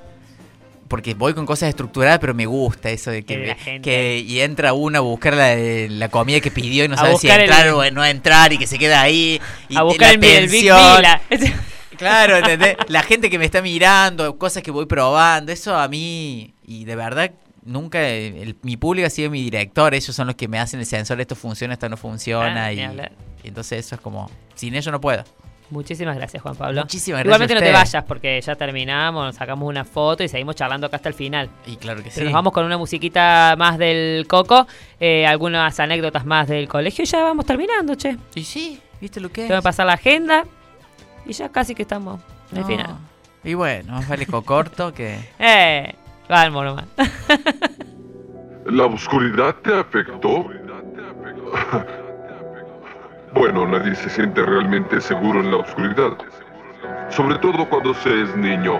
[0.87, 4.73] porque voy con cosas estructuradas, pero me gusta eso de que, Que me- y entra
[4.73, 7.69] uno a buscar la, la comida que pidió y no A sabe si el- entrar
[7.69, 9.41] o no entrar y que se queda ahí.
[9.69, 10.97] Y, A y buscar la el, el Big tensión.
[10.97, 11.21] Vila.
[11.97, 12.77] Claro, ¿entendés?
[12.87, 16.95] La gente que me está mirando, cosas que voy probando, eso a mí, y de
[16.95, 17.31] verdad,
[17.63, 20.85] nunca, el- mi público ha sido mi director, ellos son los que me hacen el
[20.85, 22.79] sensor, esto funciona, esto no funciona, Ah, y,
[23.43, 25.23] entonces eso es como, sin ellos no puedo.
[25.69, 26.79] Muchísimas gracias, Juan Pablo.
[26.81, 30.29] Muchísimas gracias Igualmente a no te vayas porque ya terminamos, nos sacamos una foto y
[30.29, 31.49] seguimos charlando acá hasta el final.
[31.65, 32.23] Y claro que Pero sí.
[32.23, 34.65] nos vamos con una musiquita más del Coco,
[34.97, 38.15] eh, algunas anécdotas más del colegio y ya vamos terminando, che.
[38.35, 39.61] Y sí, ¿viste lo que Tengo que es?
[39.61, 40.45] pasar la agenda
[41.27, 42.19] y ya casi que estamos
[42.51, 42.67] en el No.
[42.69, 42.95] final.
[43.43, 45.19] Y bueno, más vale corto que...
[45.39, 45.93] Eh,
[46.29, 46.85] vamos nomás.
[48.65, 50.49] ¿La oscuridad te afectó?
[53.33, 56.17] Bueno, nadie se siente realmente seguro en la oscuridad.
[57.09, 58.79] Sobre todo cuando se es niño.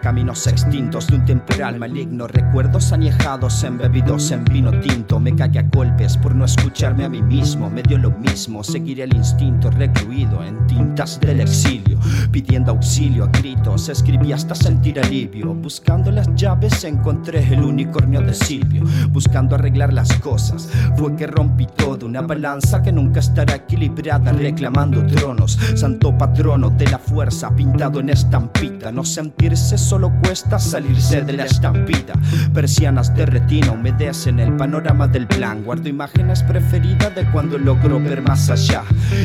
[0.00, 2.26] Caminos extintos de un temporal maligno.
[2.26, 5.20] Recuerdos añejados embebidos en vino tinto.
[5.20, 7.70] Me cagué a golpes por no escucharme a mí mismo.
[7.70, 11.98] Me dio lo mismo, seguir el instinto recluido en tintas del exilio.
[12.30, 15.54] Pidiendo auxilio a gritos, escribí hasta sentir alivio.
[15.54, 18.82] Buscando las llaves encontré el unicornio de Silvio.
[19.10, 22.06] Buscando arreglar las cosas, fue que rompí todo.
[22.06, 25.58] Una balanza que nunca estará equilibrada, reclamando tronos.
[25.74, 28.90] Santo patrono de la fuerza, pintado en estampita.
[28.90, 32.14] No sentirse solo cuesta salirse de la estampida.
[32.54, 35.62] Persianas de retina humedecen el panorama del plan.
[35.62, 38.82] Guardo imágenes preferidas de cuando logro ver más allá.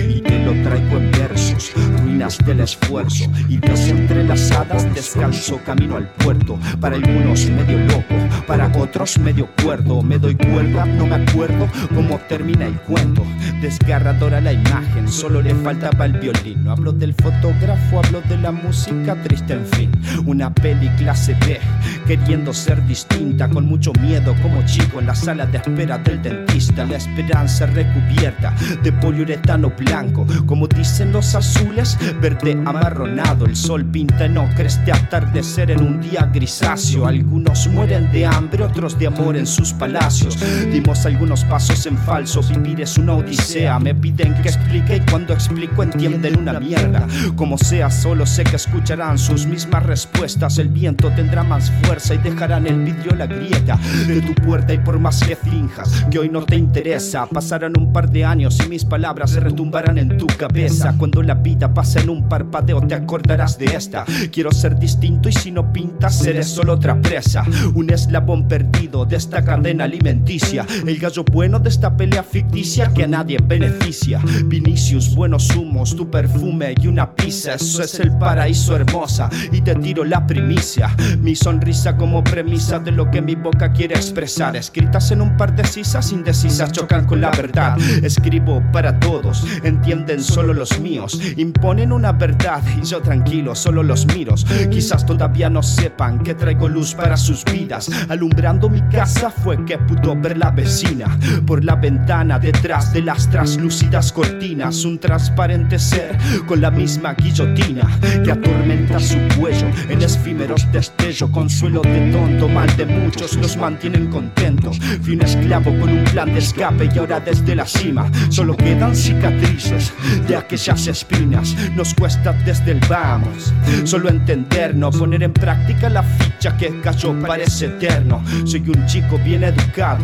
[0.09, 3.31] Y te lo traigo en versos, ruinas del esfuerzo.
[3.47, 6.59] Y ves entrelazadas, descalzo camino al puerto.
[6.81, 8.15] Para algunos medio loco,
[8.47, 10.01] para otros medio cuerdo.
[10.01, 13.23] Me doy cuerda, no me acuerdo cómo termina el cuento.
[13.61, 16.65] Desgarradora la imagen, solo le faltaba el violín.
[16.65, 19.84] No hablo del fotógrafo, hablo de la música triste, en fin.
[20.25, 21.59] Una peli clase B,
[22.07, 26.85] queriendo ser distinta, con mucho miedo como chico en la sala de espera del dentista.
[26.85, 28.53] La esperanza recubierta
[28.83, 33.45] de poliuretano blanco, como dicen los azules, verde amarronado.
[33.45, 37.07] El sol pinta en ocres de atardecer en un día grisáceo.
[37.07, 40.37] Algunos mueren de hambre, otros de amor en sus palacios.
[40.71, 43.79] Dimos algunos pasos en falso, vivir es una odisea.
[43.79, 47.07] Me piden que explique y cuando explico entienden una mierda.
[47.35, 50.57] Como sea, solo sé que escucharán sus mismas respuestas.
[50.57, 54.73] El viento tendrá más fuerza y dejarán el vidrio la grieta de tu puerta.
[54.73, 58.59] Y por más que finjas que hoy no te interesa, pasarán un par de años
[58.65, 60.95] y mis palabras se retumbarán en tu cabeza.
[60.97, 64.05] Cuando la vida pase en un parpadeo, te acordarás de esta.
[64.31, 67.43] Quiero ser distinto y si no pintas, seré solo otra presa.
[67.73, 70.65] Un eslabón perdido de esta cadena alimenticia.
[70.85, 74.21] El gallo bueno de esta pelea ficticia que a nadie beneficia.
[74.45, 77.55] Vinicius, buenos humos, tu perfume y una pizza.
[77.55, 79.29] Eso es el paraíso hermosa.
[79.51, 80.95] Y te tiro la primicia.
[81.19, 84.55] Mi sonrisa como premisa de lo que mi boca quiere expresar.
[84.55, 87.75] Escritas en un par de cisas indecisas chocan con la verdad.
[88.03, 91.19] Escribo para todos, entienden solo los míos.
[91.35, 94.45] Imponen una verdad y yo tranquilo, solo los miros.
[94.69, 97.89] Quizás todavía no sepan que traigo luz para sus vidas.
[98.07, 101.17] Alumbrando mi casa fue que pudo ver la vecina.
[101.47, 104.85] Por la ventana detrás de las traslúcidas cortinas.
[104.85, 106.15] Un transparente ser
[106.45, 107.89] con la misma guillotina
[108.23, 111.31] que atormenta su cuello en efímeros destello.
[111.31, 114.79] Consuelo de tonto, mal de muchos los mantienen contentos.
[115.03, 118.95] Fui un esclavo con un plan de escape y ahora desde la cima solo quedan
[118.95, 119.93] cicatrices
[120.27, 121.55] de aquellas espinas.
[121.75, 123.53] Nos cuesta desde el vamos,
[123.83, 128.23] solo entendernos, poner en práctica la ficha que cayó parece eterno.
[128.45, 130.03] Soy un chico bien educado,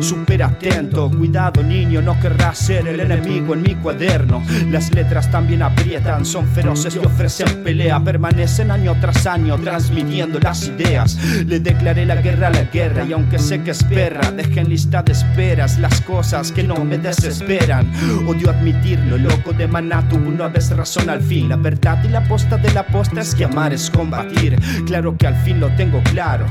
[0.00, 1.10] súper atento.
[1.10, 4.42] Cuidado, niño, no querrás ser el enemigo en mi cuaderno.
[4.70, 8.02] Las letras también aprietan, son feroces y ofrecen pelea.
[8.02, 11.18] Permanecen año tras año transmitiendo las ideas.
[11.46, 14.68] Le declaré la guerra a la guerra y aunque sé que es perra, dejé en
[14.68, 17.90] lista de esperas las cosas que no me desesperan.
[18.26, 21.48] Odio admitirlo, loco de maná tuvo una vez razón al fin.
[21.48, 24.56] La verdad y la posta de la posta es que amar es combatir.
[24.86, 26.46] Claro que al fin lo tengo claro.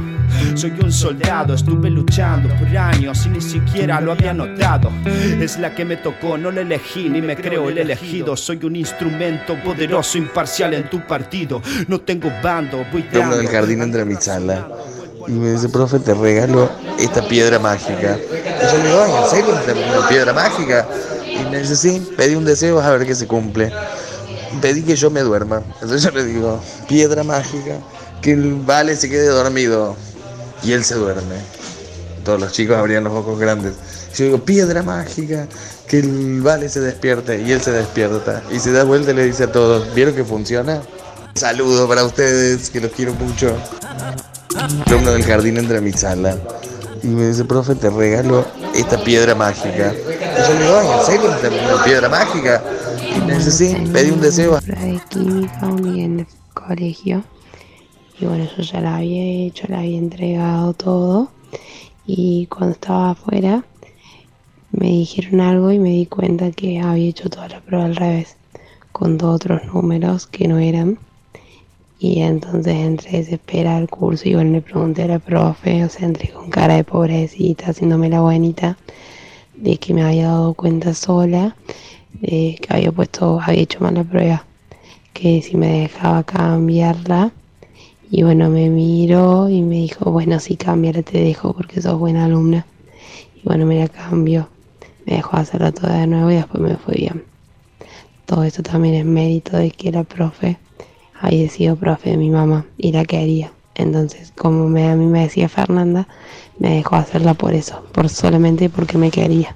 [0.56, 4.92] Soy un soldado, estuve luchando por años y ni siquiera lo había notado.
[5.40, 8.36] Es la que me tocó, no la elegí ni me creo el elegido.
[8.36, 11.62] Soy un instrumento poderoso, imparcial en tu partido.
[11.88, 13.38] No tengo bando, voy Yo dando.
[13.38, 14.68] del jardín entre mi sala
[15.28, 18.18] y me dice, profe, te regalo esta piedra mágica.
[18.18, 19.60] Y yo le digo, ay, ¿en serio?
[19.60, 20.88] ¿Esta una piedra mágica?
[21.26, 23.72] Y me dice, sí, pedí un deseo, a ver qué se cumple.
[24.62, 25.62] Pedí que yo me duerma.
[25.82, 27.78] Entonces yo le digo, piedra mágica,
[28.22, 29.96] que el vale se quede dormido.
[30.64, 31.36] Y él se duerme.
[32.24, 33.74] Todos los chicos abrían los ojos grandes.
[34.16, 35.48] Yo digo, piedra mágica,
[35.88, 37.42] que el vale se despierte.
[37.42, 38.42] Y él se despierta.
[38.50, 40.82] Y se da vuelta y le dice a todos, ¿vieron que funciona?
[41.38, 43.56] Saludo para ustedes, que los quiero mucho.
[44.88, 46.36] Alumno del jardín entra a mi sala
[47.04, 48.44] y me dice, profe, te regalo
[48.74, 49.94] esta piedra mágica.
[49.94, 51.32] Yo le digo, ay, ¿en serio?
[51.32, 52.64] ¿Esta una piedra mágica?
[53.16, 54.60] Y me dice, sí, pedí un deseo.
[54.62, 57.24] de química un en el colegio
[58.20, 61.32] y bueno yo ya la había hecho, la había entregado todo
[62.08, 63.64] y cuando estaba afuera
[64.72, 68.38] me dijeron algo y me di cuenta que había hecho toda la prueba al revés
[68.92, 70.98] con dos otros números que no eran
[72.00, 76.08] y entonces entré desesperada al curso y bueno le pregunté a la profe, o sea
[76.08, 78.78] entré con cara de pobrecita haciéndome la buenita
[79.56, 81.56] de que me había dado cuenta sola
[82.22, 84.46] de que había puesto, había hecho mal la prueba
[85.18, 87.32] que si me dejaba cambiarla.
[88.10, 92.26] Y bueno, me miró y me dijo, bueno, si cámbiala te dejo porque sos buena
[92.26, 92.66] alumna.
[93.36, 94.48] Y bueno, me la cambió.
[95.06, 97.24] Me dejó hacerla toda de nuevo y después me fue bien.
[98.26, 100.58] Todo esto también es mérito de que la profe
[101.50, 103.52] sido profe de mi mamá y la quería.
[103.76, 106.08] Entonces, como me, a mí me decía Fernanda,
[106.58, 109.56] me dejó hacerla por eso, por solamente porque me quería.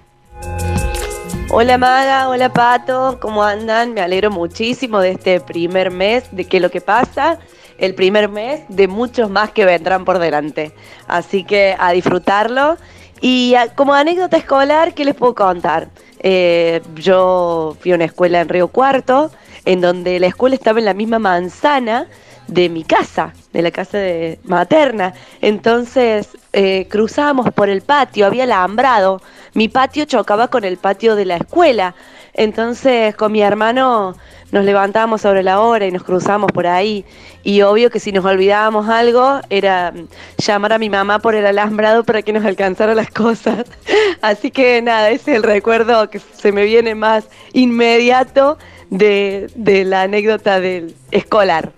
[1.49, 3.93] Hola Maga, hola Pato, ¿cómo andan?
[3.93, 7.39] Me alegro muchísimo de este primer mes, de que lo que pasa,
[7.77, 10.71] el primer mes de muchos más que vendrán por delante.
[11.07, 12.77] Así que a disfrutarlo.
[13.19, 15.89] Y como anécdota escolar, ¿qué les puedo contar?
[16.23, 19.31] Eh, yo fui a una escuela en Río Cuarto,
[19.65, 22.07] en donde la escuela estaba en la misma manzana
[22.47, 25.13] de mi casa, de la casa de materna.
[25.41, 29.21] Entonces eh, cruzábamos por el patio, había alambrado.
[29.53, 31.95] Mi patio chocaba con el patio de la escuela.
[32.33, 34.15] Entonces con mi hermano
[34.51, 37.05] nos levantábamos sobre la hora y nos cruzábamos por ahí.
[37.43, 41.45] Y obvio que si nos olvidábamos algo era mm, llamar a mi mamá por el
[41.45, 43.65] alambrado para que nos alcanzara las cosas.
[44.21, 48.57] Así que nada, ese es el recuerdo que se me viene más inmediato
[48.89, 51.71] de, de la anécdota del escolar.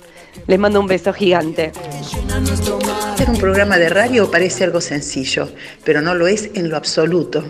[0.47, 1.71] Les mando un beso gigante.
[3.13, 5.47] Hacer un programa de radio parece algo sencillo,
[5.83, 7.43] pero no lo es en lo absoluto.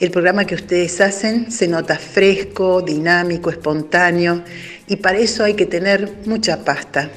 [0.00, 4.42] El programa que ustedes hacen se nota fresco, dinámico, espontáneo
[4.88, 7.10] y para eso hay que tener mucha pasta.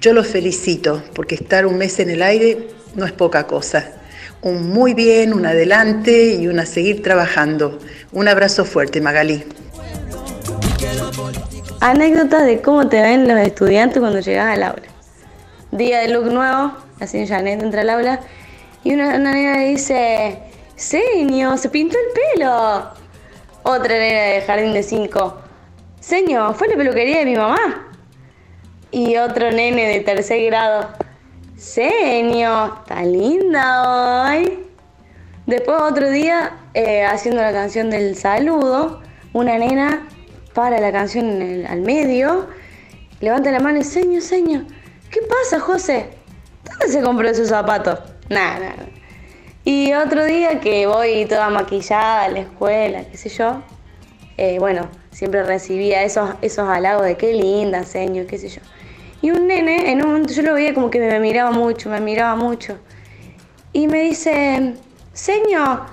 [0.00, 3.90] Yo los felicito porque estar un mes en el aire no es poca cosa.
[4.42, 7.80] Un muy bien, un adelante y un a seguir trabajando.
[8.12, 9.42] Un abrazo fuerte, Magalí.
[11.80, 14.82] Anécdotas de cómo te ven los estudiantes cuando llegas al aula.
[15.72, 16.72] Día de look nuevo,
[17.06, 18.20] señora Janet entra al aula
[18.84, 20.38] y una, una nena dice,
[20.76, 22.90] Señor, se pintó el pelo.
[23.62, 25.38] Otra nena de jardín de 5,
[26.00, 27.88] Señor, fue la peluquería de mi mamá.
[28.90, 30.88] Y otro nene de tercer grado,
[31.56, 34.64] Señor, está linda hoy.
[35.46, 39.00] Después otro día, eh, haciendo la canción del saludo,
[39.32, 40.08] una nena
[40.54, 42.48] para la canción al medio,
[43.20, 44.64] levanta la mano y señor, señor,
[45.10, 46.10] ¿qué pasa, José?
[46.64, 47.98] ¿Dónde se compró esos zapatos?
[48.28, 48.93] Nada, nada.
[49.64, 53.62] Y otro día que voy toda maquillada a la escuela, qué sé yo,
[54.36, 58.60] eh, bueno, siempre recibía esos, esos halagos de qué linda, señor, qué sé yo.
[59.22, 61.98] Y un nene, en un momento yo lo veía como que me miraba mucho, me
[61.98, 62.78] miraba mucho.
[63.72, 64.74] Y me dice,
[65.14, 65.84] señor,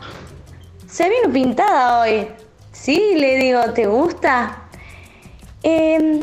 [0.85, 2.27] se vino pintada hoy.
[2.73, 4.63] Sí, le digo, ¿te gusta?
[5.63, 6.19] Eh,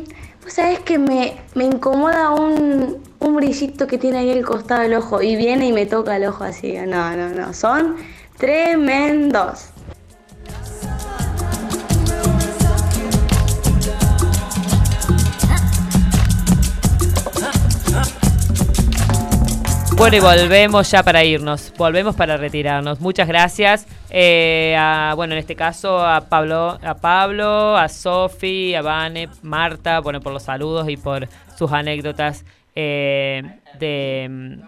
[0.49, 4.95] Vos sabés que me, me incomoda un, un brillito que tiene ahí al costado del
[4.95, 6.73] ojo y viene y me toca el ojo así.
[6.73, 7.97] No, no, no, son
[8.39, 9.67] tremendos.
[19.99, 21.75] Bueno, y volvemos ya para irnos.
[21.77, 23.01] Volvemos para retirarnos.
[23.01, 23.87] Muchas gracias.
[24.11, 30.01] Eh, a, bueno, en este caso a Pablo, a Pablo, a Sofi, a Vane, Marta,
[30.01, 32.45] bueno, por los saludos y por sus anécdotas
[32.75, 33.43] eh,
[33.79, 34.61] de mm,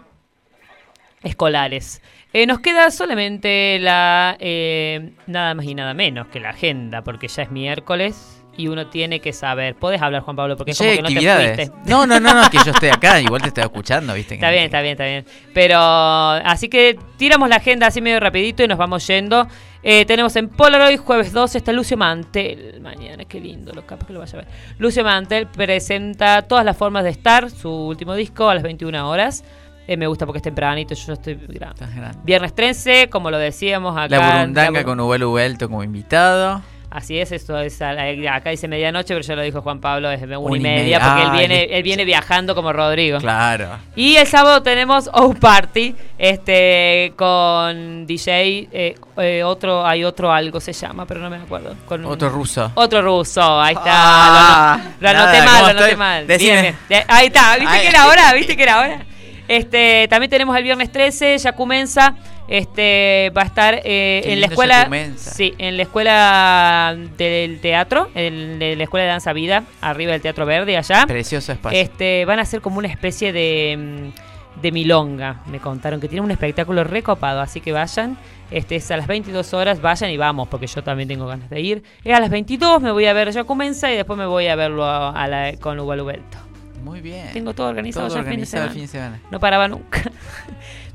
[1.23, 2.01] escolares.
[2.33, 7.27] Eh, nos queda solamente la eh, nada más y nada menos que la agenda, porque
[7.27, 9.75] ya es miércoles y uno tiene que saber.
[9.75, 11.71] Podés hablar, Juan Pablo, porque es Che, como que no te fuiste.
[11.89, 14.35] No, no, no, no, que yo estoy acá, igual te estoy escuchando, ¿viste?
[14.35, 15.25] Está bien, está bien, está bien.
[15.53, 19.47] Pero así que tiramos la agenda así medio rapidito y nos vamos yendo.
[19.83, 22.79] Eh, tenemos en Polaroid jueves 12 está Lucio Mantel.
[22.81, 24.47] Mañana, qué lindo, lo capaz que lo vaya a ver.
[24.77, 29.43] Lucio Mantel presenta todas las formas de estar, su último disco a las 21 horas.
[29.87, 31.83] Eh, me gusta porque es tempranito, yo ya estoy grande.
[32.23, 34.07] Viernes 13, como lo decíamos acá.
[34.09, 36.61] La burundanga la- con Ubel Ubelto como invitado.
[36.93, 40.11] Así es, esto es a la- acá dice medianoche, pero ya lo dijo Juan Pablo,
[40.11, 40.99] es una, Una y media, media.
[40.99, 43.17] porque él viene, él viene viajando como Rodrigo.
[43.19, 43.69] Claro.
[43.95, 50.59] Y el sábado tenemos O Party, este, con DJ, eh, eh, otro, hay otro algo
[50.59, 51.75] se llama, pero no me acuerdo.
[51.85, 52.71] Con Otro ruso.
[52.75, 53.85] Otro ruso, ahí está.
[53.93, 56.27] Ah, lo, lo anoté mal, ¿cómo lo anoté mal.
[56.27, 56.51] Decime.
[56.61, 56.75] Bien, bien.
[56.89, 57.81] De- ahí está, viste Ay.
[57.83, 59.05] que era ahora, viste que era ahora.
[59.47, 62.15] Este, también tenemos el viernes 13, ya comienza,
[62.51, 68.59] este, va a estar eh, en la escuela, sí, en la escuela del teatro, en
[68.59, 71.05] de la escuela de danza vida, arriba del Teatro Verde, allá.
[71.07, 71.79] Precioso espacio.
[71.79, 74.11] Este, van a hacer como una especie de,
[74.57, 78.17] mm, de milonga, me contaron, que tiene un espectáculo recopado, así que vayan.
[78.51, 81.61] Este, es a las 22 horas, vayan y vamos, porque yo también tengo ganas de
[81.61, 81.83] ir.
[82.03, 84.57] Es a las 22, me voy a ver ya comienza y después me voy a
[84.57, 86.37] verlo a, a la, con Ubalubelto.
[86.83, 87.29] Muy bien.
[87.31, 89.21] Tengo todo organizado Todo ya el fin de organizado el fin de semana.
[89.29, 90.01] No paraba nunca.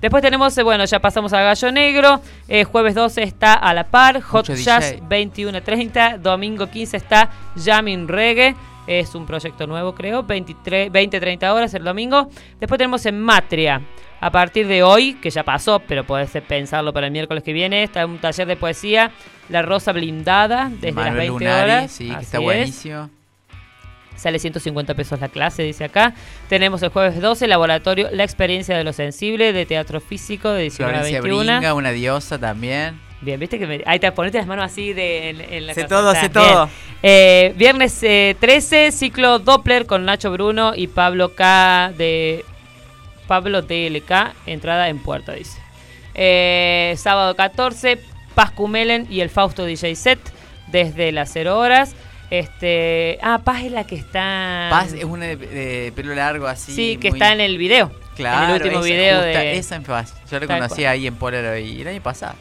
[0.01, 2.21] Después tenemos, eh, bueno, ya pasamos a Gallo Negro.
[2.49, 4.21] eh, jueves 12 está a la par.
[4.21, 5.03] Hot Mucho Jazz DJ.
[5.03, 6.19] 21.30.
[6.19, 8.55] Domingo 15 está Jamming Reggae.
[8.87, 10.23] Es un proyecto nuevo, creo.
[10.23, 12.29] 23, 20-30 horas el domingo.
[12.61, 13.81] Después tenemos en Matria.
[14.21, 17.83] A partir de hoy, que ya pasó, pero podés pensarlo para el miércoles que viene,
[17.83, 19.11] está un taller de poesía,
[19.51, 21.93] La Rosa Blindada, desde las Manuel 20 Lunari, horas.
[21.93, 22.87] sí, que está es.
[24.17, 26.15] Sale 150 pesos la clase, dice acá.
[26.49, 30.93] Tenemos el jueves 12, laboratorio La experiencia de lo sensible de teatro físico de 19
[30.93, 31.53] a Florencia 21.
[31.59, 32.99] Bringa, una diosa también.
[33.21, 35.83] Bien, viste que me- ahí te ponete las manos así de, en, en la Sé
[35.85, 35.95] cosa.
[35.97, 36.69] todo, sé todo.
[37.03, 42.45] Eh, viernes eh, 13, ciclo Doppler con Nacho Bruno y Pablo K de
[43.27, 45.59] Pablo DLK, entrada en puerta, dice.
[46.15, 47.99] Eh, sábado 14,
[48.35, 50.19] Paz Cumelen y el Fausto DJ set
[50.69, 51.95] desde las 0 horas.
[52.31, 56.73] Este, ah, Paz es la que está Paz es una de, de pelo largo así.
[56.75, 57.93] Sí, que muy- está en el video.
[58.17, 60.15] Claro, en el último esa, video justa- de Esa en Paz.
[60.31, 62.35] Yo la conocí ahí en Polaroid el año pasado.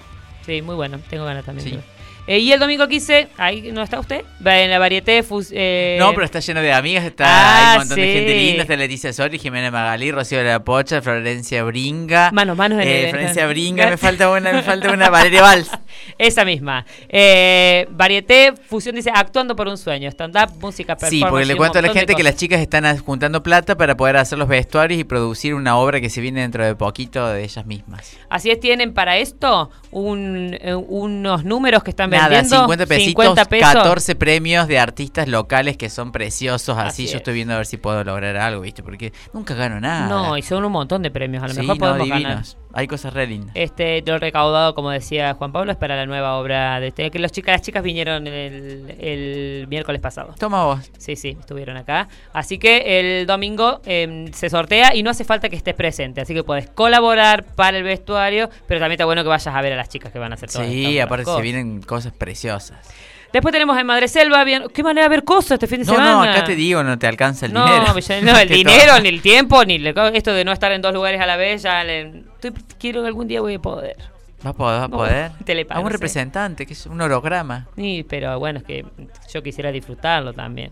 [0.45, 1.67] Sí, muy bueno, tengo ganas también.
[1.69, 1.75] Sí.
[1.75, 1.94] de.
[2.27, 6.25] Eh, y el domingo 15, ahí no está usted, en la varieté eh, No, pero
[6.25, 9.37] está lleno de amigas, está Ah, hay un montón de gente linda, está Leticia Sori,
[9.37, 12.31] Jimena Magalí, Rocío de la Pocha, Florencia Bringa.
[12.31, 15.69] Manos, manos en eh, el- Florencia Bringa, me falta una, me falta una Valeria Valls.
[16.17, 16.85] Esa misma.
[17.09, 20.09] Eh, varieté, fusión dice actuando por un sueño.
[20.09, 21.09] Stand-up, música, performance.
[21.11, 24.17] Sí, porque le cuento a la gente que las chicas están juntando plata para poder
[24.17, 27.65] hacer los vestuarios y producir una obra que se viene dentro de poquito de ellas
[27.65, 28.17] mismas.
[28.29, 30.57] Así es, tienen para esto un,
[30.87, 32.57] unos números que están Nada, vendiendo.
[32.57, 33.73] 50 pesitos, 50 pesos.
[33.73, 36.77] 14 premios de artistas locales que son preciosos.
[36.77, 37.15] Así, Así yo es.
[37.15, 38.83] estoy viendo a ver si puedo lograr algo, ¿viste?
[38.83, 40.07] Porque nunca gano nada.
[40.07, 41.43] No, y son un montón de premios.
[41.43, 42.43] A lo Sí, mejor no, podemos ganar.
[42.75, 43.55] Hay cosas re lindas.
[43.55, 47.19] Este, lo recaudado, como decía Juan Pablo, es para la nueva obra de este, que
[47.19, 50.35] los chicas, las chicas vinieron el, el miércoles pasado.
[50.37, 50.91] Toma vos.
[50.97, 52.09] Sí, sí, estuvieron acá.
[52.33, 56.19] Así que el domingo em, se sortea y no hace falta que estés presente.
[56.19, 59.71] Así que puedes colaborar para el vestuario, pero también está bueno que vayas a ver
[59.71, 62.93] a las chicas que van a hacer todas Sí, aparte se vienen cosas preciosas.
[63.35, 65.91] Después tenemos en Madre Selva, bien, qué manera de ver cosas este fin de No,
[65.91, 66.11] semana.
[66.13, 67.99] no, acá te digo, no te alcanza el no, dinero.
[67.99, 68.99] ya- no, el dinero, todo.
[69.01, 71.61] ni el tiempo, ni le- esto de no estar en dos lugares a la vez.
[71.63, 73.97] Ya le- estoy- quiero que algún día voy a poder.
[74.45, 74.79] ¿Va a poder?
[74.79, 75.31] ¿Va a No, poder?
[75.69, 77.67] a un representante, que es un holograma.
[77.75, 78.85] Sí, pero bueno, es que
[79.33, 80.71] yo quisiera disfrutarlo también.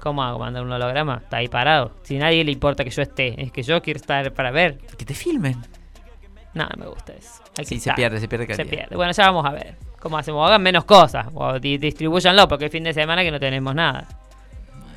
[0.00, 0.38] ¿Cómo hago?
[0.40, 1.22] ¿Mandar un holograma?
[1.24, 1.92] Está ahí parado.
[2.02, 4.76] Si a nadie le importa que yo esté, es que yo quiero estar para ver.
[4.98, 5.56] Que te filmen.
[6.54, 7.42] No, me gusta eso.
[7.56, 8.70] Que se pierde, se pierde Se calidad.
[8.76, 8.96] pierde.
[8.96, 9.74] Bueno, ya vamos a ver.
[10.00, 10.46] ¿Cómo hacemos?
[10.46, 11.26] Hagan menos cosas.
[11.34, 14.06] O di- distribuyanlo, porque el fin de semana que no tenemos nada.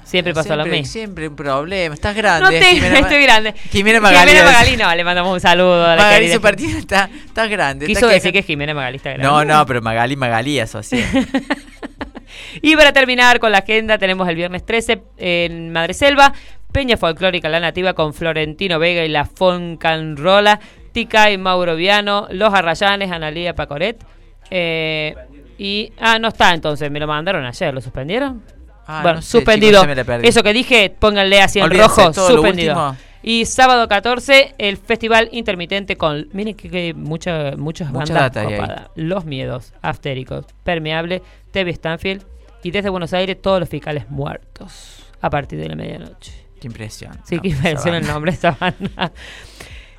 [0.03, 0.85] Siempre pasa lo mismo.
[0.85, 1.93] Siempre un problema.
[1.93, 2.43] Estás grande.
[2.45, 3.53] No te, Jimena Ma- estoy grande.
[3.71, 4.29] Jimena Magalí.
[4.31, 7.85] Jimena Magalí, no, le mandamos un saludo a la Magalí, su partida está, está grande.
[7.87, 9.27] Quiso está decir queja- que Jimena Magalí está grande.
[9.27, 11.03] No, no, pero Magali, Magalí, eso sí.
[12.61, 16.33] Y para terminar con la agenda, tenemos el viernes 13 en Madre Selva,
[16.71, 20.59] Peña Folclórica La Nativa con Florentino Vega y la Foncanrola,
[20.97, 24.03] Tica y Mauro Viano, Los Arrayanes, Analía Pacoret.
[24.49, 25.15] eh,
[25.59, 25.91] y.
[25.99, 28.41] Ah, no está entonces, me lo mandaron ayer, ¿lo suspendieron?
[28.87, 29.85] Ah, bueno, no sé, suspendido.
[29.85, 30.07] chicos.
[30.23, 32.95] Eso que dije, pónganle así en Olvídense, rojo, suspendido.
[33.21, 36.29] Y sábado 14, el festival intermitente con.
[36.33, 38.87] Miren que, que mucha, muchas Mucha bandas copadas.
[38.95, 41.21] Los Miedos, Aftéricos, Permeable,
[41.51, 42.23] TV Stanfield
[42.63, 46.33] y desde Buenos Aires todos los fiscales muertos a partir de la medianoche.
[46.59, 47.13] Qué impresión.
[47.23, 49.11] Sí, No, qué impresión el nombre de esta banda.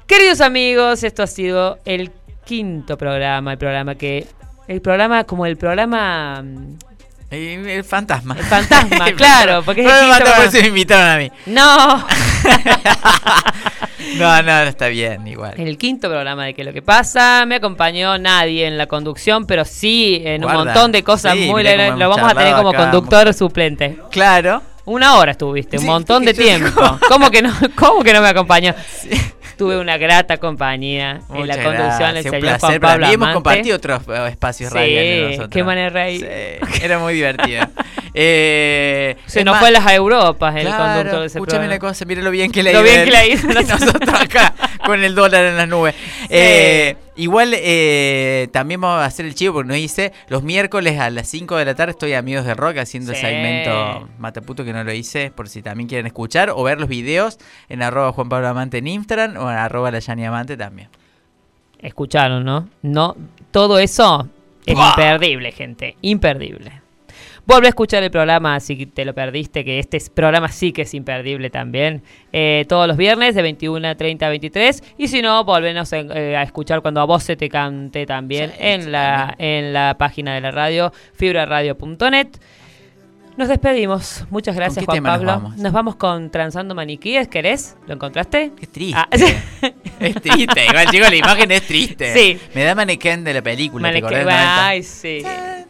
[0.09, 2.11] Queridos amigos, esto ha sido el
[2.45, 4.27] quinto programa, el programa que...
[4.67, 6.43] El programa como el programa...
[6.43, 6.79] mm,
[7.31, 8.35] El, el fantasma.
[8.39, 11.31] El fantasma, claro, porque es el me quinto por eso me invitaron a mí.
[11.47, 12.07] No.
[14.17, 15.55] No, no, está bien, igual.
[15.59, 19.65] El quinto programa de Que lo que pasa, me acompañó nadie en la conducción, pero
[19.65, 22.79] sí en un montón de cosas Sí, muy le- Lo vamos a tener como acá,
[22.91, 23.99] conductor suplente.
[24.11, 24.63] Claro.
[24.87, 26.99] Una hora estuviste, un Sí, montón de tiempo.
[27.09, 28.75] ¿Cómo que no, cómo que no me acompañó?
[29.59, 33.15] Tuve una grata compañía en la conducción gracias, el un señor placer Juan Pablo mí.
[33.15, 35.49] Hemos compartido otros eh, espacios Sí, radiales nosotros.
[35.51, 36.21] qué manera reír.
[36.73, 37.63] Sí, era muy divertido.
[38.21, 41.67] Eh, Se nos más- fue a las Europas el Claro, conductor de ese escúchame programa.
[41.75, 43.39] una cosa, mire lo bien que le ha Lo bien que ido.
[43.63, 44.55] Y nosotros acá
[44.85, 45.95] con el dólar en las nubes.
[46.29, 51.11] Eh, igual eh, también vamos a hacer el chivo porque nos dice los miércoles a
[51.11, 54.82] las 5 de la tarde estoy Amigos de Rock haciendo el segmento Mataputo que no
[54.85, 57.39] lo hice por si también quieren escuchar o ver los videos
[57.69, 60.89] en arroba Juan Pablo Amante en Instagram o en arroba la Yani Amante también.
[61.81, 62.69] Escucharon, ¿no?
[62.82, 63.16] No,
[63.51, 64.28] todo eso
[64.65, 66.88] es imperdible, gente, imperdible.
[67.49, 70.83] Vuelve a escuchar el programa si te lo perdiste, que este es- programa sí que
[70.83, 72.03] es imperdible también.
[72.31, 74.85] eh, todos los viernes de 21 a 30 a 23.
[74.99, 78.53] Y si no, volvenos en- eh, a escuchar cuando a vos se te cante también
[78.59, 82.29] en, la, en la página de la radio, fibraradio.net.
[83.39, 84.27] Nos despedimos.
[84.31, 85.33] Muchas gracias, Juan tema nos Pablo.
[85.57, 85.73] vamos?
[85.73, 87.29] vamos con Transando Maniquíes.
[87.29, 87.77] ¿Querés?
[87.87, 88.53] ¿Lo encontraste?
[88.61, 88.99] Es triste.
[89.01, 89.09] Ah,
[90.01, 92.12] Es triste, igual chicos, la imagen es triste.
[92.15, 92.39] Sí.
[92.55, 94.66] Me da mannequin de la película, 90?
[94.66, 95.23] Ay, sí.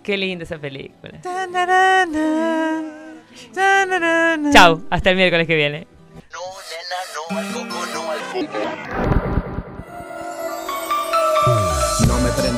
[0.09, 1.21] Qué linda esa película.
[4.51, 5.87] Chau, hasta el miércoles que viene.
[6.33, 7.43] No me
[8.33, 8.78] prende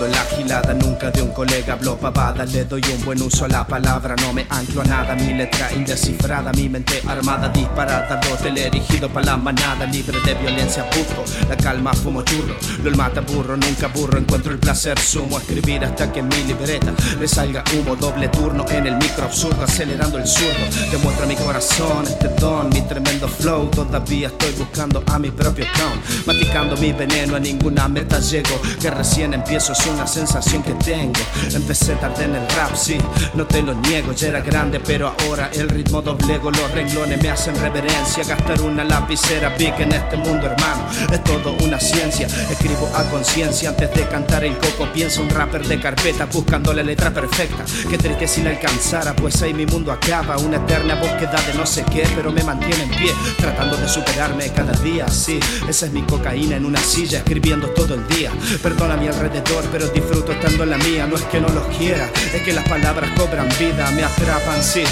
[0.02, 2.46] En la gilada, nunca de un colega habló pavada.
[2.46, 5.14] Le doy un buen uso a la palabra, no me anclo a nada.
[5.14, 8.18] Mi letra indescifrada, mi mente armada, disparada.
[8.18, 12.56] Dos erigido para la manada, libre de violencia, busco la calma, fumo churro.
[12.82, 16.92] Lo mata burro, nunca burro, encuentro el placer, sumo a escribir hasta que mi libreta
[17.18, 17.94] le salga humo.
[17.94, 20.64] Doble turno en el micro absurdo, acelerando el zurdo.
[20.90, 23.68] Demuestra mi corazón, este don, mi tremendo flow.
[23.68, 28.58] Todavía estoy buscando a mi propio clown, maticando mi veneno, a ninguna meta llego.
[28.80, 31.20] Que recién empiezo es una sensación que tengo.
[31.52, 32.98] Empecé tarde en el rap, sí,
[33.34, 34.12] no te lo niego.
[34.12, 36.50] Ya era grande, pero ahora el ritmo doblego.
[36.50, 38.24] Los renglones me hacen reverencia.
[38.24, 42.26] Gastar una lapicera big en este mundo, hermano, es todo una ciencia.
[42.26, 44.88] Escribo a conciencia antes de cantar el coco.
[44.92, 47.64] Pienso un rapper de carpeta buscando la letra perfecta.
[47.88, 50.38] Qué triste si la alcanzara, pues ahí mi mundo acaba.
[50.38, 53.12] Una eterna búsqueda de no sé qué, pero me mantiene en pie.
[53.38, 55.40] Tratando de superarme cada día, sí.
[55.68, 58.30] Esa es mi cocaína en una silla, escribiendo todo el día.
[58.62, 61.06] Perdona mi alrededor, pero disfruto estando en la mía.
[61.06, 64.84] No es que no los quiera, es que las palabras cobran vida, me atrapan, sí.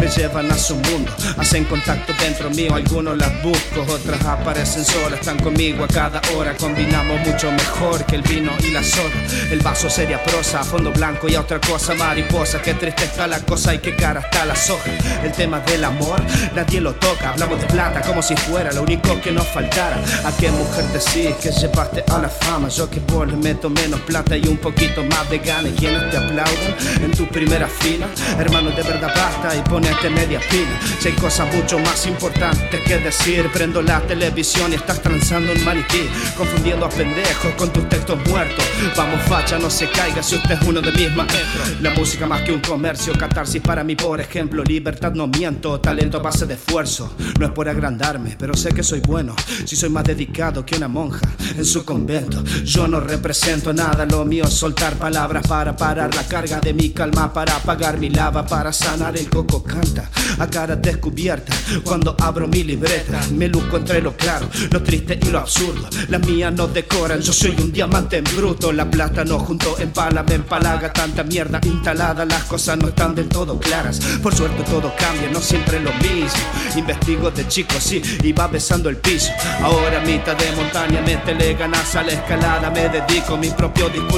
[0.00, 2.74] Me llevan a su mundo, hacen contacto dentro mío.
[2.74, 6.54] Algunos las busco, otras aparecen solas, están conmigo a cada hora.
[6.56, 9.10] Combinamos mucho mejor que el vino y la soda.
[9.50, 12.60] El vaso sería prosa, fondo blanco y a otra cosa mariposa.
[12.62, 14.90] Qué triste está la cosa y qué cara está la soja.
[15.22, 16.20] El tema del amor,
[16.54, 17.30] nadie lo toca.
[17.30, 19.96] Hablamos de plata como si fuera lo único que nos faltara.
[20.24, 22.68] ¿A qué mujer decís que llevaste a la fama?
[22.68, 25.72] Yo que vos le meto menos plata y un poquito más de ganas.
[25.78, 28.06] Quienes te aplauden en tu primera fila.
[28.38, 30.78] Hermano, de verdad basta y ponete media pila.
[31.00, 35.64] Si hay cosas mucho más importantes que decir, prendo la televisión y estás transando un
[35.64, 36.08] maniquí.
[36.36, 38.64] Confundiendo a pendejos con tus textos muertos.
[38.96, 41.80] Vamos, facha, no se caiga si usted es uno de mis maestros.
[41.80, 44.62] La música más que un comercio, catarsis para mí, por ejemplo.
[44.64, 47.14] Libertad no miento, talento a base de esfuerzo.
[47.38, 49.34] No es por agrandarme, pero sé que soy bueno.
[49.64, 52.42] Si soy más dedicado que una monja en su convento.
[52.64, 57.32] Yo no represento nada, lo mío soltar palabras para parar la carga de mi calma,
[57.32, 61.54] para apagar mi lava, para sanar el coco canta a cara descubierta.
[61.82, 65.88] Cuando abro mi libreta, me luzco entre lo claro, lo triste y lo absurdo.
[66.08, 68.72] Las mías no decoran, yo soy un diamante en bruto.
[68.72, 72.24] La plata no junto empala, me empalaga tanta mierda instalada.
[72.24, 74.00] Las cosas no están del todo claras.
[74.22, 76.40] Por suerte todo cambia, no siempre lo mismo.
[76.76, 78.02] Investigo de chico, sí,
[78.32, 79.30] va besando el piso.
[79.62, 82.70] Ahora mitad de montaña, métele ganas a la escalada.
[82.70, 84.13] Me dedico, mi propio discurso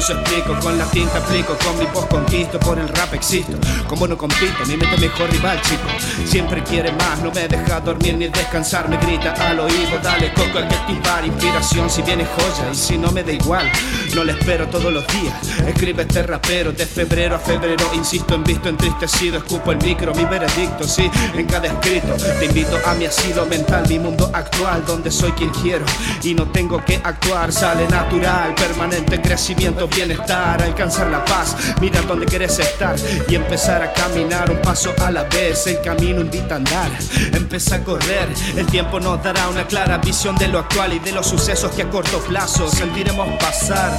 [0.60, 2.60] Con la tinta aplico, con mi voz conquisto.
[2.60, 3.56] Por el rap existo,
[3.88, 5.88] como no compito, mi mente mejor rival, chico.
[6.26, 8.90] Siempre quiere más, no me deja dormir ni descansar.
[8.90, 11.24] Me grita al oído, dale coco al que activar.
[11.24, 13.72] Inspiración si viene joya, y si no me da igual.
[14.14, 15.34] No le espero todos los días.
[15.66, 17.88] Escribe este rapero de febrero a febrero.
[17.94, 22.14] Insisto en visto entristecido, escupo el micro, mi veredicto, sí, en cada escrito.
[22.38, 25.86] Te invito a mi asilo mental, mi mundo actual, donde soy quien quiero
[26.22, 27.50] y no tengo que actuar.
[27.50, 31.56] Sale natural, permanente crecimiento, bienestar, alcanzar la paz.
[31.80, 32.96] Mira dónde quieres estar
[33.28, 35.66] y empezar a caminar un paso a la vez.
[35.66, 36.90] El camino invita a andar,
[37.32, 38.28] empieza a correr.
[38.56, 41.82] El tiempo nos dará una clara visión de lo actual y de los sucesos que
[41.82, 43.92] a corto plazo sentiremos pasar.